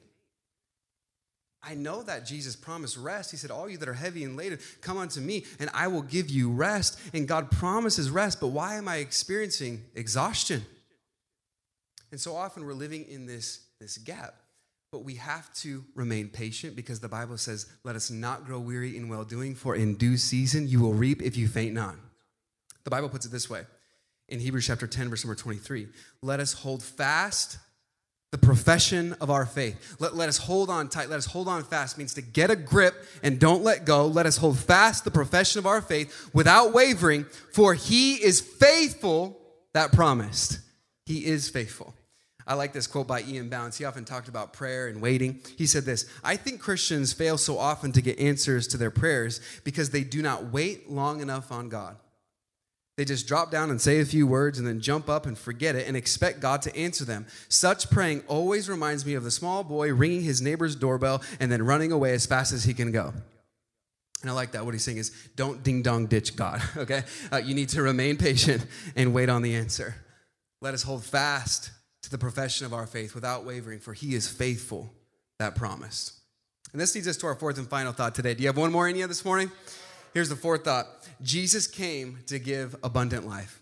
I 1.64 1.74
know 1.74 2.04
that 2.04 2.26
Jesus 2.26 2.58
promised 2.58 2.98
rest. 2.98 3.32
He 3.32 3.38
said, 3.38 3.50
All 3.50 3.70
you 3.70 3.78
that 3.78 3.88
are 3.88 3.94
heavy 3.94 4.26
and 4.26 4.36
laden, 4.36 4.60
come 4.82 4.98
unto 4.98 5.22
me, 5.22 5.46
and 5.58 5.70
I 5.74 5.88
will 5.88 6.02
give 6.02 6.30
you 6.30 6.52
rest. 6.52 7.00
And 7.14 7.30
God 7.30 7.50
promises 7.50 8.10
rest, 8.10 8.42
but 8.42 8.48
why 8.48 8.76
am 8.76 8.90
I 8.90 8.98
experiencing 8.98 9.86
exhaustion? 9.96 10.66
And 12.12 12.20
so 12.20 12.36
often 12.36 12.66
we're 12.66 12.74
living 12.74 13.06
in 13.08 13.26
this, 13.26 13.66
this 13.80 13.98
gap. 13.98 14.36
But 14.92 15.04
we 15.04 15.16
have 15.16 15.54
to 15.56 15.84
remain 15.94 16.30
patient 16.30 16.76
because 16.76 17.00
the 17.00 17.10
Bible 17.10 17.38
says, 17.38 17.66
Let 17.84 17.96
us 17.96 18.10
not 18.10 18.46
grow 18.46 18.60
weary 18.60 18.96
in 18.96 19.10
well 19.10 19.26
doing, 19.26 19.54
for 19.54 19.76
in 19.76 19.96
due 19.96 20.16
season 20.16 20.68
you 20.68 20.80
will 20.80 20.94
reap 20.94 21.22
if 21.22 21.36
you 21.36 21.48
faint 21.48 21.74
not. 21.74 21.96
The 22.86 22.90
Bible 22.92 23.10
puts 23.10 23.26
it 23.26 23.32
this 23.32 23.50
way 23.50 23.64
in 24.30 24.40
Hebrews 24.40 24.68
chapter 24.68 24.88
10, 24.88 25.10
verse 25.10 25.24
number 25.26 25.36
23 25.36 25.88
Let 26.22 26.40
us 26.40 26.54
hold 26.54 26.82
fast 26.82 27.58
the 28.32 28.38
profession 28.38 29.14
of 29.22 29.30
our 29.30 29.46
faith. 29.46 29.96
Let, 30.00 30.16
let 30.16 30.28
us 30.28 30.38
hold 30.38 30.70
on 30.70 30.90
tight. 30.90 31.10
Let 31.10 31.18
us 31.18 31.26
hold 31.26 31.48
on 31.48 31.64
fast 31.64 31.98
means 31.98 32.14
to 32.16 32.22
get 32.22 32.50
a 32.50 32.56
grip 32.56 32.96
and 33.24 33.40
don't 33.40 33.64
let 33.64 33.86
go. 33.86 34.08
Let 34.08 34.26
us 34.26 34.38
hold 34.38 34.58
fast 34.58 35.06
the 35.06 35.12
profession 35.12 35.60
of 35.60 35.66
our 35.66 35.82
faith 35.82 36.30
without 36.34 36.74
wavering, 36.74 37.26
for 37.54 37.74
he 37.74 38.16
is 38.16 38.42
faithful 38.42 39.40
that 39.74 39.94
promised. 39.94 40.60
He 41.06 41.26
is 41.26 41.50
faithful. 41.50 41.94
I 42.48 42.54
like 42.54 42.74
this 42.74 42.86
quote 42.86 43.08
by 43.08 43.22
E.M. 43.22 43.50
Bounds. 43.50 43.78
He 43.78 43.86
often 43.86 44.06
talked 44.06 44.28
about 44.28 44.54
prayer 44.54 44.88
and 44.88 45.02
waiting. 45.02 45.42
He 45.58 45.66
said 45.66 45.86
this 45.86 46.06
I 46.24 46.36
think 46.36 46.60
Christians 46.62 47.14
fail 47.14 47.38
so 47.38 47.58
often 47.58 47.92
to 47.94 48.02
get 48.02 48.20
answers 48.20 48.68
to 48.68 48.78
their 48.78 48.92
prayers 48.92 49.42
because 49.64 49.90
they 49.90 50.04
do 50.04 50.22
not 50.22 50.52
wait 50.52 50.90
long 50.90 51.22
enough 51.22 51.52
on 51.52 51.70
God. 51.70 51.98
They 52.98 53.04
just 53.04 53.28
drop 53.28 53.52
down 53.52 53.72
and 53.72 53.82
say 53.82 54.00
a 54.00 54.06
few 54.06 54.26
words 54.26 54.58
and 54.58 54.66
then 54.66 54.80
jump 54.80 55.10
up 55.10 55.26
and 55.26 55.38
forget 55.38 55.76
it 55.76 55.86
and 55.86 55.98
expect 55.98 56.40
God 56.40 56.62
to 56.62 56.76
answer 56.78 57.04
them. 57.04 57.26
Such 57.50 57.90
praying 57.90 58.24
always 58.28 58.70
reminds 58.70 59.06
me 59.06 59.16
of 59.16 59.26
the 59.26 59.32
small 59.32 59.66
boy 59.66 59.94
ringing 59.94 60.22
his 60.22 60.42
neighbor's 60.42 60.78
doorbell 60.78 61.22
and 61.42 61.52
then 61.52 61.64
running 61.64 61.92
away 61.92 62.14
as 62.14 62.26
fast 62.26 62.54
as 62.54 62.64
he 62.64 62.74
can 62.74 62.92
go. 62.92 63.14
And 64.22 64.32
I 64.32 64.34
like 64.34 64.54
that. 64.54 64.64
What 64.64 64.74
he's 64.74 64.84
saying 64.84 64.98
is, 64.98 65.12
don't 65.36 65.62
ding 65.62 65.82
dong 65.82 66.08
ditch 66.08 66.38
God, 66.38 66.62
okay? 66.78 67.04
Uh, 67.34 67.38
you 67.38 67.54
need 67.54 67.70
to 67.70 67.82
remain 67.82 68.16
patient 68.16 68.66
and 68.96 69.14
wait 69.14 69.28
on 69.28 69.42
the 69.42 69.56
answer. 69.56 69.96
Let 70.62 70.74
us 70.74 70.84
hold 70.84 71.04
fast 71.04 71.72
to 72.04 72.10
the 72.10 72.18
profession 72.18 72.66
of 72.66 72.74
our 72.74 72.88
faith 72.88 73.16
without 73.16 73.46
wavering, 73.46 73.80
for 73.80 73.94
he 73.94 74.16
is 74.16 74.28
faithful 74.28 74.94
that 75.40 75.56
promised. 75.56 76.14
And 76.72 76.82
this 76.82 76.94
leads 76.96 77.08
us 77.08 77.18
to 77.18 77.28
our 77.28 77.36
fourth 77.36 77.58
and 77.58 77.68
final 77.68 77.94
thought 77.94 78.16
today. 78.16 78.34
Do 78.34 78.44
you 78.44 78.48
have 78.50 78.58
one 78.58 78.72
more 78.72 78.88
in 78.88 78.96
you 78.96 79.08
this 79.08 79.26
morning? 79.26 79.52
Here's 80.14 80.30
the 80.30 80.36
fourth 80.36 80.64
thought 80.64 80.88
Jesus 81.22 81.68
came 81.68 82.20
to 82.28 82.40
give 82.40 82.76
abundant 82.84 83.28
life. 83.28 83.62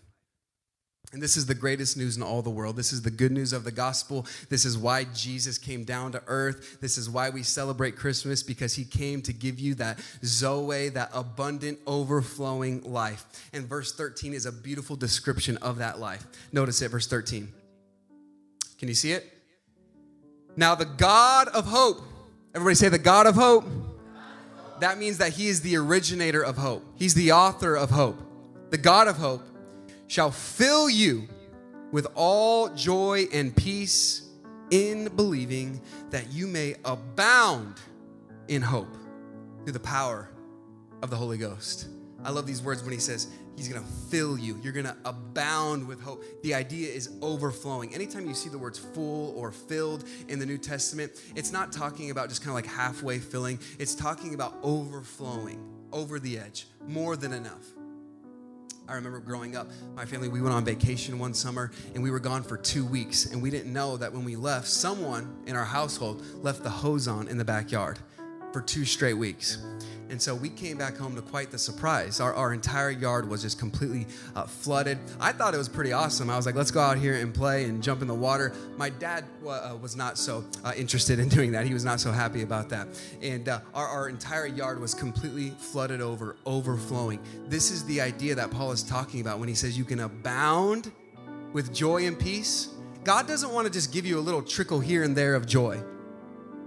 And 1.14 1.22
this 1.22 1.36
is 1.36 1.46
the 1.46 1.54
greatest 1.54 1.96
news 1.96 2.16
in 2.16 2.24
all 2.24 2.42
the 2.42 2.50
world. 2.50 2.74
This 2.74 2.92
is 2.92 3.02
the 3.02 3.10
good 3.10 3.30
news 3.30 3.52
of 3.52 3.62
the 3.62 3.70
gospel. 3.70 4.26
This 4.48 4.64
is 4.64 4.76
why 4.76 5.04
Jesus 5.14 5.58
came 5.58 5.84
down 5.84 6.10
to 6.10 6.22
earth. 6.26 6.80
This 6.80 6.98
is 6.98 7.08
why 7.08 7.30
we 7.30 7.44
celebrate 7.44 7.94
Christmas 7.94 8.42
because 8.42 8.74
he 8.74 8.84
came 8.84 9.22
to 9.22 9.32
give 9.32 9.60
you 9.60 9.76
that 9.76 10.00
Zoe, 10.24 10.88
that 10.88 11.10
abundant, 11.14 11.78
overflowing 11.86 12.82
life. 12.82 13.24
And 13.52 13.64
verse 13.64 13.94
13 13.94 14.34
is 14.34 14.44
a 14.44 14.50
beautiful 14.50 14.96
description 14.96 15.56
of 15.58 15.78
that 15.78 16.00
life. 16.00 16.26
Notice 16.52 16.82
it, 16.82 16.90
verse 16.90 17.06
13. 17.06 17.46
Can 18.78 18.88
you 18.88 18.94
see 18.94 19.12
it? 19.12 19.32
Now, 20.56 20.74
the 20.74 20.84
God 20.84 21.46
of 21.46 21.66
hope, 21.66 22.02
everybody 22.56 22.74
say, 22.74 22.88
the 22.88 22.98
God 22.98 23.28
of 23.28 23.36
hope 23.36 23.64
that 24.80 24.98
means 24.98 25.18
that 25.18 25.34
he 25.34 25.46
is 25.46 25.60
the 25.60 25.76
originator 25.76 26.42
of 26.42 26.56
hope. 26.56 26.84
He's 26.96 27.14
the 27.14 27.30
author 27.30 27.76
of 27.76 27.90
hope. 27.90 28.20
The 28.70 28.78
God 28.78 29.06
of 29.06 29.16
hope 29.16 29.42
shall 30.14 30.30
fill 30.30 30.88
you 30.88 31.26
with 31.90 32.06
all 32.14 32.68
joy 32.68 33.26
and 33.32 33.54
peace 33.56 34.28
in 34.70 35.08
believing 35.16 35.80
that 36.10 36.32
you 36.32 36.46
may 36.46 36.76
abound 36.84 37.74
in 38.46 38.62
hope 38.62 38.96
through 39.64 39.72
the 39.72 39.80
power 39.80 40.30
of 41.02 41.10
the 41.10 41.16
Holy 41.16 41.36
Ghost. 41.36 41.88
I 42.22 42.30
love 42.30 42.46
these 42.46 42.62
words 42.62 42.84
when 42.84 42.92
he 42.92 43.00
says, 43.00 43.26
He's 43.56 43.66
gonna 43.66 43.84
fill 44.08 44.38
you. 44.38 44.56
You're 44.62 44.72
gonna 44.72 44.96
abound 45.04 45.86
with 45.88 46.00
hope. 46.00 46.24
The 46.44 46.54
idea 46.54 46.92
is 46.92 47.10
overflowing. 47.20 47.92
Anytime 47.92 48.28
you 48.28 48.34
see 48.34 48.48
the 48.48 48.58
words 48.58 48.78
full 48.78 49.36
or 49.36 49.50
filled 49.50 50.04
in 50.28 50.38
the 50.38 50.46
New 50.46 50.58
Testament, 50.58 51.20
it's 51.34 51.50
not 51.50 51.72
talking 51.72 52.12
about 52.12 52.28
just 52.28 52.40
kind 52.40 52.50
of 52.50 52.54
like 52.54 52.72
halfway 52.72 53.18
filling, 53.18 53.58
it's 53.80 53.96
talking 53.96 54.34
about 54.34 54.54
overflowing, 54.62 55.60
over 55.92 56.20
the 56.20 56.38
edge, 56.38 56.68
more 56.86 57.16
than 57.16 57.32
enough. 57.32 57.64
I 58.86 58.94
remember 58.94 59.18
growing 59.18 59.56
up, 59.56 59.70
my 59.94 60.04
family, 60.04 60.28
we 60.28 60.42
went 60.42 60.54
on 60.54 60.64
vacation 60.64 61.18
one 61.18 61.32
summer 61.32 61.70
and 61.94 62.02
we 62.02 62.10
were 62.10 62.20
gone 62.20 62.42
for 62.42 62.58
two 62.58 62.84
weeks. 62.84 63.26
And 63.26 63.42
we 63.42 63.50
didn't 63.50 63.72
know 63.72 63.96
that 63.96 64.12
when 64.12 64.24
we 64.24 64.36
left, 64.36 64.68
someone 64.68 65.42
in 65.46 65.56
our 65.56 65.64
household 65.64 66.22
left 66.42 66.62
the 66.62 66.70
hose 66.70 67.08
on 67.08 67.28
in 67.28 67.38
the 67.38 67.44
backyard 67.44 67.98
for 68.52 68.60
two 68.60 68.84
straight 68.84 69.14
weeks. 69.14 69.58
And 70.14 70.22
so 70.22 70.32
we 70.32 70.48
came 70.48 70.78
back 70.78 70.96
home 70.96 71.16
to 71.16 71.22
quite 71.22 71.50
the 71.50 71.58
surprise. 71.58 72.20
Our, 72.20 72.32
our 72.34 72.54
entire 72.54 72.92
yard 72.92 73.28
was 73.28 73.42
just 73.42 73.58
completely 73.58 74.06
uh, 74.36 74.44
flooded. 74.44 74.96
I 75.18 75.32
thought 75.32 75.54
it 75.54 75.58
was 75.58 75.68
pretty 75.68 75.92
awesome. 75.92 76.30
I 76.30 76.36
was 76.36 76.46
like, 76.46 76.54
let's 76.54 76.70
go 76.70 76.78
out 76.78 76.98
here 76.98 77.14
and 77.14 77.34
play 77.34 77.64
and 77.64 77.82
jump 77.82 78.00
in 78.00 78.06
the 78.06 78.14
water. 78.14 78.52
My 78.76 78.90
dad 78.90 79.24
uh, 79.44 79.76
was 79.82 79.96
not 79.96 80.16
so 80.16 80.44
uh, 80.64 80.70
interested 80.76 81.18
in 81.18 81.28
doing 81.38 81.50
that. 81.50 81.66
He 81.66 81.74
was 81.74 81.84
not 81.84 81.98
so 81.98 82.12
happy 82.12 82.42
about 82.42 82.68
that. 82.68 82.86
And 83.22 83.48
uh, 83.48 83.62
our, 83.74 83.88
our 83.88 84.08
entire 84.08 84.46
yard 84.46 84.78
was 84.78 84.94
completely 84.94 85.50
flooded 85.50 86.00
over, 86.00 86.36
overflowing. 86.46 87.18
This 87.48 87.72
is 87.72 87.84
the 87.84 88.00
idea 88.00 88.36
that 88.36 88.52
Paul 88.52 88.70
is 88.70 88.84
talking 88.84 89.20
about 89.20 89.40
when 89.40 89.48
he 89.48 89.56
says 89.56 89.76
you 89.76 89.84
can 89.84 89.98
abound 89.98 90.92
with 91.52 91.74
joy 91.74 92.06
and 92.06 92.16
peace. 92.16 92.68
God 93.02 93.26
doesn't 93.26 93.52
want 93.52 93.66
to 93.66 93.72
just 93.72 93.92
give 93.92 94.06
you 94.06 94.16
a 94.16 94.22
little 94.22 94.42
trickle 94.42 94.78
here 94.78 95.02
and 95.02 95.16
there 95.16 95.34
of 95.34 95.44
joy. 95.44 95.82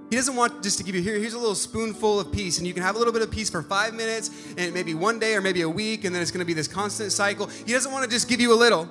He 0.10 0.16
doesn't 0.16 0.36
want 0.36 0.64
just 0.64 0.78
to 0.78 0.84
give 0.84 0.96
you 0.96 1.02
here, 1.02 1.20
here's 1.20 1.34
a 1.34 1.38
little 1.38 1.56
spoonful 1.56 2.20
of 2.20 2.32
peace, 2.32 2.60
and 2.60 2.68
you 2.68 2.74
can 2.74 2.84
have 2.84 2.96
a 2.96 2.98
little 2.98 3.14
bit 3.14 3.22
of 3.22 3.30
peace 3.30 3.50
for 3.50 3.62
five 3.62 3.94
minutes, 3.94 4.32
and 4.58 4.74
maybe 4.74 4.94
one 4.94 5.20
day 5.20 5.36
or 5.36 5.42
maybe 5.42 5.62
a 5.62 5.70
week, 5.70 6.06
and 6.06 6.16
then 6.16 6.22
it's 6.22 6.32
gonna 6.32 6.46
be 6.46 6.54
this 6.54 6.68
constant 6.68 7.12
cycle. 7.12 7.48
He 7.48 7.74
doesn't 7.74 7.92
want 7.92 8.06
to 8.06 8.10
just 8.10 8.30
give 8.30 8.40
you 8.40 8.54
a 8.54 8.56
little. 8.56 8.88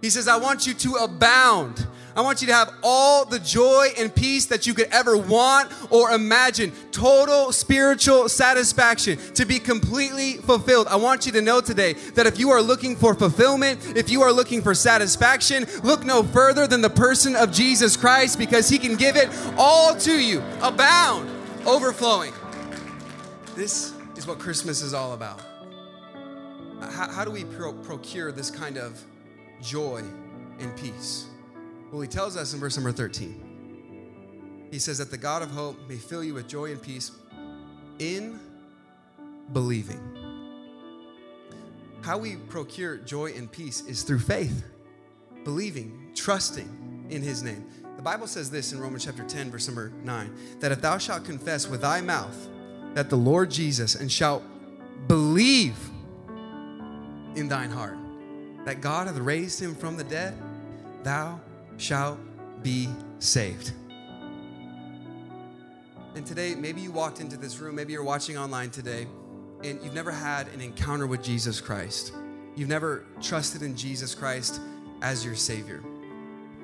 He 0.00 0.10
says, 0.10 0.28
I 0.28 0.36
want 0.36 0.66
you 0.66 0.74
to 0.74 0.94
abound. 0.96 1.86
I 2.16 2.20
want 2.20 2.40
you 2.40 2.46
to 2.46 2.54
have 2.54 2.72
all 2.82 3.24
the 3.24 3.40
joy 3.40 3.88
and 3.98 4.14
peace 4.14 4.46
that 4.46 4.66
you 4.66 4.74
could 4.74 4.88
ever 4.92 5.16
want 5.16 5.72
or 5.90 6.12
imagine. 6.12 6.72
Total 6.92 7.50
spiritual 7.50 8.28
satisfaction 8.28 9.18
to 9.34 9.44
be 9.44 9.58
completely 9.58 10.34
fulfilled. 10.34 10.86
I 10.88 10.96
want 10.96 11.26
you 11.26 11.32
to 11.32 11.42
know 11.42 11.60
today 11.60 11.94
that 12.14 12.26
if 12.26 12.38
you 12.38 12.50
are 12.50 12.62
looking 12.62 12.94
for 12.94 13.14
fulfillment, 13.14 13.96
if 13.96 14.10
you 14.10 14.22
are 14.22 14.32
looking 14.32 14.62
for 14.62 14.74
satisfaction, 14.74 15.66
look 15.82 16.04
no 16.04 16.22
further 16.22 16.66
than 16.66 16.82
the 16.82 16.90
person 16.90 17.34
of 17.34 17.52
Jesus 17.52 17.96
Christ 17.96 18.38
because 18.38 18.68
he 18.68 18.78
can 18.78 18.96
give 18.96 19.16
it 19.16 19.28
all 19.58 19.96
to 19.96 20.12
you. 20.12 20.40
Abound, 20.62 21.28
overflowing. 21.66 22.32
This 23.56 23.92
is 24.16 24.26
what 24.26 24.38
Christmas 24.38 24.82
is 24.82 24.94
all 24.94 25.14
about. 25.14 25.40
How, 26.80 27.10
how 27.10 27.24
do 27.24 27.30
we 27.30 27.44
pro- 27.44 27.72
procure 27.72 28.30
this 28.30 28.50
kind 28.50 28.76
of 28.76 29.02
joy 29.60 30.02
and 30.58 30.76
peace? 30.76 31.26
Well, 31.94 32.00
he 32.00 32.08
tells 32.08 32.36
us 32.36 32.52
in 32.52 32.58
verse 32.58 32.76
number 32.76 32.90
13. 32.90 34.66
He 34.72 34.80
says 34.80 34.98
that 34.98 35.12
the 35.12 35.16
God 35.16 35.42
of 35.42 35.50
hope 35.52 35.76
may 35.88 35.94
fill 35.94 36.24
you 36.24 36.34
with 36.34 36.48
joy 36.48 36.72
and 36.72 36.82
peace 36.82 37.12
in 38.00 38.40
believing. 39.52 40.00
How 42.02 42.18
we 42.18 42.34
procure 42.34 42.96
joy 42.96 43.34
and 43.36 43.48
peace 43.48 43.82
is 43.82 44.02
through 44.02 44.18
faith, 44.18 44.64
believing, 45.44 46.10
trusting 46.16 47.06
in 47.10 47.22
his 47.22 47.44
name. 47.44 47.64
The 47.94 48.02
Bible 48.02 48.26
says 48.26 48.50
this 48.50 48.72
in 48.72 48.80
Romans 48.80 49.04
chapter 49.04 49.22
10, 49.22 49.52
verse 49.52 49.68
number 49.68 49.92
9 50.02 50.58
that 50.58 50.72
if 50.72 50.80
thou 50.80 50.98
shalt 50.98 51.24
confess 51.24 51.68
with 51.68 51.82
thy 51.82 52.00
mouth 52.00 52.48
that 52.94 53.08
the 53.08 53.14
Lord 53.16 53.52
Jesus 53.52 53.94
and 53.94 54.10
shalt 54.10 54.42
believe 55.06 55.78
in 57.36 57.46
thine 57.46 57.70
heart 57.70 57.98
that 58.64 58.80
God 58.80 59.06
hath 59.06 59.18
raised 59.18 59.62
him 59.62 59.76
from 59.76 59.96
the 59.96 60.02
dead, 60.02 60.36
thou 61.04 61.38
shalt 61.76 62.18
be 62.62 62.88
saved. 63.18 63.72
And 66.14 66.24
today, 66.24 66.54
maybe 66.54 66.80
you 66.80 66.92
walked 66.92 67.20
into 67.20 67.36
this 67.36 67.58
room, 67.58 67.74
maybe 67.74 67.92
you're 67.92 68.04
watching 68.04 68.38
online 68.38 68.70
today, 68.70 69.06
and 69.64 69.82
you've 69.82 69.94
never 69.94 70.12
had 70.12 70.48
an 70.48 70.60
encounter 70.60 71.06
with 71.06 71.22
Jesus 71.22 71.60
Christ. 71.60 72.12
You've 72.54 72.68
never 72.68 73.04
trusted 73.20 73.62
in 73.62 73.76
Jesus 73.76 74.14
Christ 74.14 74.60
as 75.02 75.24
your 75.24 75.34
Savior. 75.34 75.82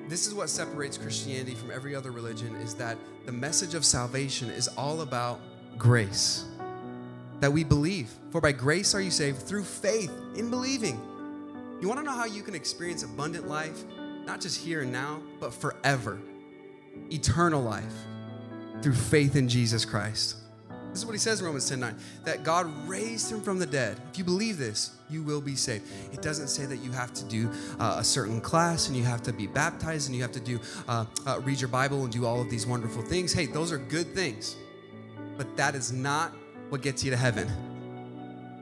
This 0.08 0.26
is 0.26 0.34
what 0.34 0.48
separates 0.48 0.98
Christianity 0.98 1.54
from 1.54 1.70
every 1.70 1.94
other 1.94 2.10
religion 2.10 2.54
is 2.56 2.74
that 2.74 2.96
the 3.26 3.32
message 3.32 3.74
of 3.74 3.84
salvation 3.84 4.50
is 4.50 4.68
all 4.68 5.02
about 5.02 5.40
grace. 5.78 6.44
That 7.40 7.52
we 7.52 7.64
believe. 7.64 8.10
For 8.30 8.40
by 8.40 8.52
grace 8.52 8.94
are 8.94 9.00
you 9.00 9.10
saved 9.10 9.42
through 9.42 9.64
faith 9.64 10.12
in 10.36 10.50
believing. 10.50 11.00
You 11.80 11.88
want 11.88 12.00
to 12.00 12.04
know 12.04 12.12
how 12.12 12.26
you 12.26 12.42
can 12.42 12.54
experience 12.54 13.02
abundant 13.02 13.48
life, 13.48 13.84
not 14.26 14.40
just 14.40 14.60
here 14.60 14.82
and 14.82 14.92
now, 14.92 15.20
but 15.38 15.52
forever? 15.52 16.20
Eternal 17.10 17.62
life 17.62 17.94
through 18.82 18.94
faith 18.94 19.36
in 19.36 19.48
Jesus 19.48 19.84
Christ. 19.84 20.36
This 20.90 21.00
is 21.00 21.06
what 21.06 21.12
he 21.12 21.18
says 21.18 21.40
in 21.40 21.46
Romans 21.46 21.68
10 21.68 21.78
9 21.78 21.96
that 22.24 22.42
God 22.42 22.66
raised 22.88 23.30
him 23.30 23.40
from 23.40 23.58
the 23.58 23.66
dead. 23.66 24.00
If 24.10 24.18
you 24.18 24.24
believe 24.24 24.58
this, 24.58 24.96
you 25.08 25.22
will 25.22 25.40
be 25.40 25.54
saved. 25.54 25.86
It 26.12 26.20
doesn't 26.20 26.48
say 26.48 26.66
that 26.66 26.78
you 26.78 26.90
have 26.90 27.12
to 27.14 27.24
do 27.24 27.50
uh, 27.78 27.96
a 27.98 28.04
certain 28.04 28.40
class 28.40 28.88
and 28.88 28.96
you 28.96 29.04
have 29.04 29.22
to 29.22 29.32
be 29.32 29.46
baptized 29.46 30.08
and 30.08 30.16
you 30.16 30.22
have 30.22 30.32
to 30.32 30.40
do 30.40 30.58
uh, 30.88 31.04
uh, 31.26 31.40
read 31.40 31.60
your 31.60 31.68
Bible 31.68 32.02
and 32.02 32.12
do 32.12 32.26
all 32.26 32.40
of 32.40 32.50
these 32.50 32.66
wonderful 32.66 33.02
things. 33.02 33.32
Hey, 33.32 33.46
those 33.46 33.70
are 33.72 33.78
good 33.78 34.14
things. 34.14 34.56
but 35.36 35.56
that 35.56 35.74
is 35.74 35.92
not 35.92 36.32
what 36.68 36.82
gets 36.82 37.04
you 37.04 37.10
to 37.10 37.16
heaven. 37.16 37.48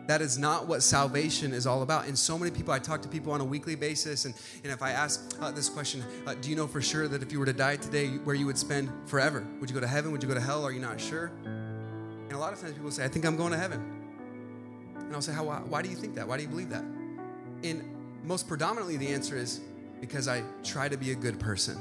That 0.08 0.22
is 0.22 0.38
not 0.38 0.66
what 0.66 0.82
salvation 0.82 1.52
is 1.52 1.66
all 1.66 1.82
about. 1.82 2.06
And 2.06 2.18
so 2.18 2.38
many 2.38 2.50
people, 2.50 2.72
I 2.72 2.78
talk 2.78 3.02
to 3.02 3.08
people 3.08 3.30
on 3.30 3.42
a 3.42 3.44
weekly 3.44 3.74
basis, 3.74 4.24
and, 4.24 4.34
and 4.64 4.72
if 4.72 4.82
I 4.82 4.92
ask 4.92 5.36
uh, 5.38 5.50
this 5.50 5.68
question, 5.68 6.02
uh, 6.26 6.32
do 6.32 6.48
you 6.48 6.56
know 6.56 6.66
for 6.66 6.80
sure 6.80 7.08
that 7.08 7.22
if 7.22 7.30
you 7.30 7.38
were 7.38 7.44
to 7.44 7.52
die 7.52 7.76
today, 7.76 8.06
where 8.24 8.34
you 8.34 8.46
would 8.46 8.56
spend 8.56 8.90
forever? 9.04 9.46
Would 9.60 9.68
you 9.68 9.74
go 9.74 9.80
to 9.80 9.86
heaven? 9.86 10.10
Would 10.10 10.22
you 10.22 10.28
go 10.28 10.34
to 10.34 10.40
hell? 10.40 10.64
Are 10.64 10.72
you 10.72 10.80
not 10.80 10.98
sure? 10.98 11.30
And 11.44 12.32
a 12.32 12.38
lot 12.38 12.54
of 12.54 12.58
times 12.58 12.72
people 12.72 12.90
say, 12.90 13.04
I 13.04 13.08
think 13.08 13.26
I'm 13.26 13.36
going 13.36 13.52
to 13.52 13.58
heaven. 13.58 13.84
And 14.96 15.14
I'll 15.14 15.20
say, 15.20 15.34
How, 15.34 15.44
why, 15.44 15.58
why 15.58 15.82
do 15.82 15.90
you 15.90 15.96
think 15.96 16.14
that? 16.14 16.26
Why 16.26 16.38
do 16.38 16.42
you 16.42 16.48
believe 16.48 16.70
that? 16.70 16.84
And 17.62 17.84
most 18.24 18.48
predominantly, 18.48 18.96
the 18.96 19.08
answer 19.08 19.36
is 19.36 19.60
because 20.00 20.26
I 20.26 20.42
try 20.64 20.88
to 20.88 20.96
be 20.96 21.12
a 21.12 21.14
good 21.14 21.38
person. 21.38 21.78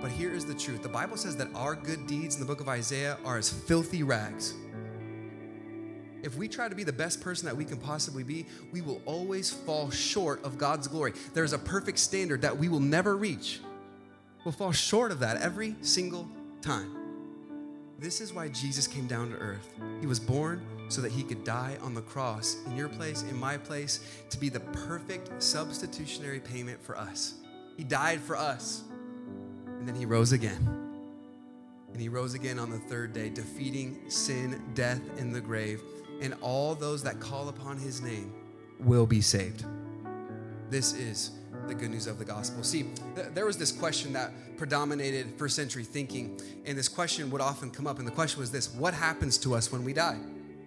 But 0.00 0.12
here 0.12 0.32
is 0.32 0.44
the 0.44 0.54
truth 0.54 0.84
the 0.84 0.88
Bible 0.88 1.16
says 1.16 1.36
that 1.38 1.48
our 1.52 1.74
good 1.74 2.06
deeds 2.06 2.36
in 2.36 2.40
the 2.40 2.46
book 2.46 2.60
of 2.60 2.68
Isaiah 2.68 3.18
are 3.24 3.38
as 3.38 3.50
filthy 3.50 4.04
rags 4.04 4.54
if 6.22 6.36
we 6.36 6.48
try 6.48 6.68
to 6.68 6.74
be 6.74 6.84
the 6.84 6.92
best 6.92 7.20
person 7.20 7.46
that 7.46 7.56
we 7.56 7.64
can 7.64 7.78
possibly 7.78 8.22
be, 8.22 8.46
we 8.72 8.80
will 8.80 9.00
always 9.04 9.50
fall 9.50 9.90
short 9.90 10.44
of 10.44 10.58
God's 10.58 10.88
glory. 10.88 11.12
There's 11.34 11.52
a 11.52 11.58
perfect 11.58 11.98
standard 11.98 12.42
that 12.42 12.56
we 12.56 12.68
will 12.68 12.80
never 12.80 13.16
reach. 13.16 13.60
We'll 14.44 14.52
fall 14.52 14.72
short 14.72 15.12
of 15.12 15.20
that 15.20 15.38
every 15.38 15.76
single 15.80 16.28
time. 16.62 16.96
This 17.98 18.20
is 18.20 18.32
why 18.32 18.48
Jesus 18.48 18.86
came 18.86 19.06
down 19.06 19.30
to 19.30 19.36
earth. 19.36 19.72
He 20.00 20.06
was 20.06 20.20
born 20.20 20.60
so 20.88 21.00
that 21.00 21.12
he 21.12 21.22
could 21.22 21.44
die 21.44 21.78
on 21.82 21.94
the 21.94 22.02
cross 22.02 22.58
in 22.66 22.76
your 22.76 22.88
place, 22.88 23.22
in 23.22 23.36
my 23.38 23.56
place, 23.56 24.00
to 24.30 24.38
be 24.38 24.48
the 24.48 24.60
perfect 24.60 25.42
substitutionary 25.42 26.40
payment 26.40 26.82
for 26.82 26.96
us. 26.98 27.34
He 27.76 27.84
died 27.84 28.20
for 28.20 28.36
us, 28.36 28.84
and 29.66 29.88
then 29.88 29.94
he 29.94 30.04
rose 30.04 30.32
again. 30.32 30.86
And 31.92 32.00
he 32.00 32.10
rose 32.10 32.34
again 32.34 32.58
on 32.58 32.68
the 32.68 32.78
third 32.78 33.14
day, 33.14 33.30
defeating 33.30 34.10
sin, 34.10 34.62
death, 34.74 35.00
and 35.18 35.34
the 35.34 35.40
grave 35.40 35.80
and 36.20 36.34
all 36.40 36.74
those 36.74 37.02
that 37.02 37.20
call 37.20 37.48
upon 37.48 37.78
his 37.78 38.00
name 38.00 38.32
will 38.80 39.06
be 39.06 39.20
saved. 39.20 39.64
This 40.70 40.94
is 40.94 41.32
the 41.68 41.74
good 41.74 41.90
news 41.90 42.06
of 42.06 42.18
the 42.18 42.24
gospel. 42.24 42.62
See, 42.62 42.84
th- 43.14 43.28
there 43.34 43.46
was 43.46 43.56
this 43.56 43.72
question 43.72 44.12
that 44.12 44.32
predominated 44.56 45.38
first 45.38 45.56
century 45.56 45.84
thinking, 45.84 46.40
and 46.64 46.76
this 46.76 46.88
question 46.88 47.30
would 47.30 47.40
often 47.40 47.70
come 47.70 47.86
up. 47.86 47.98
And 47.98 48.06
the 48.06 48.12
question 48.12 48.40
was 48.40 48.50
this 48.50 48.74
What 48.74 48.94
happens 48.94 49.38
to 49.38 49.54
us 49.54 49.72
when 49.72 49.84
we 49.84 49.92
die? 49.92 50.18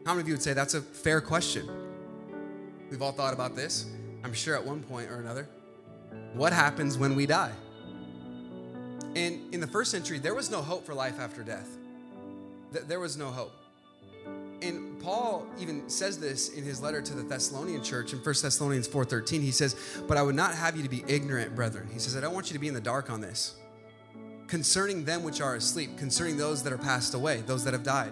How 0.06 0.14
many 0.14 0.22
of 0.22 0.28
you 0.28 0.34
would 0.34 0.42
say 0.42 0.54
that's 0.54 0.74
a 0.74 0.82
fair 0.82 1.22
question? 1.22 1.70
We've 2.90 3.02
all 3.02 3.12
thought 3.12 3.34
about 3.34 3.56
this, 3.56 3.86
I'm 4.24 4.34
sure, 4.34 4.56
at 4.56 4.66
one 4.66 4.82
point 4.82 5.12
or 5.12 5.20
another. 5.20 5.48
What 6.34 6.54
happens 6.54 6.98
when 6.98 7.16
we 7.16 7.26
die? 7.26 7.52
And 9.16 9.54
in 9.54 9.60
the 9.60 9.68
first 9.68 9.92
century, 9.92 10.20
there 10.20 10.36
was 10.36 10.50
no 10.50 10.62
hope 10.62 10.86
for 10.86 10.94
life 10.94 11.20
after 11.20 11.44
death. 11.44 11.68
There 12.72 13.00
was 13.00 13.18
no 13.18 13.28
hope. 13.28 13.52
And 14.62 15.00
Paul 15.00 15.48
even 15.58 15.90
says 15.90 16.20
this 16.20 16.50
in 16.50 16.64
his 16.64 16.82
letter 16.82 17.02
to 17.02 17.14
the 17.14 17.24
Thessalonian 17.24 17.82
church 17.82 18.12
in 18.12 18.20
1 18.20 18.42
Thessalonians 18.42 18.88
4:13. 18.88 19.42
He 19.42 19.52
says, 19.52 19.76
"But 20.08 20.18
I 20.18 20.22
would 20.22 20.36
not 20.36 20.54
have 20.54 20.76
you 20.76 20.84
to 20.84 20.90
be 20.90 21.04
ignorant, 21.08 21.56
brethren." 21.56 21.88
He 21.92 22.00
says, 22.00 22.16
"I 22.16 22.20
don't 22.20 22.34
want 22.34 22.50
you 22.50 22.54
to 22.54 22.60
be 22.60 22.68
in 22.68 22.74
the 22.74 22.82
dark 22.82 23.10
on 23.10 23.22
this. 23.22 23.54
Concerning 24.48 25.06
them 25.06 25.24
which 25.24 25.40
are 25.40 25.56
asleep, 25.56 25.98
concerning 25.98 26.36
those 26.36 26.64
that 26.64 26.74
are 26.74 26.78
passed 26.78 27.14
away, 27.14 27.44
those 27.48 27.64
that 27.64 27.74
have 27.74 27.84
died." 27.84 28.12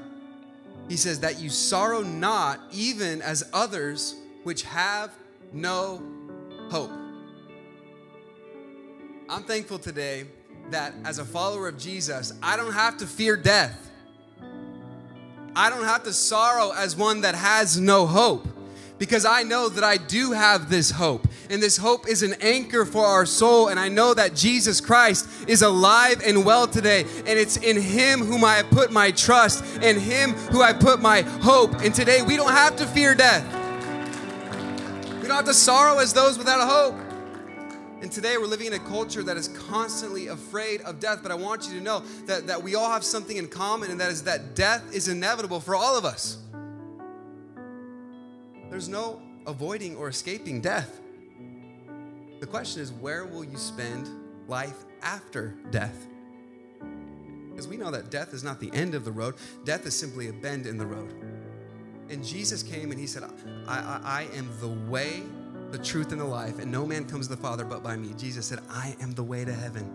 He 0.88 0.96
says 0.96 1.20
that 1.20 1.40
you 1.40 1.50
sorrow 1.50 2.02
not 2.02 2.62
even 2.72 3.22
as 3.22 3.44
others 3.52 4.16
which 4.44 4.64
have 4.64 5.12
no 5.52 6.02
hope. 6.70 6.92
I'm 9.28 9.44
thankful 9.44 9.80
today 9.80 10.28
that 10.72 10.94
as 11.04 11.18
a 11.18 11.26
follower 11.26 11.68
of 11.68 11.78
Jesus, 11.78 12.32
I 12.42 12.56
don't 12.56 12.72
have 12.72 12.98
to 13.00 13.08
fear 13.08 13.36
death. 13.36 13.87
I 15.58 15.72
don't 15.72 15.86
have 15.86 16.04
to 16.04 16.14
sorrow 16.14 16.72
as 16.72 16.96
one 16.96 17.22
that 17.22 17.34
has 17.34 17.80
no 17.80 18.06
hope 18.06 18.48
because 19.00 19.26
I 19.26 19.42
know 19.42 19.70
that 19.70 19.84
I 19.84 19.98
do 19.98 20.32
have 20.32 20.70
this 20.70 20.92
hope. 20.92 21.28
And 21.50 21.64
this 21.64 21.78
hope 21.78 22.08
is 22.08 22.22
an 22.22 22.36
anchor 22.42 22.86
for 22.86 23.04
our 23.04 23.26
soul. 23.26 23.70
And 23.70 23.80
I 23.80 23.90
know 23.90 24.14
that 24.14 24.36
Jesus 24.36 24.80
Christ 24.80 25.28
is 25.48 25.64
alive 25.64 26.22
and 26.24 26.46
well 26.46 26.68
today. 26.68 27.06
And 27.26 27.40
it's 27.40 27.58
in 27.58 27.82
Him 27.82 28.20
whom 28.20 28.44
I 28.44 28.58
have 28.58 28.70
put 28.70 28.92
my 28.92 29.10
trust, 29.10 29.64
and 29.82 30.00
Him 30.00 30.34
who 30.52 30.62
I 30.62 30.74
put 30.74 31.02
my 31.02 31.22
hope. 31.22 31.82
And 31.82 31.92
today 31.92 32.22
we 32.22 32.36
don't 32.36 32.52
have 32.52 32.76
to 32.76 32.86
fear 32.86 33.16
death. 33.16 33.44
We 35.22 35.28
don't 35.28 35.38
have 35.38 35.46
to 35.46 35.56
sorrow 35.56 35.98
as 35.98 36.14
those 36.14 36.38
without 36.38 36.62
a 36.62 36.68
hope. 36.68 37.07
And 38.08 38.14
today 38.14 38.38
we're 38.38 38.46
living 38.46 38.68
in 38.68 38.74
a 38.74 38.80
culture 38.80 39.22
that 39.22 39.36
is 39.36 39.50
constantly 39.50 40.28
afraid 40.28 40.80
of 40.84 41.02
death. 41.02 41.20
But 41.22 41.30
I 41.30 41.36
want 41.36 41.68
you 41.68 41.74
to 41.78 41.82
know 41.82 42.04
that, 42.26 42.48
that 42.48 42.64
we 42.64 42.74
all 42.74 42.90
have 42.90 43.04
something 43.04 43.36
in 43.36 43.50
common, 43.50 43.92
and 43.92 44.00
that 44.00 44.10
is 44.10 44.24
that 44.24 44.56
death 44.56 44.96
is 44.96 45.10
inevitable 45.10 45.60
for 45.60 45.76
all 45.76 45.98
of 45.98 46.06
us. 46.06 46.38
There's 48.70 48.88
no 48.88 49.22
avoiding 49.46 49.98
or 49.98 50.08
escaping 50.08 50.62
death. 50.62 51.02
The 52.40 52.48
question 52.48 52.82
is, 52.82 52.94
where 52.94 53.26
will 53.26 53.44
you 53.44 53.58
spend 53.58 54.08
life 54.48 54.86
after 55.02 55.58
death? 55.70 56.08
Because 57.50 57.68
we 57.68 57.76
know 57.76 57.92
that 57.92 58.10
death 58.10 58.34
is 58.34 58.42
not 58.42 58.62
the 58.62 58.72
end 58.72 58.96
of 58.96 59.04
the 59.04 59.12
road, 59.12 59.36
death 59.66 59.86
is 59.86 60.00
simply 60.00 60.30
a 60.30 60.34
bend 60.34 60.66
in 60.66 60.78
the 60.78 60.88
road. 60.88 61.14
And 62.10 62.24
Jesus 62.24 62.64
came 62.64 62.92
and 62.92 63.00
he 63.02 63.06
said, 63.06 63.24
I, 63.68 63.80
I, 63.80 64.00
I 64.06 64.38
am 64.38 64.50
the 64.62 64.70
way, 64.90 65.24
the 65.72 65.78
truth, 65.78 66.12
and 66.12 66.22
the 66.22 66.26
life, 66.26 66.60
and 66.60 66.72
no 66.72 66.86
man 66.86 67.06
comes 67.06 67.28
to 67.28 67.36
the 67.36 67.42
Father 67.42 67.66
but 67.66 67.84
by 67.84 67.96
me. 67.98 68.14
Jesus 68.18 68.46
said, 68.46 68.60
I 68.70 68.96
am 69.02 69.12
the 69.12 69.24
way 69.24 69.44
to 69.44 69.54
heaven. 69.54 69.92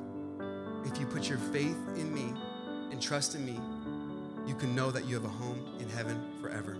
If 0.84 1.00
you 1.00 1.06
put 1.06 1.28
your 1.28 1.38
faith 1.38 1.78
in 1.96 2.12
me 2.12 2.34
and 2.90 3.00
trust 3.00 3.34
in 3.34 3.44
me, 3.44 3.58
you 4.46 4.54
can 4.54 4.74
know 4.74 4.90
that 4.90 5.06
you 5.06 5.14
have 5.14 5.24
a 5.24 5.28
home 5.28 5.76
in 5.78 5.88
heaven 5.88 6.20
forever. 6.40 6.76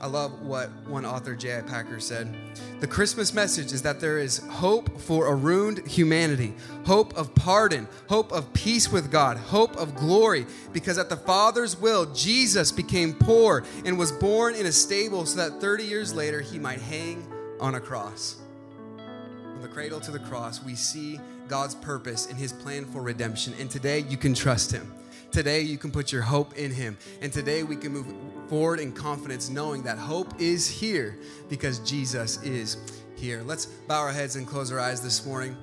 I 0.00 0.06
love 0.06 0.42
what 0.42 0.70
one 0.86 1.04
author, 1.04 1.34
J.I. 1.34 1.62
Packer, 1.62 1.98
said. 1.98 2.32
The 2.78 2.86
Christmas 2.86 3.34
message 3.34 3.72
is 3.72 3.82
that 3.82 3.98
there 3.98 4.18
is 4.18 4.38
hope 4.46 5.00
for 5.00 5.26
a 5.26 5.34
ruined 5.34 5.86
humanity, 5.88 6.54
hope 6.86 7.16
of 7.16 7.34
pardon, 7.34 7.88
hope 8.08 8.30
of 8.30 8.52
peace 8.52 8.92
with 8.92 9.10
God, 9.10 9.36
hope 9.36 9.76
of 9.76 9.96
glory, 9.96 10.46
because 10.72 10.98
at 10.98 11.08
the 11.08 11.16
Father's 11.16 11.80
will, 11.80 12.06
Jesus 12.14 12.70
became 12.70 13.12
poor 13.12 13.64
and 13.84 13.98
was 13.98 14.12
born 14.12 14.54
in 14.54 14.66
a 14.66 14.72
stable 14.72 15.26
so 15.26 15.36
that 15.38 15.60
30 15.60 15.84
years 15.84 16.14
later 16.14 16.40
he 16.40 16.60
might 16.60 16.80
hang 16.80 17.26
on 17.58 17.74
a 17.74 17.80
cross. 17.80 18.36
From 18.96 19.62
the 19.62 19.68
cradle 19.68 19.98
to 20.00 20.12
the 20.12 20.20
cross, 20.20 20.62
we 20.62 20.76
see 20.76 21.18
God's 21.48 21.74
purpose 21.74 22.26
and 22.26 22.38
his 22.38 22.52
plan 22.52 22.84
for 22.84 23.02
redemption. 23.02 23.54
And 23.58 23.68
today 23.68 24.00
you 24.00 24.16
can 24.16 24.34
trust 24.34 24.70
him. 24.70 24.92
Today, 25.30 25.60
you 25.60 25.78
can 25.78 25.90
put 25.90 26.10
your 26.10 26.22
hope 26.22 26.56
in 26.56 26.70
Him. 26.70 26.96
And 27.20 27.32
today, 27.32 27.62
we 27.62 27.76
can 27.76 27.92
move 27.92 28.06
forward 28.48 28.80
in 28.80 28.92
confidence, 28.92 29.50
knowing 29.50 29.82
that 29.82 29.98
hope 29.98 30.40
is 30.40 30.68
here 30.68 31.18
because 31.48 31.78
Jesus 31.80 32.42
is 32.42 32.78
here. 33.16 33.42
Let's 33.42 33.66
bow 33.66 34.00
our 34.00 34.12
heads 34.12 34.36
and 34.36 34.46
close 34.46 34.72
our 34.72 34.80
eyes 34.80 35.02
this 35.02 35.26
morning. 35.26 35.56